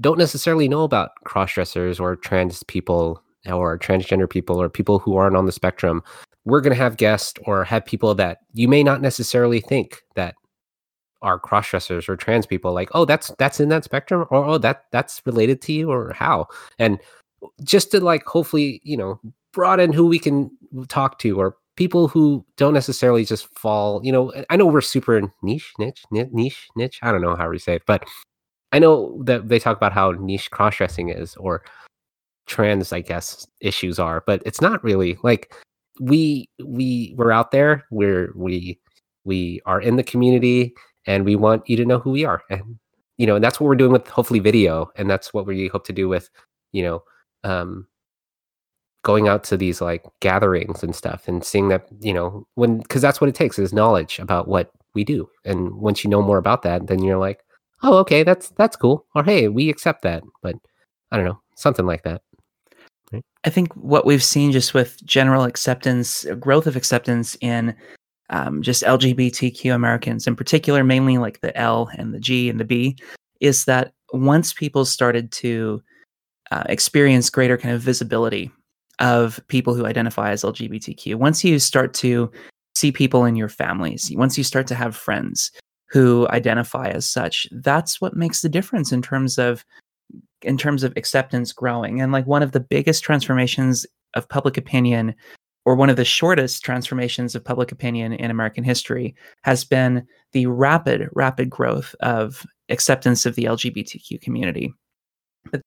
don't 0.00 0.18
necessarily 0.18 0.68
know 0.68 0.82
about 0.82 1.10
cross 1.24 1.52
dressers 1.52 2.00
or 2.00 2.16
trans 2.16 2.62
people 2.64 3.22
or 3.46 3.78
transgender 3.78 4.28
people 4.28 4.60
or 4.60 4.68
people 4.68 4.98
who 4.98 5.16
aren't 5.16 5.36
on 5.36 5.46
the 5.46 5.52
spectrum. 5.52 6.02
We're 6.44 6.60
going 6.60 6.74
to 6.74 6.82
have 6.82 6.96
guests 6.96 7.38
or 7.44 7.64
have 7.64 7.84
people 7.84 8.14
that 8.14 8.38
you 8.54 8.68
may 8.68 8.82
not 8.82 9.02
necessarily 9.02 9.60
think 9.60 10.02
that 10.14 10.34
are 11.22 11.38
cross 11.38 11.68
dressers 11.68 12.08
or 12.08 12.16
trans 12.16 12.46
people 12.46 12.72
like 12.72 12.88
oh 12.94 13.04
that's 13.04 13.30
that's 13.38 13.60
in 13.60 13.68
that 13.68 13.84
spectrum 13.84 14.26
or 14.30 14.44
oh 14.44 14.56
that 14.56 14.84
that's 14.90 15.20
related 15.26 15.60
to 15.60 15.70
you 15.70 15.90
or 15.90 16.14
how 16.14 16.46
and 16.78 16.98
just 17.62 17.90
to 17.90 18.00
like 18.00 18.24
hopefully 18.24 18.80
you 18.84 18.96
know 18.96 19.20
broaden 19.52 19.92
who 19.92 20.06
we 20.06 20.18
can 20.18 20.50
talk 20.88 21.18
to 21.18 21.38
or 21.38 21.56
people 21.76 22.08
who 22.08 22.44
don't 22.56 22.74
necessarily 22.74 23.24
just 23.24 23.46
fall 23.58 24.00
you 24.04 24.12
know 24.12 24.32
i 24.50 24.56
know 24.56 24.66
we're 24.66 24.80
super 24.80 25.20
niche 25.42 25.72
niche 25.78 26.02
niche 26.10 26.68
niche 26.76 26.98
i 27.02 27.10
don't 27.10 27.22
know 27.22 27.36
how 27.36 27.48
we 27.48 27.58
say 27.58 27.76
it 27.76 27.82
but 27.86 28.04
I 28.72 28.78
know 28.78 29.20
that 29.24 29.48
they 29.48 29.58
talk 29.58 29.76
about 29.76 29.92
how 29.92 30.12
niche 30.12 30.50
cross 30.50 30.76
dressing 30.76 31.08
is 31.08 31.36
or 31.36 31.62
trans, 32.46 32.92
I 32.92 33.00
guess, 33.00 33.46
issues 33.60 33.98
are, 33.98 34.22
but 34.26 34.42
it's 34.46 34.60
not 34.60 34.82
really 34.84 35.18
like 35.22 35.54
we 36.00 36.48
we 36.64 37.14
we're 37.16 37.32
out 37.32 37.50
there, 37.50 37.84
we're 37.90 38.32
we 38.36 38.78
we 39.24 39.60
are 39.66 39.80
in 39.80 39.96
the 39.96 40.02
community 40.02 40.74
and 41.06 41.24
we 41.24 41.36
want 41.36 41.68
you 41.68 41.76
to 41.76 41.84
know 41.84 41.98
who 41.98 42.10
we 42.10 42.24
are. 42.24 42.42
And 42.50 42.78
you 43.18 43.26
know, 43.26 43.34
and 43.36 43.44
that's 43.44 43.60
what 43.60 43.66
we're 43.66 43.76
doing 43.76 43.92
with 43.92 44.06
hopefully 44.08 44.40
video, 44.40 44.90
and 44.96 45.10
that's 45.10 45.34
what 45.34 45.46
we 45.46 45.68
hope 45.68 45.84
to 45.86 45.92
do 45.92 46.08
with, 46.08 46.30
you 46.72 46.82
know, 46.82 47.02
um 47.44 47.86
going 49.02 49.28
out 49.28 49.44
to 49.44 49.56
these 49.56 49.80
like 49.80 50.04
gatherings 50.20 50.82
and 50.82 50.94
stuff 50.94 51.26
and 51.26 51.44
seeing 51.44 51.68
that, 51.68 51.86
you 52.00 52.12
know, 52.12 52.46
when 52.54 52.78
because 52.78 53.02
that's 53.02 53.20
what 53.20 53.28
it 53.28 53.34
takes 53.34 53.58
is 53.58 53.72
knowledge 53.72 54.18
about 54.18 54.48
what 54.48 54.70
we 54.94 55.04
do. 55.04 55.28
And 55.44 55.74
once 55.74 56.04
you 56.04 56.10
know 56.10 56.22
more 56.22 56.38
about 56.38 56.62
that, 56.62 56.86
then 56.86 57.02
you're 57.02 57.18
like, 57.18 57.40
oh, 57.82 57.96
okay, 57.98 58.22
that's 58.22 58.50
that's 58.50 58.76
cool. 58.76 59.06
Or 59.14 59.24
hey, 59.24 59.48
we 59.48 59.70
accept 59.70 60.02
that. 60.02 60.22
But 60.42 60.56
I 61.10 61.16
don't 61.16 61.26
know, 61.26 61.40
something 61.56 61.86
like 61.86 62.02
that. 62.02 62.22
Right? 63.12 63.24
I 63.44 63.50
think 63.50 63.72
what 63.74 64.06
we've 64.06 64.22
seen 64.22 64.52
just 64.52 64.74
with 64.74 65.02
general 65.04 65.44
acceptance, 65.44 66.26
uh, 66.26 66.34
growth 66.34 66.66
of 66.66 66.76
acceptance 66.76 67.36
in 67.40 67.74
um, 68.28 68.62
just 68.62 68.82
LGBTQ 68.82 69.74
Americans 69.74 70.26
in 70.26 70.36
particular, 70.36 70.84
mainly 70.84 71.18
like 71.18 71.40
the 71.40 71.56
L 71.56 71.90
and 71.96 72.14
the 72.14 72.20
G 72.20 72.48
and 72.48 72.60
the 72.60 72.64
B, 72.64 72.96
is 73.40 73.64
that 73.64 73.92
once 74.12 74.52
people 74.52 74.84
started 74.84 75.32
to 75.32 75.82
uh, 76.50 76.64
experience 76.68 77.30
greater 77.30 77.56
kind 77.56 77.74
of 77.74 77.80
visibility 77.80 78.50
of 79.00 79.40
people 79.48 79.74
who 79.74 79.86
identify 79.86 80.30
as 80.30 80.42
LGBTQ, 80.42 81.16
once 81.16 81.42
you 81.42 81.58
start 81.58 81.94
to 81.94 82.30
see 82.74 82.92
people 82.92 83.24
in 83.24 83.36
your 83.36 83.48
families, 83.48 84.10
once 84.14 84.38
you 84.38 84.44
start 84.44 84.66
to 84.68 84.74
have 84.74 84.94
friends, 84.94 85.50
who 85.90 86.28
identify 86.28 86.88
as 86.88 87.04
such 87.04 87.48
that's 87.50 88.00
what 88.00 88.16
makes 88.16 88.42
the 88.42 88.48
difference 88.48 88.92
in 88.92 89.02
terms 89.02 89.38
of 89.38 89.64
in 90.42 90.56
terms 90.56 90.82
of 90.82 90.92
acceptance 90.96 91.52
growing. 91.52 92.00
And 92.00 92.12
like 92.12 92.26
one 92.26 92.42
of 92.42 92.52
the 92.52 92.60
biggest 92.60 93.04
transformations 93.04 93.86
of 94.14 94.28
public 94.28 94.56
opinion 94.56 95.14
or 95.66 95.74
one 95.74 95.90
of 95.90 95.96
the 95.96 96.04
shortest 96.04 96.64
transformations 96.64 97.34
of 97.34 97.44
public 97.44 97.70
opinion 97.70 98.14
in 98.14 98.30
American 98.30 98.64
history 98.64 99.14
has 99.42 99.64
been 99.64 100.06
the 100.32 100.46
rapid 100.46 101.08
rapid 101.12 101.50
growth 101.50 101.94
of 102.00 102.46
acceptance 102.70 103.26
of 103.26 103.34
the 103.34 103.44
LGBTQ 103.44 104.20
community. 104.22 104.72
But 105.50 105.60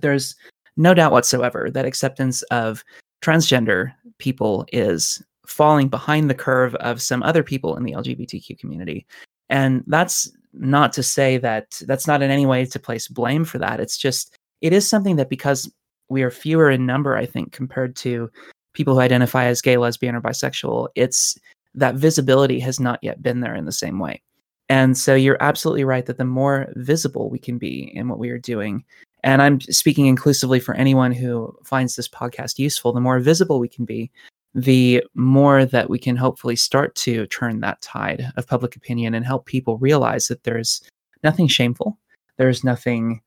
there's 0.00 0.34
no 0.78 0.94
doubt 0.94 1.12
whatsoever 1.12 1.70
that 1.70 1.84
acceptance 1.84 2.42
of 2.44 2.84
transgender 3.20 3.92
people 4.18 4.64
is 4.72 5.22
falling 5.46 5.88
behind 5.88 6.30
the 6.30 6.34
curve 6.34 6.74
of 6.76 7.02
some 7.02 7.22
other 7.22 7.42
people 7.42 7.76
in 7.76 7.82
the 7.82 7.92
LGBTQ 7.92 8.58
community. 8.58 9.06
And 9.48 9.82
that's 9.86 10.30
not 10.52 10.92
to 10.94 11.02
say 11.02 11.36
that 11.38 11.80
that's 11.86 12.06
not 12.06 12.22
in 12.22 12.30
any 12.30 12.46
way 12.46 12.64
to 12.64 12.78
place 12.78 13.08
blame 13.08 13.44
for 13.44 13.58
that. 13.58 13.80
It's 13.80 13.98
just, 13.98 14.36
it 14.60 14.72
is 14.72 14.88
something 14.88 15.16
that 15.16 15.30
because 15.30 15.70
we 16.08 16.22
are 16.22 16.30
fewer 16.30 16.70
in 16.70 16.86
number, 16.86 17.16
I 17.16 17.26
think, 17.26 17.52
compared 17.52 17.96
to 17.96 18.30
people 18.72 18.94
who 18.94 19.00
identify 19.00 19.44
as 19.46 19.62
gay, 19.62 19.76
lesbian, 19.76 20.14
or 20.14 20.20
bisexual, 20.20 20.88
it's 20.94 21.36
that 21.74 21.96
visibility 21.96 22.60
has 22.60 22.78
not 22.78 22.98
yet 23.02 23.22
been 23.22 23.40
there 23.40 23.54
in 23.54 23.64
the 23.64 23.72
same 23.72 23.98
way. 23.98 24.22
And 24.68 24.96
so 24.98 25.14
you're 25.14 25.42
absolutely 25.42 25.84
right 25.84 26.04
that 26.06 26.18
the 26.18 26.24
more 26.24 26.70
visible 26.76 27.30
we 27.30 27.38
can 27.38 27.58
be 27.58 27.90
in 27.94 28.08
what 28.08 28.18
we 28.18 28.28
are 28.30 28.38
doing, 28.38 28.84
and 29.24 29.42
I'm 29.42 29.60
speaking 29.60 30.06
inclusively 30.06 30.60
for 30.60 30.74
anyone 30.74 31.12
who 31.12 31.56
finds 31.64 31.96
this 31.96 32.08
podcast 32.08 32.58
useful, 32.58 32.92
the 32.92 33.00
more 33.00 33.18
visible 33.18 33.58
we 33.58 33.68
can 33.68 33.84
be, 33.84 34.10
the 34.54 35.02
more 35.14 35.64
that 35.64 35.90
we 35.90 35.98
can 35.98 36.16
hopefully 36.16 36.56
start 36.56 36.94
to 36.96 37.26
turn 37.26 37.60
that 37.60 37.80
tide 37.82 38.32
of 38.36 38.46
public 38.46 38.76
opinion 38.76 39.14
and 39.14 39.24
help 39.24 39.46
people 39.46 39.78
realize 39.78 40.28
that 40.28 40.44
there's 40.44 40.82
nothing 41.22 41.48
shameful, 41.48 41.98
there's 42.36 42.64
nothing 42.64 43.20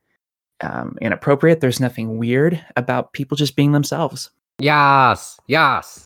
um, 0.62 0.98
inappropriate, 1.02 1.62
there's 1.62 1.80
nothing 1.80 2.18
weird 2.18 2.64
about 2.76 3.14
people 3.14 3.36
just 3.36 3.56
being 3.56 3.72
themselves. 3.72 4.30
Yes, 4.60 5.40
yes. 5.48 6.06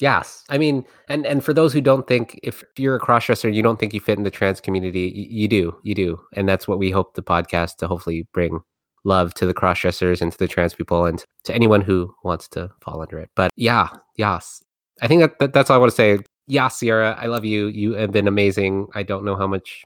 Yes, 0.00 0.42
I 0.48 0.58
mean, 0.58 0.84
and 1.08 1.24
and 1.24 1.44
for 1.44 1.54
those 1.54 1.72
who 1.72 1.80
don't 1.80 2.08
think, 2.08 2.40
if 2.42 2.64
you're 2.76 2.96
a 2.96 3.00
crossdresser, 3.00 3.44
and 3.44 3.54
you 3.54 3.62
don't 3.62 3.78
think 3.78 3.94
you 3.94 4.00
fit 4.00 4.18
in 4.18 4.24
the 4.24 4.32
trans 4.32 4.60
community, 4.60 5.12
you, 5.14 5.42
you 5.42 5.48
do, 5.48 5.78
you 5.84 5.94
do, 5.94 6.20
and 6.32 6.48
that's 6.48 6.66
what 6.66 6.80
we 6.80 6.90
hope 6.90 7.14
the 7.14 7.22
podcast 7.22 7.76
to 7.76 7.86
hopefully 7.86 8.26
bring 8.32 8.58
love 9.04 9.34
to 9.34 9.46
the 9.46 9.54
crossdressers 9.54 10.20
and 10.20 10.32
to 10.32 10.38
the 10.38 10.48
trans 10.48 10.74
people 10.74 11.06
and 11.06 11.24
to 11.44 11.54
anyone 11.54 11.80
who 11.80 12.14
wants 12.24 12.48
to 12.48 12.70
fall 12.80 13.00
under 13.00 13.18
it. 13.18 13.30
But 13.34 13.50
yeah, 13.56 13.88
yes, 14.16 14.62
I 15.00 15.08
think 15.08 15.22
that, 15.22 15.38
that 15.38 15.52
that's 15.52 15.70
all 15.70 15.76
I 15.76 15.80
want 15.80 15.90
to 15.90 15.96
say. 15.96 16.18
Yeah, 16.46 16.68
Sierra, 16.68 17.16
I 17.20 17.26
love 17.26 17.44
you. 17.44 17.66
You 17.68 17.94
have 17.94 18.12
been 18.12 18.28
amazing. 18.28 18.88
I 18.94 19.02
don't 19.02 19.24
know 19.24 19.36
how 19.36 19.46
much 19.46 19.84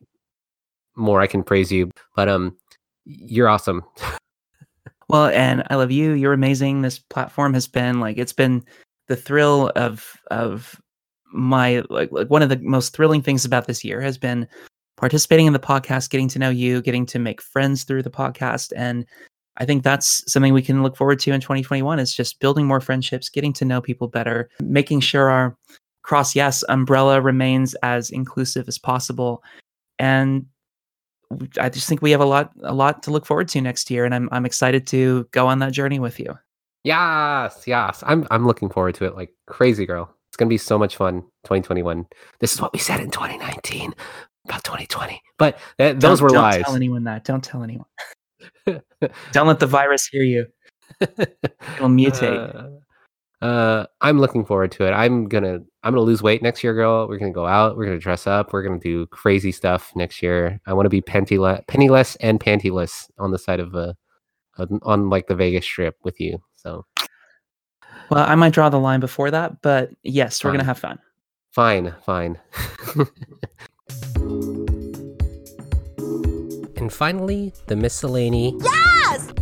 more 0.96 1.20
I 1.20 1.26
can 1.26 1.42
praise 1.42 1.70
you, 1.70 1.90
but 2.14 2.28
um, 2.28 2.56
you're 3.04 3.48
awesome. 3.48 3.82
Well, 5.08 5.26
and 5.26 5.62
I 5.70 5.76
love 5.76 5.92
you. 5.92 6.12
You're 6.12 6.32
amazing. 6.32 6.82
This 6.82 6.98
platform 6.98 7.54
has 7.54 7.68
been 7.68 8.00
like 8.00 8.18
it's 8.18 8.32
been 8.32 8.64
the 9.06 9.16
thrill 9.16 9.70
of 9.76 10.16
of 10.30 10.80
my 11.32 11.84
like, 11.90 12.10
like 12.10 12.28
one 12.28 12.42
of 12.42 12.48
the 12.48 12.58
most 12.58 12.92
thrilling 12.92 13.22
things 13.22 13.44
about 13.44 13.66
this 13.66 13.84
year 13.84 14.00
has 14.00 14.18
been 14.18 14.48
participating 14.96 15.46
in 15.46 15.52
the 15.52 15.58
podcast, 15.58 16.10
getting 16.10 16.28
to 16.28 16.38
know 16.38 16.50
you, 16.50 16.82
getting 16.82 17.06
to 17.06 17.18
make 17.18 17.40
friends 17.40 17.84
through 17.84 18.02
the 18.02 18.10
podcast, 18.10 18.72
and 18.76 19.06
I 19.58 19.64
think 19.64 19.82
that's 19.82 20.30
something 20.30 20.52
we 20.52 20.62
can 20.62 20.82
look 20.82 20.96
forward 20.96 21.18
to 21.20 21.32
in 21.32 21.40
2021 21.40 21.98
is 21.98 22.14
just 22.14 22.40
building 22.40 22.66
more 22.66 22.80
friendships, 22.80 23.28
getting 23.28 23.52
to 23.54 23.64
know 23.64 23.80
people 23.80 24.08
better, 24.08 24.50
making 24.60 25.00
sure 25.00 25.30
our 25.30 25.56
CrossYaas 26.04 26.62
umbrella 26.68 27.20
remains 27.20 27.74
as 27.76 28.10
inclusive 28.10 28.68
as 28.68 28.78
possible. 28.78 29.42
And 29.98 30.46
I 31.58 31.68
just 31.70 31.88
think 31.88 32.02
we 32.02 32.10
have 32.10 32.20
a 32.20 32.26
lot 32.26 32.52
a 32.62 32.74
lot 32.74 33.02
to 33.04 33.10
look 33.10 33.26
forward 33.26 33.48
to 33.48 33.60
next 33.60 33.90
year 33.90 34.04
and 34.04 34.14
I'm 34.14 34.28
I'm 34.30 34.46
excited 34.46 34.86
to 34.88 35.26
go 35.32 35.48
on 35.48 35.58
that 35.58 35.72
journey 35.72 35.98
with 35.98 36.20
you. 36.20 36.38
Yes, 36.84 37.64
yes. 37.66 38.04
I'm 38.06 38.26
I'm 38.30 38.46
looking 38.46 38.68
forward 38.68 38.94
to 38.96 39.06
it 39.06 39.16
like 39.16 39.32
crazy, 39.46 39.86
girl. 39.86 40.14
It's 40.28 40.36
gonna 40.36 40.50
be 40.50 40.58
so 40.58 40.78
much 40.78 40.96
fun. 40.96 41.22
2021. 41.44 42.06
This 42.40 42.52
is 42.52 42.60
what 42.60 42.72
we 42.72 42.78
said 42.78 43.00
in 43.00 43.10
2019 43.10 43.94
about 44.48 44.64
2020, 44.64 45.20
but 45.38 45.58
th- 45.78 45.96
those 45.98 46.18
Don't- 46.18 46.22
were 46.22 46.28
don't 46.34 46.42
lies. 46.42 46.62
tell 46.64 46.74
anyone 46.74 47.04
that. 47.04 47.24
Don't 47.24 47.42
tell 47.44 47.62
anyone. 47.62 47.86
Don't 49.32 49.46
let 49.46 49.60
the 49.60 49.66
virus 49.66 50.06
hear 50.06 50.22
you. 50.22 50.46
It'll 51.00 51.88
mutate. 51.88 52.54
Uh, 53.42 53.44
uh, 53.44 53.86
I'm 54.00 54.18
looking 54.20 54.44
forward 54.44 54.72
to 54.72 54.86
it. 54.86 54.92
I'm 54.92 55.28
gonna 55.28 55.60
I'm 55.82 55.92
gonna 55.92 56.00
lose 56.00 56.22
weight 56.22 56.42
next 56.42 56.64
year, 56.64 56.72
girl. 56.74 57.06
We're 57.08 57.18
gonna 57.18 57.32
go 57.32 57.46
out. 57.46 57.76
We're 57.76 57.84
gonna 57.86 57.98
dress 57.98 58.26
up. 58.26 58.52
We're 58.52 58.62
gonna 58.62 58.78
do 58.80 59.06
crazy 59.08 59.52
stuff 59.52 59.92
next 59.94 60.22
year. 60.22 60.60
I 60.66 60.72
want 60.72 60.86
to 60.86 60.90
be 60.90 61.00
penniless, 61.02 61.60
penniless 61.68 62.16
and 62.16 62.40
pantyless 62.40 63.10
on 63.18 63.30
the 63.32 63.38
side 63.38 63.60
of 63.60 63.74
a 63.74 63.94
on, 64.58 64.80
on 64.82 65.10
like 65.10 65.26
the 65.26 65.34
Vegas 65.34 65.64
Strip 65.64 65.96
with 66.02 66.18
you. 66.20 66.38
So 66.54 66.86
Well, 68.10 68.24
I 68.26 68.34
might 68.36 68.52
draw 68.52 68.68
the 68.70 68.78
line 68.80 69.00
before 69.00 69.30
that, 69.30 69.60
but 69.60 69.90
yes, 70.02 70.42
we're 70.42 70.52
gonna 70.52 70.64
have 70.64 70.78
fun. 70.78 70.98
Fine, 71.52 71.94
fine. 72.04 72.38
and 76.76 76.92
finally, 76.92 77.52
the 77.66 77.76
miscellany. 77.76 78.56
Yes! 78.60 79.32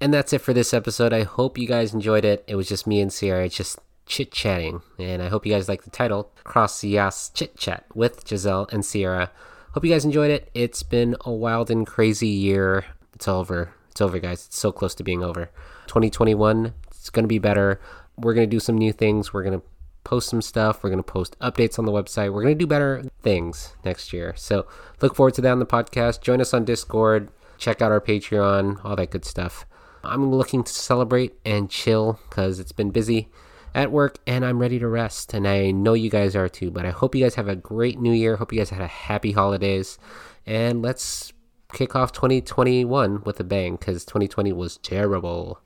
And 0.00 0.12
that's 0.12 0.32
it 0.32 0.40
for 0.40 0.52
this 0.52 0.74
episode. 0.74 1.12
I 1.12 1.22
hope 1.22 1.56
you 1.56 1.66
guys 1.66 1.94
enjoyed 1.94 2.24
it. 2.24 2.44
It 2.46 2.56
was 2.56 2.68
just 2.68 2.86
me 2.86 3.00
and 3.00 3.12
Sierra 3.12 3.48
just 3.48 3.78
chit 4.06 4.30
chatting. 4.32 4.82
And 4.98 5.22
I 5.22 5.28
hope 5.28 5.46
you 5.46 5.52
guys 5.52 5.68
like 5.68 5.84
the 5.84 5.90
title 5.90 6.30
CrossYaas 6.44 7.32
Chit 7.32 7.56
Chat 7.56 7.86
with 7.94 8.28
Giselle 8.28 8.68
and 8.70 8.84
Sierra. 8.84 9.30
Hope 9.72 9.84
you 9.84 9.90
guys 9.90 10.04
enjoyed 10.04 10.30
it. 10.30 10.50
It's 10.54 10.82
been 10.82 11.16
a 11.24 11.32
wild 11.32 11.70
and 11.70 11.86
crazy 11.86 12.28
year. 12.28 12.84
It's 13.14 13.26
over. 13.26 13.72
It's 13.90 14.00
over, 14.00 14.18
guys. 14.18 14.46
It's 14.46 14.58
so 14.58 14.72
close 14.72 14.94
to 14.96 15.04
being 15.04 15.22
over. 15.22 15.46
2021, 15.86 16.74
it's 16.88 17.10
going 17.10 17.24
to 17.24 17.28
be 17.28 17.38
better. 17.38 17.80
We're 18.16 18.34
going 18.34 18.48
to 18.48 18.54
do 18.54 18.60
some 18.60 18.76
new 18.76 18.92
things. 18.92 19.32
We're 19.32 19.42
going 19.42 19.60
to 19.60 19.66
post 20.04 20.28
some 20.28 20.42
stuff. 20.42 20.82
We're 20.82 20.90
going 20.90 21.02
to 21.02 21.12
post 21.12 21.38
updates 21.40 21.78
on 21.78 21.86
the 21.86 21.92
website. 21.92 22.32
We're 22.32 22.42
going 22.42 22.54
to 22.54 22.62
do 22.62 22.66
better 22.66 23.02
things 23.22 23.74
next 23.84 24.12
year. 24.12 24.34
So 24.36 24.66
look 25.00 25.16
forward 25.16 25.34
to 25.34 25.40
that 25.40 25.50
on 25.50 25.58
the 25.58 25.66
podcast. 25.66 26.20
Join 26.20 26.40
us 26.40 26.54
on 26.54 26.64
Discord. 26.64 27.30
Check 27.58 27.80
out 27.80 27.90
our 27.90 28.00
Patreon, 28.00 28.84
all 28.84 28.96
that 28.96 29.10
good 29.10 29.24
stuff. 29.24 29.66
I'm 30.02 30.30
looking 30.30 30.62
to 30.62 30.72
celebrate 30.72 31.34
and 31.44 31.70
chill 31.70 32.20
because 32.28 32.60
it's 32.60 32.72
been 32.72 32.90
busy 32.90 33.30
at 33.74 33.90
work 33.90 34.18
and 34.26 34.44
I'm 34.44 34.58
ready 34.58 34.78
to 34.78 34.86
rest. 34.86 35.34
And 35.34 35.48
I 35.48 35.70
know 35.70 35.94
you 35.94 36.10
guys 36.10 36.36
are 36.36 36.48
too. 36.48 36.70
But 36.70 36.84
I 36.84 36.90
hope 36.90 37.14
you 37.14 37.24
guys 37.24 37.34
have 37.36 37.48
a 37.48 37.56
great 37.56 37.98
new 37.98 38.12
year. 38.12 38.36
Hope 38.36 38.52
you 38.52 38.58
guys 38.58 38.70
had 38.70 38.82
a 38.82 38.86
happy 38.86 39.32
holidays. 39.32 39.98
And 40.46 40.82
let's 40.82 41.32
kick 41.72 41.96
off 41.96 42.12
2021 42.12 43.22
with 43.24 43.40
a 43.40 43.44
bang 43.44 43.76
because 43.76 44.04
2020 44.04 44.52
was 44.52 44.76
terrible. 44.78 45.60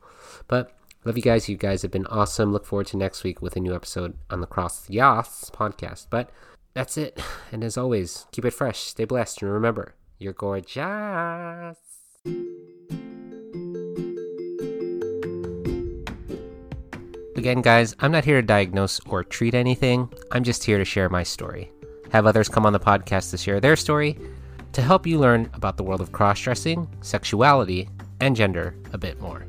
But 0.46 0.77
love 1.04 1.16
you 1.16 1.22
guys. 1.22 1.48
You 1.48 1.56
guys 1.56 1.82
have 1.82 1.90
been 1.90 2.06
awesome. 2.06 2.52
Look 2.52 2.66
forward 2.66 2.86
to 2.88 2.96
next 2.96 3.24
week 3.24 3.40
with 3.40 3.56
a 3.56 3.60
new 3.60 3.74
episode 3.74 4.16
on 4.30 4.40
the 4.40 4.46
CrossYaas 4.46 5.50
podcast. 5.50 6.06
But 6.10 6.30
that's 6.74 6.96
it. 6.96 7.20
And 7.50 7.64
as 7.64 7.78
always, 7.78 8.26
keep 8.30 8.44
it 8.44 8.50
fresh, 8.50 8.80
stay 8.80 9.06
blessed, 9.06 9.40
and 9.40 9.50
remember, 9.50 9.94
you're 10.18 10.34
gorgeous. 10.34 11.78
Again, 17.36 17.62
guys, 17.62 17.94
I'm 18.00 18.12
not 18.12 18.24
here 18.26 18.40
to 18.40 18.46
diagnose 18.46 19.00
or 19.06 19.24
treat 19.24 19.54
anything. 19.54 20.12
I'm 20.32 20.44
just 20.44 20.64
here 20.64 20.76
to 20.76 20.84
share 20.84 21.08
my 21.08 21.22
story. 21.22 21.72
Have 22.10 22.26
others 22.26 22.48
come 22.48 22.66
on 22.66 22.72
the 22.72 22.80
podcast 22.80 23.30
to 23.30 23.38
share 23.38 23.60
their 23.60 23.76
story 23.76 24.18
to 24.72 24.82
help 24.82 25.06
you 25.06 25.18
learn 25.18 25.48
about 25.54 25.76
the 25.76 25.84
world 25.84 26.00
of 26.00 26.12
cross 26.12 26.40
dressing, 26.40 26.88
sexuality, 27.00 27.88
and 28.20 28.36
gender 28.36 28.74
a 28.92 28.98
bit 28.98 29.20
more. 29.20 29.46